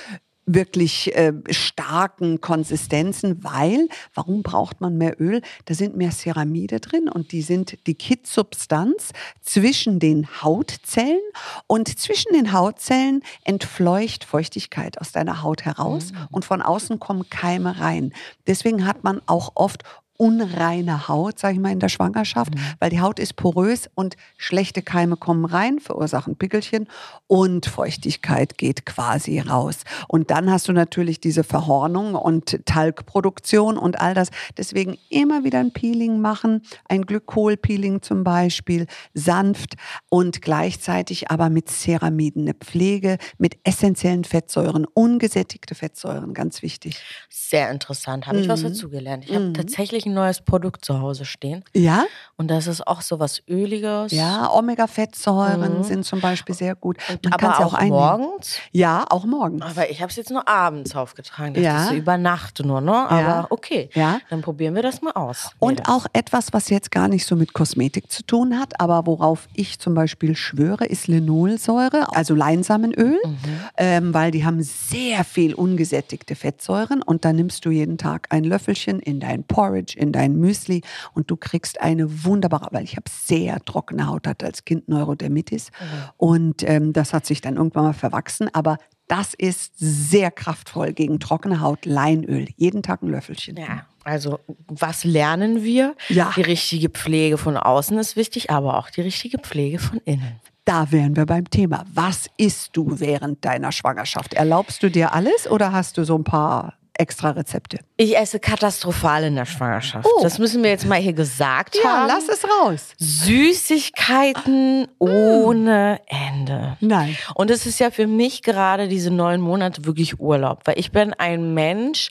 wirklich 0.47 1.15
äh, 1.17 1.33
starken 1.51 2.41
Konsistenzen, 2.41 3.43
weil, 3.43 3.89
warum 4.15 4.43
braucht 4.43 4.81
man 4.81 4.97
mehr 4.99 5.21
Öl? 5.21 5.41
Da 5.65 5.75
sind 5.75 5.97
mehr 5.97 6.11
Ceramide 6.11 6.81
drin 6.81 7.09
und 7.09 7.33
die 7.33 7.43
sind 7.43 7.79
die 7.87 7.95
Kittsubstanz 7.95 9.13
zwischen 9.41 9.99
den 9.99 10.43
Hautzellen 10.43 11.21
und 11.67 11.99
zwischen 11.99 12.33
den 12.33 12.53
Hautzellen 12.53 13.23
entfleucht 13.45 14.25
Feuchtigkeit 14.25 15.01
aus 15.01 15.13
deiner 15.13 15.43
Haut 15.43 15.65
heraus 15.65 16.13
und 16.31 16.45
von 16.45 16.63
außen 16.63 16.99
kommen 16.99 17.29
Keime 17.31 17.81
rein. 17.81 18.13
Deswegen 18.47 18.87
hat 18.87 19.05
man 19.05 19.21
auch 19.27 19.53
oft 19.55 19.83
unreine 20.17 21.09
Haut, 21.09 21.39
sage 21.39 21.55
ich 21.55 21.61
mal, 21.61 21.73
in 21.73 21.81
der 21.81 21.89
Schwangerschaft, 21.89 22.53
weil 22.79 22.91
die 22.91 23.01
Haut 23.01 23.19
ist 23.19 23.37
porös 23.37 23.91
und 23.95 24.17
schlechte 24.37 24.83
Keime 24.83 25.17
kommen 25.17 25.45
rein, 25.45 25.81
verursachen 25.81 26.37
Pickelchen 26.37 26.89
und 27.27 27.67
Feuchtigkeit 27.67 28.57
geht 28.57 28.87
quasi 28.87 29.41
raus. 29.41 29.83
Und 30.07 30.31
dann 30.31 30.51
hast 30.51 30.69
du 30.69 30.73
natürlich 30.73 31.21
diese 31.21 31.43
Verhornung 31.43 32.15
und 32.15 32.65
Talgproduktion 32.65 33.77
und 33.77 34.01
all 34.01 34.15
das. 34.15 34.29
Deswegen 34.57 34.99
immer 35.11 35.43
wieder 35.43 35.59
ein 35.59 35.73
Peeling 35.73 36.21
machen, 36.21 36.63
ein 36.89 37.03
Glykolpeeling 37.03 38.03
zum 38.03 38.23
Beispiel, 38.23 38.87
sanft 39.15 39.75
und 40.09 40.43
gleichzeitig 40.43 41.31
aber 41.31 41.51
mit 41.51 41.69
Ceramiden, 41.69 42.43
eine 42.43 42.55
Pflege 42.55 43.19
mit 43.39 43.59
essentiellen 43.65 44.25
Fettsäuren, 44.25 44.87
ungesättigte 44.95 45.75
Fettsäuren, 45.75 46.35
ganz 46.35 46.63
wichtig. 46.63 47.03
Sehr 47.29 47.71
interessant. 47.71 48.27
Habe 48.27 48.41
ich 48.41 48.49
was 48.49 48.63
dazugelernt. 48.63 49.25
Ich 49.29 49.35
habe 49.35 49.53
tatsächlich 49.53 50.04
ein 50.07 50.15
neues 50.15 50.41
Produkt 50.41 50.85
zu 50.85 51.01
Hause 51.01 51.25
stehen. 51.25 51.65
Ja? 51.75 52.05
Und 52.37 52.49
das 52.51 52.67
ist 52.67 52.87
auch 52.87 53.01
so 53.01 53.19
was 53.19 53.43
Öliges. 53.49 54.13
Ja, 54.13 54.51
Omega-Fettsäuren 54.53 55.85
sind 55.85 56.05
zum 56.05 56.21
Beispiel 56.21 56.55
sehr 56.55 56.75
gut. 56.75 56.97
Man 57.23 57.33
aber 57.33 57.59
auch, 57.59 57.67
auch 57.67 57.75
einnehmen. 57.75 57.99
morgens. 57.99 58.59
Ja, 58.73 59.05
auch 59.11 59.25
morgens. 59.25 59.63
Aber 59.63 59.91
ich 59.91 60.01
habe 60.01 60.11
es 60.11 60.17
jetzt 60.17 60.31
nur 60.31 60.47
abends 60.49 60.95
aufgetragen. 60.97 61.55
Dachte 61.55 61.65
Ja. 61.67 61.85
ich 61.85 61.89
so 61.91 61.95
über 61.95 62.17
Nacht 62.19 62.61
nur, 62.65 62.81
ne? 62.81 62.93
Aber 62.95 63.21
Ja. 63.21 63.47
okay. 63.51 63.91
Ja. 63.95 64.19
Dann 64.31 64.43
probieren 64.43 64.75
wir 64.75 64.83
das 64.83 65.03
mal 65.03 65.13
aus. 65.13 65.51
Und 65.59 65.81
Jeder. 65.81 65.91
auch 65.95 66.07
etwas, 66.13 66.53
was 66.53 66.69
jetzt 66.71 66.91
gar 66.91 67.09
nicht 67.09 67.27
so 67.27 67.37
mit 67.37 67.53
Kosmetik 67.53 68.11
zu 68.11 68.23
tun 68.25 68.59
hat, 68.59 68.81
aber 68.81 69.07
worauf 69.07 69.49
ich 69.55 69.79
zum 69.79 69.95
Beispiel 69.95 70.37
schwöre, 70.37 70.85
ist 70.87 71.07
Linolsäure, 71.09 72.07
also 72.15 72.35
Leinsamenöl, 72.35 73.19
Mhm. 73.25 73.39
ähm, 73.77 74.15
weil 74.15 74.31
die 74.31 74.45
haben 74.45 74.63
sehr 74.63 75.25
viel 75.25 75.55
ungesättigte 75.55 76.35
Fettsäuren 76.35 77.03
und 77.03 77.25
da 77.25 77.33
nimmst 77.33 77.65
du 77.65 77.71
jeden 77.71 77.99
Tag 77.99 78.27
ein 78.31 78.45
Löffelchen 78.45 79.01
in 79.01 79.21
dein 79.21 79.45
Porridge, 79.45 79.94
in 79.97 80.13
dein 80.13 80.37
Müsli 80.37 80.83
und 81.15 81.31
du 81.31 81.37
kriegst 81.37 81.81
eine 81.81 82.25
wunderbare, 82.25 82.69
weil 82.73 82.85
ich 82.85 82.97
habe 82.97 83.11
sehr 83.11 83.61
trockene 83.61 84.07
Haut, 84.07 84.27
hatte 84.27 84.47
als 84.47 84.65
Kind 84.65 84.89
Neurodermitis 84.89 85.71
Mhm. 85.81 85.87
und 86.17 86.63
ähm, 86.69 86.93
das 86.93 87.13
hat 87.13 87.27
sich 87.27 87.41
dann 87.41 87.57
irgendwann 87.57 87.85
mal 87.85 87.93
verwachsen, 87.93 88.49
aber 88.53 88.79
das 89.09 89.35
ist 89.35 89.75
sehr 89.77 90.31
kraftvoll 90.31 90.93
gegen 90.95 91.21
trockene 91.21 91.61
Haut, 91.61 91.85
Leinöl. 91.85 92.49
Jeden 92.57 92.83
Tag 92.83 93.03
ein 93.03 93.09
Löffelchen. 93.09 93.57
Ja, 93.59 93.85
also 94.03 94.39
was 94.67 95.05
lernen 95.05 95.63
wir? 95.63 95.95
Ja. 96.09 96.33
Die 96.35 96.41
richtige 96.43 96.89
Pflege 96.89 97.37
von 97.37 97.57
außen 97.59 97.99
ist 97.99 98.17
wichtig, 98.17 98.51
aber 98.51 98.79
auch 98.79 98.89
die 98.89 99.03
richtige 99.03 99.39
Pflege 99.39 99.79
von 99.79 99.99
innen. 100.07 100.41
Da 100.65 100.91
wären 100.91 101.15
wir 101.17 101.27
beim 101.27 101.51
Thema. 101.51 101.85
Was 101.93 102.31
isst 102.39 102.71
du 102.75 102.99
während 102.99 103.45
deiner 103.45 103.71
Schwangerschaft? 103.73 104.33
Erlaubst 104.33 104.83
du 104.83 104.91
dir 104.91 105.13
alles 105.13 105.47
oder 105.51 105.73
hast 105.73 105.99
du 105.99 106.05
so 106.05 106.17
ein 106.17 106.25
paar 106.25 106.73
extra 106.99 107.31
Rezepte? 107.31 107.79
Ich 107.97 108.17
esse 108.17 108.39
katastrophal 108.41 109.25
in 109.25 109.35
der 109.37 109.47
Schwangerschaft. 109.47 110.07
Oh. 110.07 110.23
Das 110.23 110.39
müssen 110.39 110.63
wir 110.63 110.71
jetzt 110.71 110.87
mal 110.87 110.99
hier 110.99 111.13
gesagt 111.13 111.77
Ja, 111.83 111.91
haben. 112.03 112.09
lass 112.09 112.29
es 112.29 112.45
raus. 112.45 112.93
Süßigkeiten 112.99 114.89
ohne 114.99 116.01
Ende. 116.07 116.77
Nein. 116.81 117.17
Und 117.35 117.51
es 117.51 117.67
ist 117.67 117.79
ja 117.81 117.91
für 117.91 118.07
mich 118.07 118.43
gerade 118.43 118.89
diese 118.89 119.11
neun 119.11 119.41
Monate 119.41 119.85
wirklich 119.85 120.21
Urlaub, 120.21 120.61
weil 120.65 120.79
ich 120.79 120.93
bin 120.93 121.13
ein 121.15 121.55
Mensch, 121.55 122.11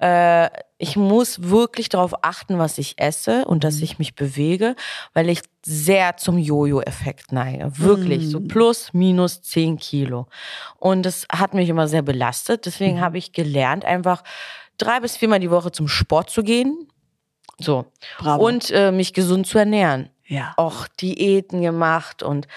äh, 0.00 0.48
ich 0.82 0.96
muss 0.96 1.48
wirklich 1.48 1.88
darauf 1.90 2.24
achten, 2.24 2.58
was 2.58 2.76
ich 2.76 2.98
esse 2.98 3.44
und 3.44 3.62
dass 3.62 3.80
ich 3.80 4.00
mich 4.00 4.16
bewege, 4.16 4.74
weil 5.14 5.28
ich 5.28 5.40
sehr 5.64 6.16
zum 6.16 6.38
Jojo-Effekt 6.38 7.30
neige. 7.30 7.70
Wirklich, 7.78 8.28
so 8.28 8.40
plus, 8.40 8.92
minus 8.92 9.42
zehn 9.42 9.78
Kilo. 9.78 10.26
Und 10.80 11.04
das 11.04 11.24
hat 11.30 11.54
mich 11.54 11.68
immer 11.68 11.86
sehr 11.86 12.02
belastet. 12.02 12.66
Deswegen 12.66 13.00
habe 13.00 13.16
ich 13.16 13.30
gelernt, 13.32 13.84
einfach 13.84 14.24
drei 14.76 14.98
bis 14.98 15.16
viermal 15.16 15.38
die 15.38 15.52
Woche 15.52 15.70
zum 15.70 15.86
Sport 15.86 16.30
zu 16.30 16.42
gehen. 16.42 16.88
So. 17.60 17.86
Bravo. 18.18 18.44
Und 18.44 18.72
äh, 18.72 18.90
mich 18.90 19.12
gesund 19.14 19.46
zu 19.46 19.58
ernähren 19.58 20.10
Ja. 20.26 20.52
auch 20.56 20.88
Diäten 20.88 21.62
gemacht 21.62 22.24
und 22.24 22.48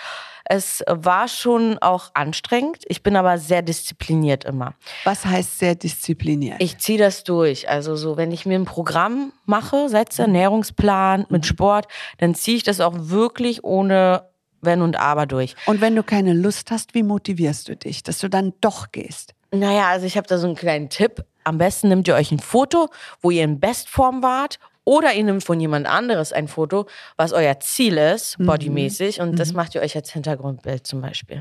es 0.46 0.84
war 0.88 1.28
schon 1.28 1.78
auch 1.80 2.12
anstrengend. 2.14 2.84
Ich 2.88 3.02
bin 3.02 3.16
aber 3.16 3.38
sehr 3.38 3.62
diszipliniert 3.62 4.46
immer. 4.46 4.76
Was 5.04 5.26
heißt 5.26 5.60
sehr 5.60 5.76
diszipliniert? 5.76 6.58
Ich 6.60 6.78
ziehe 6.78 7.00
das 7.00 7.24
durch. 7.24 7.68
Also 7.68 7.96
so, 7.96 8.16
wenn 8.16 8.32
ich 8.32 8.46
mir 8.46 8.56
ein 8.56 8.66
Programm 8.66 9.34
mache, 9.46 9.90
setze 9.90 10.22
Ernährungsplan 10.24 11.26
mit 11.30 11.46
Sport, 11.46 11.88
dann 12.20 12.36
ziehe 12.36 12.58
ich 12.58 12.64
das 12.64 12.80
auch 12.80 12.94
wirklich 12.96 13.64
ohne 13.64 14.30
Wenn 14.62 14.82
und 14.82 15.00
Aber 15.00 15.26
durch. 15.26 15.56
Und 15.66 15.82
wenn 15.82 15.96
du 15.96 16.04
keine 16.04 16.34
Lust 16.34 16.72
hast, 16.72 16.94
wie 16.94 17.04
motivierst 17.04 17.68
du 17.68 17.76
dich, 17.76 18.04
dass 18.04 18.20
du 18.20 18.30
dann 18.30 18.54
doch 18.62 18.92
gehst? 18.92 19.34
Naja, 19.52 19.90
also 19.90 20.06
ich 20.06 20.18
habe 20.18 20.28
da 20.28 20.38
so 20.38 20.48
einen 20.48 20.56
kleinen 20.56 20.90
Tipp. 20.90 21.24
Am 21.44 21.58
besten 21.58 21.90
nehmt 21.90 22.08
ihr 22.08 22.16
euch 22.16 22.32
ein 22.32 22.40
Foto, 22.40 22.90
wo 23.22 23.32
ihr 23.32 23.44
in 23.44 23.60
Bestform 23.60 24.24
wart. 24.24 24.60
Oder 24.86 25.14
ihr 25.14 25.24
nehmt 25.24 25.44
von 25.44 25.60
jemand 25.60 25.88
anderes 25.88 26.32
ein 26.32 26.48
Foto, 26.48 26.86
was 27.18 27.34
euer 27.34 27.60
Ziel 27.60 27.98
ist, 27.98 28.38
bodymäßig. 28.38 29.20
Und 29.20 29.40
das 29.40 29.54
macht 29.54 29.76
ihr 29.76 29.82
euch 29.82 29.96
als 29.96 30.14
Hintergrundbild 30.14 30.86
zum 30.88 31.02
Beispiel 31.02 31.40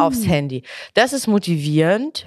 aufs 0.00 0.26
Handy. 0.26 0.62
Das 0.94 1.12
ist 1.12 1.26
motivierend. 1.26 2.26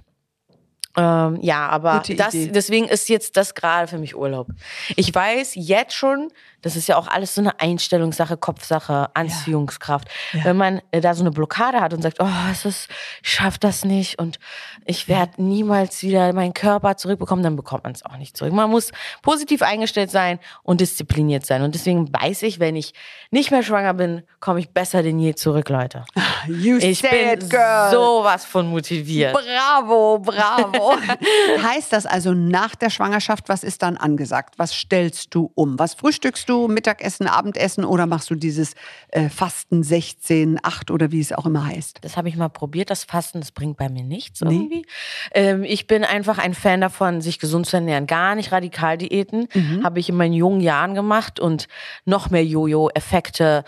Ähm, 0.97 1.38
ja, 1.41 1.67
aber 1.69 2.01
das, 2.17 2.31
deswegen 2.33 2.88
ist 2.88 3.07
jetzt 3.07 3.38
das 3.38 3.53
gerade 3.53 3.88
für 3.88 3.99
mich 3.99 4.15
Urlaub. 4.15 4.47
Ich 4.95 5.13
weiß 5.13 5.51
jetzt 5.53 5.93
schon, 5.93 6.29
das 6.63 6.75
ist 6.75 6.88
ja 6.88 6.97
auch 6.97 7.07
alles 7.07 7.36
so 7.36 7.41
eine 7.41 7.60
Einstellungssache, 7.60 8.36
Kopfsache, 8.36 9.10
Anziehungskraft. 9.13 10.07
Wenn 10.33 10.57
man 10.57 10.81
äh, 10.91 10.99
da 10.99 11.13
so 11.13 11.21
eine 11.21 11.29
Blockade 11.29 11.79
hat 11.81 11.93
und 11.93 12.01
sagt, 12.01 12.17
oh, 12.19 12.27
es 12.51 12.65
ist, 12.65 12.89
ich 13.21 13.31
schaff 13.31 13.60
das 13.60 13.86
nicht 13.86 14.17
und 14.17 14.39
ich 14.86 15.07
werde 15.07 15.41
niemals 15.41 16.01
wieder 16.01 16.33
meinen 16.33 16.55
Körper 16.55 16.97
zurückbekommen, 16.97 17.43
dann 17.43 17.55
bekommt 17.55 17.83
man 17.83 17.93
es 17.93 18.03
auch 18.03 18.17
nicht 18.17 18.36
zurück. 18.36 18.53
Man 18.53 18.71
muss 18.71 18.91
positiv 19.21 19.62
eingestellt 19.62 20.10
sein 20.10 20.39
und 20.63 20.81
diszipliniert 20.81 21.45
sein. 21.45 21.62
Und 21.62 21.75
deswegen 21.75 22.12
weiß 22.12 22.41
ich, 22.41 22.60
wenn 22.60 22.75
ich 22.75 22.93
nicht 23.29 23.52
mehr 23.52 23.62
schwanger 23.62 23.93
bin, 23.93 24.23
komme 24.39 24.60
ich 24.60 24.69
besser 24.71 25.04
denn 25.04 25.19
je 25.19 25.35
zurück, 25.35 25.69
Leute. 25.69 26.06
You 26.48 26.77
Ich 26.77 27.00
said 27.00 27.12
bin 27.12 27.29
it, 27.45 27.50
girl. 27.52 27.91
sowas 27.91 28.45
von 28.45 28.67
motiviert. 28.67 29.33
Bravo, 29.33 30.17
bravo. 30.19 30.87
heißt 31.63 31.92
das 31.94 32.06
also 32.06 32.33
nach 32.33 32.75
der 32.75 32.90
Schwangerschaft, 32.90 33.50
was 33.50 33.63
ist 33.63 33.81
dann 33.81 33.98
angesagt? 33.98 34.56
Was 34.58 34.73
stellst 34.73 35.33
du 35.35 35.52
um? 35.56 35.77
Was 35.79 35.94
frühstückst 35.96 36.48
du, 36.50 36.67
Mittagessen, 36.67 37.27
Abendessen 37.27 37.85
oder 37.85 38.06
machst 38.06 38.29
du 38.29 38.35
dieses 38.35 38.73
äh, 39.10 39.29
Fasten 39.29 39.83
16, 39.83 40.60
8 40.62 40.92
oder 40.92 41.12
wie 41.12 41.19
es 41.19 41.31
auch 41.33 41.46
immer 41.46 41.65
heißt? 41.65 42.00
Das 42.02 42.17
habe 42.17 42.29
ich 42.29 42.35
mal 42.35 42.50
probiert, 42.50 42.90
das 42.90 43.04
Fasten, 43.04 43.40
das 43.40 43.52
bringt 43.52 43.77
bei 43.77 43.90
mir 43.90 44.04
nichts 44.04 44.42
Nee. 44.42 44.56
irgendwie. 44.56 44.85
Ähm, 45.33 45.63
ich 45.63 45.88
bin 45.88 46.04
einfach 46.04 46.38
ein 46.38 46.54
Fan 46.54 46.81
davon, 46.81 47.21
sich 47.21 47.40
gesund 47.40 47.65
zu 47.65 47.77
ernähren. 47.77 48.08
Gar 48.08 48.35
nicht 48.35 48.52
Radikaldiäten. 48.52 49.48
Mhm. 49.54 49.83
Habe 49.83 50.00
ich 50.00 50.10
in 50.10 50.15
meinen 50.15 50.33
jungen 50.33 50.62
Jahren 50.62 50.94
gemacht 50.96 51.40
und 51.40 51.67
noch 52.06 52.29
mehr 52.29 52.46
Jojo-Effekte 52.46 53.63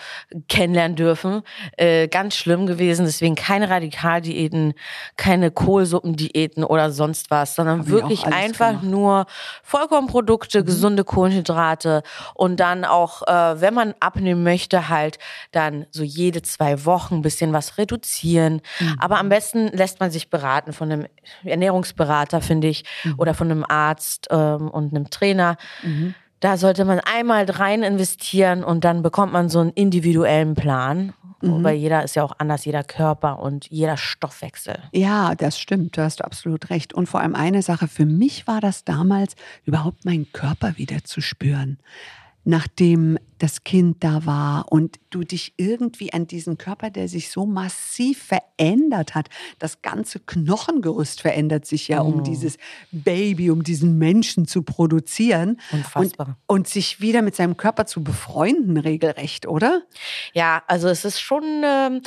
kennenlernen 0.47 0.95
dürfen. 0.95 1.41
Äh, 1.77 2.07
ganz 2.07 2.35
schlimm 2.35 2.67
gewesen. 2.67 3.05
Deswegen 3.05 3.35
keine 3.35 3.69
Radikaldiäten, 3.69 4.73
keine 5.17 5.51
Kohlsuppendiäten 5.51 6.63
oder 6.63 6.91
sonst 6.91 7.08
was, 7.29 7.55
sondern 7.55 7.87
wirklich 7.87 8.25
einfach 8.25 8.69
gemacht. 8.69 8.83
Mhm. 8.83 8.89
nur 8.91 9.25
Vollkornprodukte, 9.63 10.63
gesunde 10.63 11.03
Kohlenhydrate 11.03 12.03
und 12.33 12.59
dann 12.59 12.85
auch, 12.85 13.27
äh, 13.27 13.61
wenn 13.61 13.73
man 13.73 13.93
abnehmen 13.99 14.43
möchte, 14.43 14.89
halt 14.89 15.19
dann 15.51 15.85
so 15.91 16.03
jede 16.03 16.41
zwei 16.41 16.85
Wochen 16.85 17.15
ein 17.15 17.21
bisschen 17.21 17.53
was 17.53 17.77
reduzieren. 17.77 18.61
Mhm. 18.79 18.95
Aber 18.99 19.19
am 19.19 19.29
besten 19.29 19.67
lässt 19.69 19.99
man 19.99 20.11
sich 20.11 20.29
beraten 20.29 20.73
von 20.73 20.91
einem 20.91 21.07
Ernährungsberater, 21.43 22.41
finde 22.41 22.67
ich, 22.67 22.83
Mhm. 23.03 23.15
oder 23.17 23.33
von 23.33 23.49
einem 23.51 23.65
Arzt 23.67 24.27
ähm, 24.31 24.69
und 24.69 24.93
einem 24.93 25.09
Trainer. 25.09 25.57
Da 26.39 26.55
sollte 26.55 26.85
man 26.85 26.99
einmal 27.01 27.43
rein 27.49 27.83
investieren 27.83 28.63
und 28.63 28.85
dann 28.85 29.01
bekommt 29.01 29.33
man 29.33 29.49
so 29.49 29.59
einen 29.59 29.71
individuellen 29.71 30.55
Plan. 30.55 31.13
Mhm. 31.41 31.63
Weil 31.63 31.75
jeder 31.75 32.03
ist 32.03 32.15
ja 32.15 32.23
auch 32.23 32.35
anders, 32.37 32.65
jeder 32.65 32.83
Körper 32.83 33.39
und 33.39 33.69
jeder 33.69 33.97
Stoffwechsel. 33.97 34.77
Ja, 34.91 35.35
das 35.35 35.59
stimmt, 35.59 35.97
da 35.97 36.03
hast 36.03 36.19
du 36.19 36.25
absolut 36.25 36.69
recht. 36.69 36.93
Und 36.93 37.07
vor 37.07 37.21
allem 37.21 37.35
eine 37.35 37.61
Sache, 37.61 37.87
für 37.87 38.05
mich 38.05 38.47
war 38.47 38.61
das 38.61 38.83
damals, 38.83 39.35
überhaupt 39.65 40.05
meinen 40.05 40.31
Körper 40.31 40.77
wieder 40.77 41.03
zu 41.03 41.21
spüren. 41.21 41.77
Nachdem 42.45 43.17
das 43.37 43.63
Kind 43.63 44.03
da 44.03 44.25
war 44.25 44.71
und 44.71 44.99
du 45.09 45.23
dich 45.23 45.53
irgendwie 45.57 46.13
an 46.13 46.27
diesen 46.27 46.57
Körper, 46.57 46.89
der 46.89 47.07
sich 47.07 47.29
so 47.29 47.45
massiv 47.45 48.21
verändert 48.21 49.15
hat, 49.15 49.29
das 49.59 49.81
ganze 49.81 50.19
Knochengerüst 50.19 51.21
verändert 51.21 51.65
sich 51.65 51.87
ja, 51.87 52.01
um 52.01 52.23
dieses 52.23 52.57
Baby, 52.91 53.49
um 53.49 53.63
diesen 53.63 53.97
Menschen 53.97 54.45
zu 54.45 54.63
produzieren. 54.63 55.59
Unfassbar. 55.71 56.37
Und, 56.47 56.59
und 56.59 56.67
sich 56.67 57.01
wieder 57.01 57.21
mit 57.21 57.35
seinem 57.35 57.55
Körper 57.57 57.85
zu 57.85 58.03
befreunden, 58.03 58.77
regelrecht, 58.77 59.47
oder? 59.47 59.81
Ja, 60.33 60.63
also 60.67 60.87
es 60.89 61.05
ist 61.05 61.19
schon 61.19 61.43
ähm, 61.63 62.01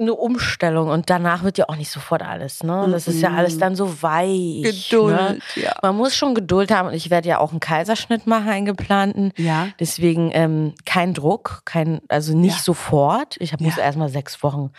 eine 0.00 0.14
Umstellung 0.14 0.88
und 0.88 1.10
danach 1.10 1.42
wird 1.44 1.58
ja 1.58 1.68
auch 1.68 1.76
nicht 1.76 1.90
sofort 1.90 2.22
alles. 2.22 2.62
Ne? 2.62 2.88
Das 2.90 3.06
ist 3.08 3.20
ja 3.20 3.30
alles 3.32 3.58
dann 3.58 3.76
so 3.76 4.02
weich. 4.02 4.62
Geduld, 4.90 5.14
ne? 5.14 5.38
ja. 5.56 5.74
Man 5.82 5.96
muss 5.96 6.16
schon 6.16 6.34
Geduld 6.34 6.70
haben 6.72 6.88
und 6.88 6.94
ich 6.94 7.10
werde 7.10 7.28
ja 7.28 7.38
auch 7.38 7.50
einen 7.50 7.60
Kaiserschnitt 7.60 8.26
machen, 8.26 8.48
einen 8.48 8.64
geplanten. 8.66 9.32
Ja. 9.36 9.68
Deswegen 9.78 10.30
ähm, 10.32 10.74
kein 10.86 11.12
Druck, 11.14 11.62
kein, 11.66 12.00
also 12.08 12.36
nicht 12.36 12.56
Ja. 12.56 12.62
sofort. 12.62 13.36
Ich 13.38 13.52
hab, 13.52 13.60
muss 13.60 13.76
Ja. 13.76 13.82
erst 13.84 13.98
mal 13.98 14.08
sechs 14.08 14.42
Wochen 14.42 14.70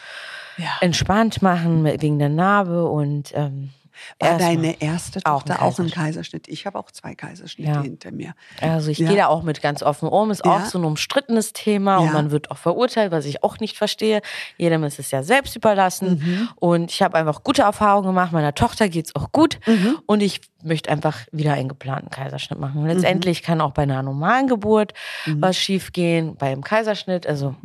entspannt 0.82 1.42
machen 1.42 1.84
wegen 1.84 2.20
der 2.20 2.30
Narbe 2.30 2.86
und 2.88 3.32
ähm, 3.36 3.70
War 4.20 4.30
erst 4.30 4.40
mal. 4.42 4.56
deine 4.56 4.82
erste 4.82 5.20
Auch 5.26 5.42
ein 5.44 5.48
Tochter 5.48 5.62
auch 5.62 5.66
ein 5.80 5.90
Kaiserschnitt. 5.90 5.94
Kaiserschnitt? 5.94 6.48
Ich 6.48 6.66
habe 6.66 6.80
auch 6.80 6.92
zwei 6.92 7.16
Kaiserschnitte 7.16 7.72
Ja. 7.72 7.82
hinter 7.82 8.12
mir. 8.12 8.34
Also 8.62 8.90
ich 8.92 8.98
Ja. 9.00 9.08
gehe 9.10 9.18
da 9.18 9.28
auch 9.28 9.44
mit 9.44 9.62
ganz 9.62 9.84
offen 9.84 10.08
um. 10.10 10.32
Ist 10.32 10.46
auch 10.46 10.66
so 10.66 10.78
ein 10.80 10.86
umstrittenes 10.86 11.54
Thema 11.54 11.98
und 11.98 12.14
man 12.14 12.32
wird 12.32 12.52
auch 12.52 12.58
verurteilt, 12.58 13.12
was 13.12 13.26
ich 13.26 13.44
auch 13.44 13.60
nicht 13.60 13.78
verstehe. 13.78 14.22
Jedem 14.58 14.84
ist 14.84 15.00
es 15.00 15.12
ja 15.12 15.24
selbst 15.24 15.56
überlassen. 15.56 16.22
Mhm. 16.24 16.50
Und 16.56 16.92
ich 16.92 17.02
habe 17.02 17.18
einfach 17.18 17.44
gute 17.44 17.62
Erfahrungen 17.64 18.08
gemacht. 18.08 18.32
Meiner 18.32 18.54
Tochter 18.56 18.90
geht's 18.90 19.16
auch 19.16 19.32
gut. 19.32 19.60
Mhm. 19.68 20.00
Und 20.06 20.22
ich 20.22 20.42
möchte 20.64 20.90
einfach 20.90 21.20
wieder 21.32 21.54
einen 21.54 21.68
geplanten 21.70 22.10
Kaiserschnitt 22.10 22.58
machen. 22.60 22.86
Letztendlich 22.86 23.44
kann 23.44 23.60
auch 23.62 23.72
bei 23.72 23.84
einer 23.84 24.02
normalen 24.02 24.48
Geburt 24.48 24.94
Mhm. 25.26 25.42
was 25.42 25.58
schiefgehen, 25.58 26.36
beim 26.38 26.64
Kaiserschnitt. 26.64 27.28
Also 27.28 27.56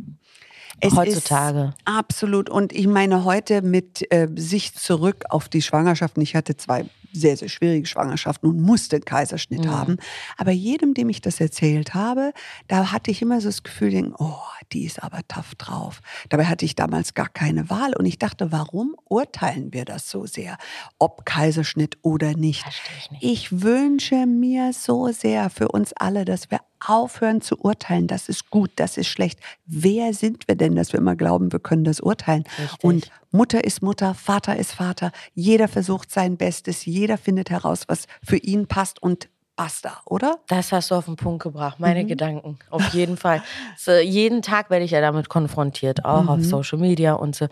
Es 0.81 0.95
heutzutage. 0.95 1.73
Absolut. 1.85 2.49
Und 2.49 2.73
ich 2.73 2.87
meine, 2.87 3.23
heute 3.23 3.61
mit 3.61 4.11
äh, 4.11 4.27
Sicht 4.35 4.79
zurück 4.79 5.25
auf 5.29 5.49
die 5.49 5.61
Schwangerschaften. 5.61 6.21
Ich 6.21 6.35
hatte 6.35 6.57
zwei 6.57 6.85
sehr, 7.11 7.37
sehr 7.37 7.49
schwierige 7.49 7.87
Schwangerschaften 7.87 8.49
und 8.49 8.61
musste 8.61 8.97
einen 8.97 9.05
Kaiserschnitt 9.05 9.67
haben. 9.67 9.97
Aber 10.37 10.51
jedem, 10.51 10.93
dem 10.93 11.09
ich 11.09 11.21
das 11.21 11.39
erzählt 11.39 11.93
habe, 11.93 12.33
da 12.67 12.91
hatte 12.91 13.11
ich 13.11 13.21
immer 13.21 13.41
so 13.41 13.49
das 13.49 13.63
Gefühl, 13.63 14.13
oh, 14.17 14.35
die 14.71 14.85
ist 14.85 15.01
aber 15.01 15.21
tough 15.27 15.55
drauf. 15.55 16.01
Dabei 16.29 16.45
hatte 16.45 16.65
ich 16.65 16.75
damals 16.75 17.13
gar 17.13 17.29
keine 17.29 17.69
Wahl. 17.69 17.95
Und 17.95 18.05
ich 18.05 18.19
dachte, 18.19 18.51
warum 18.51 18.95
urteilen 19.05 19.73
wir 19.73 19.85
das 19.85 20.09
so 20.09 20.25
sehr? 20.25 20.57
Ob 20.99 21.25
Kaiserschnitt 21.25 21.97
oder 22.01 22.33
nicht. 22.33 22.65
Ich 22.67 23.11
nicht. 23.11 23.23
Ich 23.23 23.61
wünsche 23.63 24.25
mir 24.25 24.71
so 24.73 25.11
sehr 25.11 25.49
für 25.49 25.69
uns 25.69 25.93
alle, 25.93 26.25
dass 26.25 26.51
wir 26.51 26.59
aufhören 26.85 27.41
zu 27.41 27.57
urteilen, 27.59 28.07
das 28.07 28.29
ist 28.29 28.49
gut, 28.49 28.71
das 28.77 28.97
ist 28.97 29.07
schlecht. 29.07 29.39
Wer 29.65 30.13
sind 30.13 30.47
wir 30.47 30.55
denn, 30.55 30.75
dass 30.75 30.93
wir 30.93 30.99
immer 30.99 31.15
glauben, 31.15 31.51
wir 31.51 31.59
können 31.59 31.83
das 31.83 31.99
urteilen? 31.99 32.43
Richtig. 32.57 32.83
Und 32.83 33.11
Mutter 33.31 33.63
ist 33.63 33.81
Mutter, 33.81 34.13
Vater 34.15 34.55
ist 34.55 34.73
Vater. 34.73 35.11
Jeder 35.33 35.67
versucht 35.67 36.11
sein 36.11 36.37
Bestes, 36.37 36.85
jeder 36.85 37.17
findet 37.17 37.49
heraus, 37.49 37.83
was 37.87 38.05
für 38.23 38.37
ihn 38.37 38.67
passt 38.67 39.01
und 39.03 39.29
basta, 39.55 39.99
oder? 40.05 40.39
Das 40.47 40.71
hast 40.71 40.89
du 40.91 40.95
auf 40.95 41.05
den 41.05 41.17
Punkt 41.17 41.43
gebracht, 41.43 41.79
Mhm. 41.79 41.85
meine 41.85 42.05
Gedanken. 42.05 42.57
Auf 42.69 42.93
jeden 42.93 43.17
Fall. 43.17 43.43
So, 43.77 43.91
jeden 43.91 44.41
Tag 44.41 44.69
werde 44.69 44.85
ich 44.85 44.91
ja 44.91 45.01
damit 45.01 45.27
konfrontiert, 45.29 46.05
auch 46.05 46.23
Mhm. 46.23 46.29
auf 46.29 46.43
Social 46.45 46.79
Media 46.79 47.13
und 47.13 47.35
so. 47.35 47.47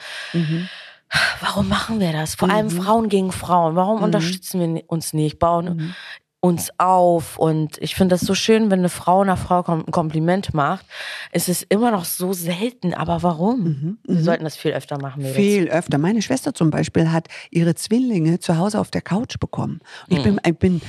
Warum 1.42 1.68
machen 1.70 2.00
wir 2.00 2.12
das? 2.12 2.36
Vor 2.36 2.48
Mhm. 2.48 2.54
allem 2.54 2.70
Frauen 2.70 3.10
gegen 3.10 3.32
Frauen. 3.32 3.76
Warum 3.76 4.02
unterstützen 4.04 4.76
wir 4.76 4.84
uns 4.88 5.14
nicht? 5.14 5.40
Bauen 5.40 5.66
Mhm. 5.78 5.96
Uns 6.48 6.72
auf. 6.78 7.38
Und 7.38 7.78
ich 7.80 7.96
finde 7.96 8.16
das 8.16 8.22
so 8.22 8.34
schön, 8.34 8.72
wenn 8.72 8.80
eine 8.80 8.90
Frau 8.90 9.22
einer 9.22 9.38
Frau 9.38 9.64
ein 9.64 9.86
Kompliment 9.92 10.54
macht. 10.54 10.86
Es 11.32 11.50
ist 11.50 11.66
immer 11.70 11.92
noch 11.92 12.06
so 12.06 12.34
selten. 12.34 12.94
Aber 12.94 13.24
warum? 13.24 13.98
Wir 14.04 14.22
sollten 14.22 14.44
das 14.44 14.56
viel 14.56 14.72
öfter 14.72 15.00
machen, 15.00 15.22
Mädels. 15.22 15.38
Mhm. 15.38 15.42
Viel 15.42 15.68
öfter. 15.70 15.98
Meine 15.98 16.22
Schwester 16.22 16.54
zum 16.54 16.70
Beispiel 16.70 17.12
hat 17.12 17.28
ihre 17.52 17.76
Zwillinge 17.76 18.40
zu 18.40 18.58
Hause 18.58 18.80
auf 18.80 18.92
der 18.92 19.02
Couch 19.02 19.40
bekommen. 19.40 19.80
Und 20.10 20.18
ich 20.18 20.24
bin, 20.24 20.40
ich 20.46 20.58
bin 20.58 20.82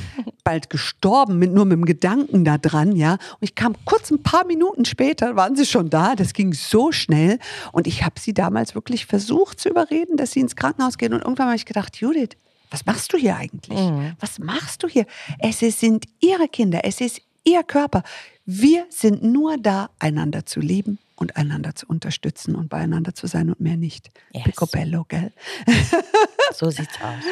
bald 0.44 0.70
gestorben, 0.70 1.38
mit, 1.38 1.52
nur 1.52 1.64
mit 1.64 1.78
dem 1.78 1.84
Gedanken 1.84 2.44
da 2.44 2.58
dran, 2.58 2.96
ja. 2.96 3.12
Und 3.12 3.20
ich 3.40 3.54
kam 3.54 3.74
kurz 3.84 4.10
ein 4.10 4.22
paar 4.22 4.46
Minuten 4.46 4.84
später, 4.84 5.36
waren 5.36 5.56
sie 5.56 5.66
schon 5.66 5.90
da. 5.90 6.14
Das 6.14 6.32
ging 6.32 6.52
so 6.52 6.92
schnell. 6.92 7.38
Und 7.72 7.86
ich 7.86 8.04
habe 8.04 8.18
sie 8.18 8.32
damals 8.32 8.74
wirklich 8.74 9.06
versucht 9.06 9.60
zu 9.60 9.68
überreden, 9.68 10.16
dass 10.16 10.32
sie 10.32 10.40
ins 10.40 10.56
Krankenhaus 10.56 10.98
gehen. 10.98 11.12
Und 11.12 11.22
irgendwann 11.22 11.46
habe 11.46 11.56
ich 11.56 11.66
gedacht, 11.66 11.96
Judith, 11.96 12.36
was 12.70 12.86
machst 12.86 13.12
du 13.12 13.16
hier 13.16 13.36
eigentlich? 13.36 13.78
Was 14.20 14.38
machst 14.38 14.82
du 14.82 14.88
hier? 14.88 15.06
Es 15.38 15.60
sind 15.60 16.06
ihre 16.20 16.48
Kinder, 16.48 16.80
es 16.84 17.00
ist 17.00 17.20
ihr 17.44 17.62
Körper. 17.62 18.02
Wir 18.44 18.86
sind 18.90 19.22
nur 19.22 19.56
da, 19.58 19.90
einander 19.98 20.46
zu 20.46 20.60
lieben 20.60 20.98
und 21.16 21.36
einander 21.36 21.74
zu 21.74 21.86
unterstützen 21.86 22.54
und 22.54 22.68
beieinander 22.68 23.14
zu 23.14 23.26
sein 23.26 23.50
und 23.50 23.60
mehr 23.60 23.76
nicht. 23.76 24.10
Yes. 24.32 24.44
Picobello, 24.44 25.04
gell? 25.08 25.32
So 26.54 26.70
sieht's 26.70 26.94
aus. 27.02 27.24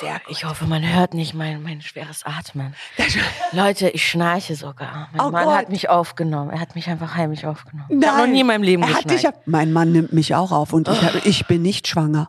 Sehr 0.00 0.20
Ich 0.28 0.44
hoffe, 0.44 0.66
man 0.66 0.82
hört 0.86 1.14
nicht 1.14 1.34
mein, 1.34 1.62
mein 1.62 1.80
schweres 1.82 2.22
Atmen. 2.24 2.74
Leute, 3.52 3.88
ich 3.88 4.06
schnarche 4.06 4.54
sogar. 4.54 5.08
Mein 5.12 5.26
Oh 5.26 5.30
Mann 5.30 5.44
Gott. 5.46 5.56
hat 5.56 5.68
mich 5.70 5.88
aufgenommen. 5.88 6.50
Er 6.50 6.60
hat 6.60 6.74
mich 6.74 6.88
einfach 6.88 7.14
heimlich 7.14 7.46
aufgenommen. 7.46 7.86
Ich 8.00 8.06
habe 8.06 8.18
noch 8.18 8.26
nie 8.26 8.40
in 8.40 8.46
meinem 8.46 8.62
Leben 8.62 8.82
er 8.82 8.90
hat 8.90 9.04
dich, 9.04 9.14
geschnarcht. 9.14 9.36
ab- 9.38 9.42
Mein 9.46 9.72
Mann 9.72 9.92
nimmt 9.92 10.12
mich 10.12 10.34
auch 10.34 10.52
auf 10.52 10.72
und 10.72 10.86
ich, 10.88 11.02
hab- 11.02 11.24
ich 11.26 11.46
bin 11.46 11.62
nicht 11.62 11.88
schwanger. 11.88 12.28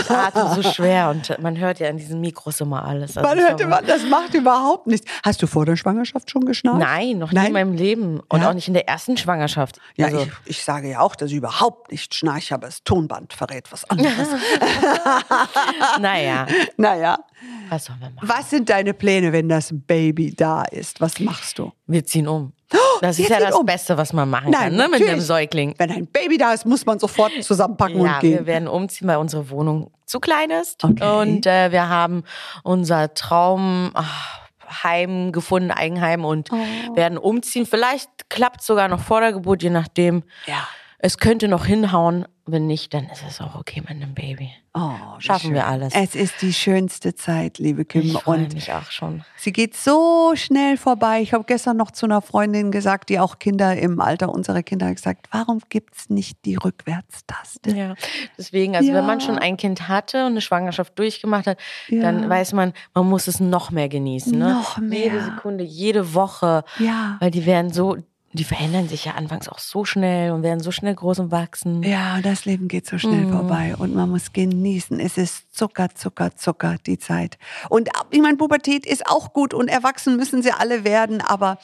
Ich 0.00 0.10
atme 0.10 0.54
so 0.54 0.62
schwer 0.70 1.10
und 1.10 1.36
man 1.42 1.58
hört 1.58 1.80
ja 1.80 1.88
in 1.88 1.96
diesen 1.98 2.20
Mikros 2.20 2.60
immer 2.60 2.84
alles. 2.84 3.16
Also 3.18 3.28
Man 3.28 3.38
hört 3.38 3.60
immer, 3.60 3.82
das 3.82 4.02
macht 4.04 4.34
überhaupt 4.34 4.86
nichts. 4.86 5.10
Hast 5.24 5.42
du 5.42 5.46
vor 5.46 5.66
der 5.66 5.76
Schwangerschaft 5.76 6.30
schon 6.30 6.44
geschnarcht? 6.46 6.78
Nein, 6.78 7.18
noch 7.18 7.30
nie 7.32 7.36
Nein? 7.36 7.46
in 7.48 7.52
meinem 7.52 7.72
Leben. 7.74 8.20
Und 8.28 8.40
Ja? 8.42 8.50
auch 8.50 8.54
nicht 8.54 8.68
in 8.68 8.74
der 8.74 8.88
ersten 8.88 9.16
Schwangerschaft. 9.16 9.78
Ja, 9.96 10.06
also, 10.06 10.20
ich, 10.20 10.30
ich 10.46 10.64
sage 10.64 10.88
ja 10.90 11.00
auch, 11.00 11.16
dass 11.16 11.30
ich 11.30 11.36
überhaupt 11.36 11.90
nicht 11.90 12.14
schnarche, 12.14 12.54
aber 12.54 12.66
das 12.66 12.82
Tonband 12.84 13.32
verrät 13.32 13.70
was 13.72 13.84
anderes. 13.90 14.28
naja, 16.00 16.46
naja, 16.76 17.18
was 17.68 17.84
sollen 17.86 18.00
wir 18.00 18.10
machen? 18.10 18.28
was 18.28 18.50
sind 18.50 18.68
deine 18.70 18.94
Pläne, 18.94 19.32
wenn 19.32 19.48
das 19.48 19.70
Baby 19.72 20.34
da 20.34 20.62
ist? 20.62 21.00
Was 21.00 21.18
machst 21.20 21.58
du? 21.58 21.72
Wir 21.86 22.04
ziehen 22.04 22.28
um. 22.28 22.52
Das 23.00 23.18
ist 23.18 23.28
ja 23.28 23.38
das 23.38 23.54
um. 23.54 23.64
Beste, 23.64 23.96
was 23.96 24.12
man 24.12 24.28
machen 24.28 24.50
Nein, 24.50 24.60
kann, 24.70 24.72
ne, 24.76 24.82
mit 24.84 24.90
natürlich. 24.92 25.12
einem 25.12 25.20
Säugling. 25.20 25.74
Wenn 25.78 25.90
ein 25.92 26.06
Baby 26.06 26.36
da 26.38 26.52
ist, 26.52 26.66
muss 26.66 26.84
man 26.84 26.98
sofort 26.98 27.30
zusammenpacken 27.42 28.00
Ja, 28.02 28.14
und 28.14 28.20
gehen. 28.20 28.38
wir 28.38 28.46
werden 28.46 28.66
umziehen, 28.68 29.06
weil 29.06 29.18
unsere 29.18 29.50
Wohnung 29.50 29.90
zu 30.04 30.18
klein 30.20 30.50
ist. 30.50 30.82
Okay. 30.82 31.20
Und 31.20 31.46
äh, 31.46 31.70
wir 31.70 31.88
haben 31.88 32.24
unser 32.64 33.14
Traumheim 33.14 34.02
gefunden, 35.32 35.70
Eigenheim 35.70 36.24
und 36.24 36.50
Oh. 36.52 36.96
werden 36.96 37.18
umziehen. 37.18 37.66
Vielleicht 37.66 38.28
klappt 38.30 38.60
es 38.60 38.66
sogar 38.66 38.88
noch 38.88 39.00
vor 39.00 39.20
der 39.20 39.32
Geburt, 39.32 39.62
je 39.62 39.70
nachdem. 39.70 40.22
Ja. 40.46 40.66
Es 40.98 41.18
könnte 41.18 41.48
noch 41.48 41.66
hinhauen. 41.66 42.26
Wenn 42.48 42.68
nicht, 42.68 42.94
dann 42.94 43.06
ist 43.06 43.24
es 43.28 43.40
auch 43.40 43.56
okay 43.56 43.80
mit 43.80 43.90
einem 43.90 44.14
Baby. 44.14 44.50
Oh, 44.72 44.92
Schaffen 45.18 45.52
wir 45.52 45.66
alles. 45.66 45.92
Es 45.96 46.14
ist 46.14 46.40
die 46.42 46.52
schönste 46.52 47.16
Zeit, 47.16 47.58
liebe 47.58 47.84
Kim. 47.84 48.02
Ich 48.02 48.12
freue 48.12 48.38
und 48.44 48.54
mich 48.54 48.72
auch 48.72 48.88
schon. 48.92 49.24
sie 49.36 49.52
geht 49.52 49.76
so 49.76 50.30
schnell 50.36 50.76
vorbei. 50.76 51.20
Ich 51.22 51.32
habe 51.34 51.42
gestern 51.44 51.76
noch 51.76 51.90
zu 51.90 52.06
einer 52.06 52.22
Freundin 52.22 52.70
gesagt, 52.70 53.08
die 53.08 53.18
auch 53.18 53.40
Kinder 53.40 53.76
im 53.76 54.00
Alter 54.00 54.28
unserer 54.28 54.62
Kinder 54.62 54.86
hat 54.86 54.94
gesagt, 54.96 55.26
warum 55.32 55.58
gibt's 55.70 56.08
nicht 56.08 56.44
die 56.44 56.54
Rückwärtstaste? 56.54 57.70
Ja, 57.76 57.94
deswegen, 58.38 58.76
also 58.76 58.88
Ja. 58.90 58.94
wenn 58.94 59.06
man 59.06 59.20
schon 59.20 59.38
ein 59.38 59.56
Kind 59.56 59.88
hatte 59.88 60.20
und 60.26 60.32
eine 60.32 60.40
Schwangerschaft 60.40 60.96
durchgemacht 60.98 61.48
hat, 61.48 61.58
Ja. 61.88 62.02
dann 62.02 62.28
weiß 62.28 62.52
man, 62.52 62.72
man 62.94 63.08
muss 63.08 63.26
es 63.26 63.40
noch 63.40 63.72
mehr 63.72 63.88
genießen. 63.88 64.38
Ne? 64.38 64.52
Noch 64.52 64.78
mehr. 64.78 65.00
Jede 65.00 65.20
Sekunde, 65.24 65.64
jede 65.64 66.14
Woche. 66.14 66.62
Ja. 66.78 67.16
Weil 67.18 67.32
die 67.32 67.44
werden 67.44 67.72
so, 67.72 67.96
die 68.36 68.44
verändern 68.44 68.88
sich 68.88 69.04
ja 69.06 69.12
anfangs 69.14 69.48
auch 69.48 69.58
so 69.58 69.84
schnell 69.84 70.30
und 70.30 70.42
werden 70.42 70.60
so 70.60 70.70
schnell 70.70 70.94
groß 70.94 71.18
und 71.18 71.30
wachsen. 71.30 71.82
Ja, 71.82 72.20
das 72.20 72.44
Leben 72.44 72.68
geht 72.68 72.86
so 72.86 72.98
schnell 72.98 73.26
Mhm. 73.26 73.32
vorbei 73.32 73.74
und 73.76 73.94
man 73.94 74.08
muss 74.10 74.32
genießen. 74.32 75.00
Es 75.00 75.18
ist 75.18 75.54
Zucker, 75.54 75.88
Zucker, 75.94 76.36
Zucker, 76.36 76.76
die 76.86 76.98
Zeit. 76.98 77.38
Und 77.68 77.88
ich 78.10 78.20
meine, 78.20 78.36
Pubertät 78.36 78.86
ist 78.86 79.06
auch 79.06 79.32
gut 79.32 79.54
und 79.54 79.68
erwachsen 79.68 80.16
müssen 80.16 80.42
sie 80.42 80.52
alle 80.52 80.84
werden, 80.84 81.20
aber 81.20 81.58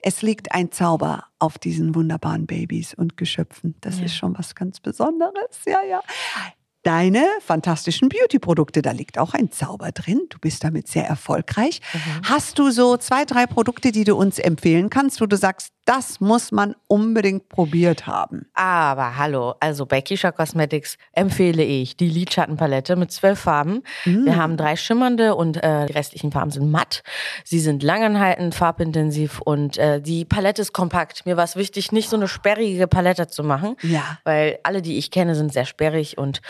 es 0.00 0.22
liegt 0.22 0.52
ein 0.52 0.70
Zauber 0.72 1.24
auf 1.38 1.58
diesen 1.58 1.94
wunderbaren 1.94 2.46
Babys 2.46 2.92
und 2.94 3.16
Geschöpfen. 3.16 3.76
Das 3.80 3.98
ist 4.00 4.14
schon 4.16 4.36
was 4.36 4.54
ganz 4.54 4.80
Besonderes. 4.80 5.60
Ja, 5.66 5.78
ja. 5.88 6.00
Deine 6.84 7.24
fantastischen 7.46 8.08
Beauty-Produkte, 8.08 8.82
da 8.82 8.90
liegt 8.90 9.16
auch 9.16 9.34
ein 9.34 9.52
Zauber 9.52 9.92
drin. 9.92 10.22
Du 10.30 10.38
bist 10.40 10.64
damit 10.64 10.88
sehr 10.88 11.06
erfolgreich. 11.06 11.80
Hast 12.24 12.58
du 12.58 12.72
so 12.72 12.96
zwei, 12.96 13.24
drei 13.24 13.46
Produkte, 13.46 13.92
die 13.92 14.02
du 14.02 14.16
uns 14.16 14.40
empfehlen 14.40 14.90
kannst, 14.90 15.20
wo 15.20 15.26
du 15.26 15.36
sagst, 15.36 15.68
das 15.84 16.20
muss 16.20 16.52
man 16.52 16.74
unbedingt 16.86 17.48
probiert 17.48 18.06
haben? 18.06 18.46
Aber 18.54 19.16
hallo, 19.18 19.54
also 19.60 19.86
bei 19.86 20.00
Kisha 20.00 20.30
Cosmetics 20.30 20.96
empfehle 21.12 21.62
ich 21.64 21.96
die 21.96 22.08
Lidschattenpalette 22.08 22.96
mit 22.96 23.10
zwölf 23.12 23.40
Farben. 23.40 23.82
Mm. 24.04 24.24
Wir 24.24 24.36
haben 24.36 24.56
drei 24.56 24.76
schimmernde 24.76 25.34
und 25.34 25.62
äh, 25.62 25.86
die 25.86 25.92
restlichen 25.92 26.30
Farben 26.32 26.50
sind 26.50 26.70
matt. 26.70 27.02
Sie 27.44 27.58
sind 27.60 27.82
langanhaltend, 27.82 28.54
farbintensiv 28.54 29.40
und 29.40 29.78
äh, 29.78 30.00
die 30.00 30.24
Palette 30.24 30.62
ist 30.62 30.72
kompakt. 30.72 31.26
Mir 31.26 31.36
war 31.36 31.44
es 31.44 31.56
wichtig, 31.56 31.92
nicht 31.92 32.08
so 32.08 32.16
eine 32.16 32.28
sperrige 32.28 32.86
Palette 32.86 33.26
zu 33.26 33.42
machen, 33.42 33.76
Ja. 33.82 34.18
weil 34.24 34.58
alle, 34.62 34.82
die 34.82 34.98
ich 34.98 35.10
kenne, 35.10 35.34
sind 35.34 35.52
sehr 35.52 35.64
sperrig 35.64 36.18
und 36.18 36.40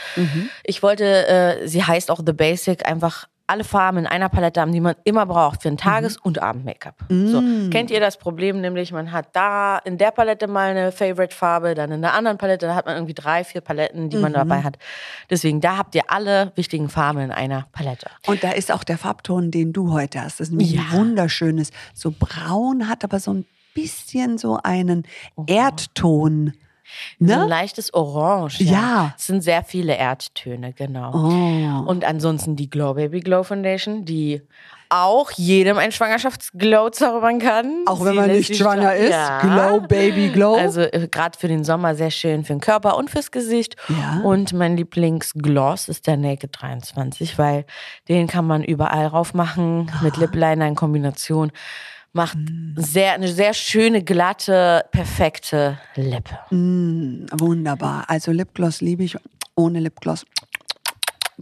ich 0.65 0.83
wollte, 0.83 1.27
äh, 1.29 1.67
sie 1.69 1.83
heißt 1.83 2.11
auch 2.11 2.21
The 2.25 2.33
Basic, 2.33 2.87
einfach 2.87 3.29
alle 3.53 3.65
Farben 3.65 3.99
in 3.99 4.07
einer 4.07 4.31
Palette 4.31 4.61
haben, 4.63 4.73
die 4.73 4.81
man 4.81 4.95
immer 5.05 5.27
braucht 5.27 5.61
für 5.63 5.69
ein 5.69 5.77
Tages- 5.77 6.17
und 6.17 6.41
Abend-Make-up. 6.43 6.95
So, 7.11 7.43
kennt 7.71 7.91
ihr 7.91 8.01
das 8.01 8.17
Problem, 8.17 8.63
nämlich 8.63 8.93
man 8.93 9.13
hat 9.13 9.27
da 9.35 9.77
in 9.85 9.99
der 9.99 10.11
Palette 10.11 10.47
mal 10.49 10.71
eine 10.71 10.91
Favorite-Farbe, 10.91 11.75
dann 11.75 11.93
in 11.93 12.01
der 12.01 12.15
anderen 12.15 12.39
Palette, 12.39 12.67
da 12.67 12.75
hat 12.75 12.87
man 12.87 12.97
irgendwie 12.97 13.13
drei, 13.13 13.45
vier 13.45 13.61
Paletten, 13.61 14.09
die 14.09 14.17
man 14.17 14.33
dabei 14.33 14.63
hat. 14.63 14.79
Deswegen, 15.29 15.61
da 15.61 15.77
habt 15.77 15.95
ihr 15.95 16.05
alle 16.09 16.53
wichtigen 16.57 16.89
Farben 16.89 17.21
in 17.21 17.31
einer 17.31 17.67
Palette. 17.73 18.07
Und 18.27 18.43
da 18.43 18.53
ist 18.53 18.73
auch 18.73 18.85
der 18.85 18.97
Farbton, 18.97 19.51
den 19.51 19.75
du 19.75 19.93
heute 19.93 20.23
hast. 20.23 20.41
Das 20.41 20.49
ist 20.49 20.51
nämlich 20.53 20.73
Ja. 20.73 20.81
ein 20.91 20.99
wunderschönes, 20.99 21.71
so 21.93 22.15
braun, 22.19 22.89
hat 22.89 23.05
aber 23.05 23.21
so 23.21 23.35
ein 23.35 23.45
bisschen 23.75 24.39
so 24.39 24.59
einen 24.63 25.05
Erdton. 25.47 26.55
So 27.19 27.33
ein 27.33 27.41
Ne? 27.41 27.47
leichtes 27.49 27.93
Orange. 27.95 28.61
Ja. 28.63 29.15
Es 29.17 29.27
sind 29.27 29.43
sehr 29.43 29.63
viele 29.65 29.97
Erdtöne, 29.97 30.73
genau. 30.73 31.13
Oh. 31.15 31.89
Und 31.91 32.05
ansonsten 32.05 32.57
die 32.57 32.69
Glow 32.71 32.95
Baby 32.95 33.21
Glow 33.21 33.43
Foundation, 33.43 34.05
die 34.05 34.43
auch 34.95 35.31
jedem 35.31 35.79
ein 35.79 35.91
Schwangerschaftsglow 35.91 36.91
zaubern 36.91 37.39
kann. 37.39 37.85
Auch 37.87 38.01
wenn 38.05 38.13
Sie 38.13 38.19
man 38.19 38.31
nicht 38.31 38.55
schwanger 38.57 38.91
schwa- 38.91 38.95
ist. 38.97 39.11
Ja. 39.11 39.41
Glow, 39.41 39.81
Baby, 39.87 40.29
Glow. 40.29 40.55
Also 40.57 40.83
äh, 40.83 41.09
gerade 41.11 41.39
für 41.39 41.49
den 41.49 41.65
Sommer 41.65 41.95
sehr 41.95 42.11
schön 42.11 42.45
für 42.45 42.53
den 42.53 42.61
Körper 42.61 42.99
und 42.99 43.09
fürs 43.09 43.31
Gesicht. 43.31 43.77
Ja. 43.89 44.21
Und 44.23 44.53
mein 44.53 44.77
Lieblingsgloss 44.77 45.89
ist 45.89 46.07
der 46.07 46.19
Naked 46.19 46.51
23, 46.61 47.39
weil 47.39 47.65
den 48.11 48.27
kann 48.27 48.47
man 48.47 48.63
überall 48.63 49.07
rauf 49.07 49.33
machen 49.33 49.91
Ah. 49.95 50.03
mit 50.03 50.19
Lip 50.19 50.35
Liner 50.35 50.67
in 50.67 50.75
Kombination. 50.75 51.53
Macht 52.13 52.37
Mm. 52.39 52.75
sehr, 52.77 53.15
eine 53.15 53.29
sehr 53.29 53.55
schöne, 53.55 54.03
glatte, 54.05 54.85
perfekte 54.91 55.79
Lippe. 55.97 56.39
Mm, 56.55 57.27
wunderbar. 57.33 58.05
Also 58.09 58.33
Lipgloss 58.33 58.81
liebe 58.81 59.05
ich. 59.05 59.17
Ohne 59.55 59.81
Lipgloss 59.81 60.25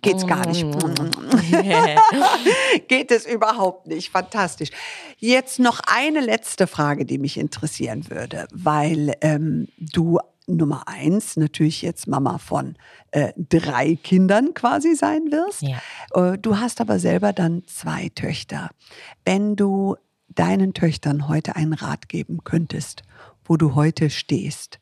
geht's 0.03 0.27
gar 0.27 0.47
nicht. 0.47 0.65
Geht 2.89 3.11
es 3.11 3.27
überhaupt 3.27 3.87
nicht. 3.87 4.11
Fantastisch. 4.11 4.71
Jetzt 5.19 5.59
noch 5.59 5.81
eine 5.87 6.21
letzte 6.21 6.67
Frage, 6.67 7.05
die 7.05 7.19
mich 7.19 7.37
interessieren 7.37 8.09
würde, 8.09 8.47
weil 8.53 9.15
ähm, 9.21 9.69
du 9.79 10.19
Nummer 10.47 10.89
eins 10.89 11.37
natürlich 11.37 11.83
jetzt 11.83 12.09
Mama 12.09 12.39
von 12.39 12.77
äh, 13.13 13.33
drei 13.37 13.97
Kindern 14.03 14.55
quasi 14.55 14.95
sein 14.95 15.31
wirst. 15.31 15.63
Ja. 15.63 16.33
Äh, 16.33 16.39
du 16.39 16.59
hast 16.59 16.81
aber 16.81 16.99
selber 16.99 17.33
dann 17.33 17.63
zwei 17.67 18.11
Töchter. 18.15 18.71
Wenn 19.25 19.55
du 19.55 19.97
deinen 20.35 20.75
Töchtern 20.75 21.29
heute 21.29 21.57
einen 21.57 21.73
Rat 21.73 22.09
geben 22.09 22.45
könntest, 22.45 23.03
wo 23.45 23.57
du 23.57 23.75
heute 23.75 24.11
stehst, 24.11 24.79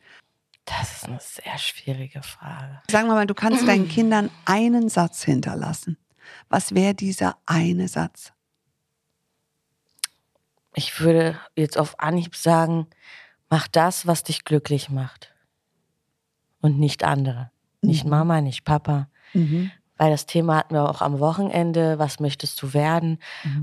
Das 0.64 0.99
ist 0.99 1.05
eine 1.07 1.18
sehr 1.20 1.57
schwierige 1.57 2.22
Frage. 2.22 2.82
Sagen 2.90 3.09
wir 3.09 3.14
mal, 3.14 3.26
du 3.26 3.34
kannst 3.34 3.66
deinen 3.66 3.88
Kindern 3.96 4.30
einen 4.44 4.88
Satz 4.90 5.22
hinterlassen. 5.24 5.96
Was 6.51 6.74
wäre 6.74 6.94
dieser 6.94 7.38
eine 7.46 7.88
Satz? 7.88 8.32
Ich 10.74 11.01
würde 11.01 11.38
jetzt 11.57 11.78
auf 11.78 11.99
Anhieb 11.99 12.36
sagen, 12.36 12.86
mach 13.49 13.66
das, 13.68 14.07
was 14.07 14.22
dich 14.24 14.44
glücklich 14.44 14.90
macht. 14.90 15.34
Und 16.61 16.78
nicht 16.78 17.03
andere. 17.03 17.51
Nicht 17.80 18.05
Mama, 18.05 18.40
nicht 18.40 18.64
Papa. 18.64 19.09
Weil 19.99 20.11
das 20.11 20.26
Thema 20.26 20.57
hatten 20.57 20.74
wir 20.74 20.88
auch 20.88 21.03
am 21.03 21.18
Wochenende. 21.20 21.99
Was 21.99 22.20
möchtest 22.20 22.62
du 22.62 22.72
werden? 22.72 23.18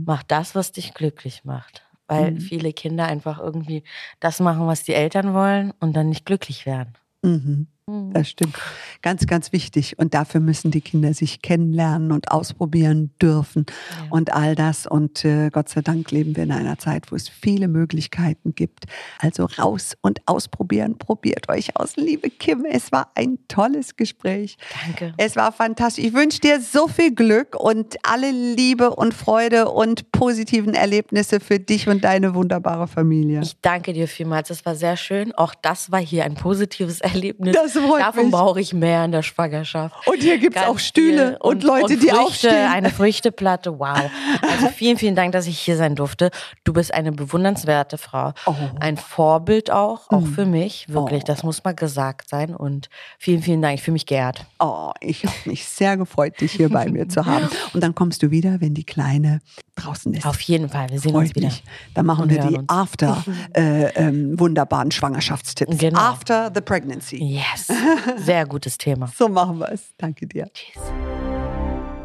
Mach 0.06 0.22
das, 0.24 0.54
was 0.54 0.72
dich 0.72 0.94
glücklich 0.94 1.46
macht. 1.46 1.84
Weil 2.08 2.40
viele 2.40 2.72
Kinder 2.72 3.06
einfach 3.06 3.40
irgendwie 3.40 3.84
das 4.20 4.40
machen, 4.40 4.68
was 4.68 4.84
die 4.84 4.94
Eltern 4.94 5.34
wollen 5.34 5.74
und 5.80 5.94
dann 5.94 6.10
nicht 6.10 6.26
glücklich 6.26 6.68
werden. 6.68 6.94
Mhm. 7.24 7.68
Das 7.88 8.30
stimmt. 8.30 8.58
Ganz, 9.04 9.28
ganz 9.28 9.52
wichtig. 9.52 10.00
Und 10.00 10.16
dafür 10.16 10.42
müssen 10.42 10.72
die 10.72 10.82
Kinder 10.82 11.14
sich 11.14 11.44
kennenlernen 11.44 12.12
und 12.12 12.32
ausprobieren 12.32 13.12
dürfen 13.22 13.68
und 14.10 14.34
all 14.34 14.56
das. 14.56 14.88
Und 14.88 15.24
äh, 15.24 15.52
Gott 15.52 15.70
sei 15.70 15.82
Dank 15.82 16.10
leben 16.10 16.36
wir 16.36 16.46
in 16.46 16.52
einer 16.52 16.80
Zeit, 16.80 17.12
wo 17.12 17.16
es 17.16 17.30
viele 17.30 17.68
Möglichkeiten 17.68 18.56
gibt. 18.56 18.86
Also 19.20 19.46
raus 19.46 19.96
und 20.02 20.20
ausprobieren. 20.26 20.98
Probiert 20.98 21.48
euch 21.48 21.78
aus. 21.78 21.96
Liebe 21.96 22.32
Kim, 22.32 22.66
es 22.66 22.92
war 22.92 23.12
ein 23.14 23.38
tolles 23.48 23.96
Gespräch. 23.96 24.58
Danke. 24.84 25.14
Es 25.18 25.36
war 25.36 25.52
fantastisch. 25.52 26.06
Ich 26.06 26.14
wünsche 26.16 26.40
dir 26.40 26.62
so 26.62 26.88
viel 26.88 27.14
Glück 27.14 27.56
und 27.56 27.98
alle 28.02 28.32
Liebe 28.32 28.96
und 28.96 29.14
Freude 29.14 29.70
und 29.70 30.12
positiven 30.12 30.74
Erlebnisse 30.74 31.40
für 31.40 31.60
dich 31.60 31.88
und 31.88 32.04
deine 32.04 32.34
wunderbare 32.34 32.88
Familie. 32.88 33.42
Ich 33.44 33.62
danke 33.62 33.94
dir 33.94 34.08
vielmals. 34.08 34.48
Das 34.48 34.66
war 34.66 34.74
sehr 34.74 34.98
schön. 34.98 35.36
Auch 35.36 35.54
das 35.54 35.92
war 35.92 36.02
hier 36.02 36.26
ein 36.26 36.34
positives 36.34 37.00
Erlebnis. 37.02 37.54
Das 37.54 37.75
Davon 37.76 38.32
brauche 38.32 38.60
ich 38.60 38.74
mehr 38.74 39.06
in 39.06 39.12
der 39.12 39.22
Schwangerschaft. 39.24 39.96
Und 40.08 40.22
hier 40.22 40.38
gibt's 40.38 40.56
Ganz 40.56 40.68
auch 40.68 40.80
Stühle 40.80 41.28
viel. 41.30 41.38
und 41.42 41.64
Leute, 41.64 41.98
die 41.98 42.08
Früchte, 42.08 42.20
aufstehen. 42.20 42.68
Eine 42.72 42.90
Früchteplatte, 42.90 43.80
wow. 43.80 44.10
Also 44.42 44.68
vielen, 44.70 44.98
vielen 44.98 45.16
Dank, 45.16 45.32
dass 45.34 45.48
ich 45.48 45.60
hier 45.60 45.78
sein 45.78 45.96
durfte. 45.96 46.32
Du 46.64 46.74
bist 46.74 46.94
eine 46.94 47.12
bewundernswerte 47.12 47.98
Frau. 47.98 48.34
Oh. 48.46 48.54
Ein 48.80 48.98
Vorbild 48.98 49.72
auch, 49.72 50.10
auch 50.10 50.22
Mhm. 50.22 50.34
für 50.34 50.46
mich. 50.46 50.86
Wirklich, 50.90 51.24
das 51.24 51.44
muss 51.44 51.64
mal 51.64 51.74
gesagt 51.76 52.30
sein. 52.30 52.56
Und 52.56 52.90
vielen, 53.20 53.42
vielen 53.42 53.62
Dank. 53.62 53.76
Ich 53.76 53.82
fühle 53.84 53.94
mich 53.94 54.06
geehrt. 54.06 54.46
Oh, 54.60 54.92
ich 55.02 55.24
habe 55.26 55.36
mich 55.46 55.66
sehr 55.66 55.98
gefreut, 55.98 56.40
dich 56.42 56.54
hier 56.54 56.70
bei 56.70 56.88
mir 56.90 57.08
zu 57.10 57.26
haben. 57.26 57.48
Und 57.74 57.82
dann 57.84 57.94
kommst 57.96 58.24
du 58.24 58.32
wieder, 58.32 58.62
wenn 58.62 58.74
die 58.74 58.84
Kleine 58.86 59.40
draußen 59.76 60.14
ist. 60.14 60.26
Auf 60.26 60.40
jeden 60.42 60.70
Fall. 60.70 60.90
Wir 60.90 61.00
sehen 61.00 61.12
Freu 61.12 61.20
uns 61.20 61.36
wieder. 61.36 61.48
mich. 61.48 61.64
Dann 61.94 62.06
machen 62.06 62.24
Und 62.24 62.30
wir 62.30 62.42
die 62.46 62.56
uns. 62.58 62.70
After 62.70 63.24
äh, 63.56 63.86
ähm, 63.96 64.40
wunderbaren 64.40 64.92
Schwangerschaftstipps. 64.92 65.78
Genau. 65.78 66.00
After 66.00 66.52
the 66.54 66.62
pregnancy. 66.62 67.18
Yes. 67.24 67.65
Sehr 68.18 68.46
gutes 68.46 68.78
Thema. 68.78 69.08
So 69.16 69.28
machen 69.28 69.60
wir 69.60 69.72
es. 69.72 69.94
Danke 69.98 70.28
dir. 70.28 70.50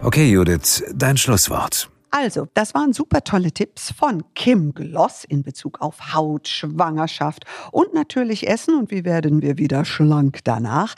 Okay, 0.02 0.30
Judith, 0.30 0.82
dein 0.94 1.16
Schlusswort. 1.16 1.90
Also, 2.10 2.48
das 2.54 2.74
waren 2.74 2.92
super 2.92 3.22
tolle 3.22 3.52
Tipps 3.52 3.92
von 3.92 4.24
Kim 4.34 4.74
Gloss 4.74 5.24
in 5.24 5.42
Bezug 5.42 5.80
auf 5.80 6.14
Haut, 6.14 6.48
Schwangerschaft 6.48 7.44
und 7.70 7.94
natürlich 7.94 8.48
Essen. 8.48 8.74
Und 8.74 8.90
wie 8.90 9.04
werden 9.04 9.42
wir 9.42 9.58
wieder 9.58 9.84
schlank 9.84 10.40
danach? 10.44 10.94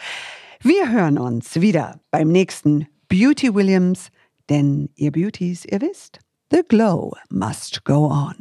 Wir 0.61 0.91
hören 0.91 1.19
uns 1.19 1.61
wieder 1.61 2.01
beim 2.11 2.29
nächsten 2.29 2.87
Beauty 3.09 3.55
Williams, 3.55 4.09
denn 4.49 4.89
ihr 4.95 5.13
Beauties, 5.13 5.65
ihr 5.67 5.81
wisst, 5.81 6.21
the 6.51 6.63
glow 6.67 7.15
must 7.29 7.85
go 7.85 8.07
on. 8.07 8.37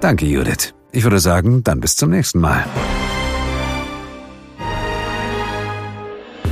Danke, 0.00 0.26
Judith. 0.26 0.74
Ich 0.92 1.04
würde 1.04 1.20
sagen, 1.20 1.62
dann 1.62 1.80
bis 1.80 1.96
zum 1.96 2.10
nächsten 2.10 2.40
Mal. 2.40 2.66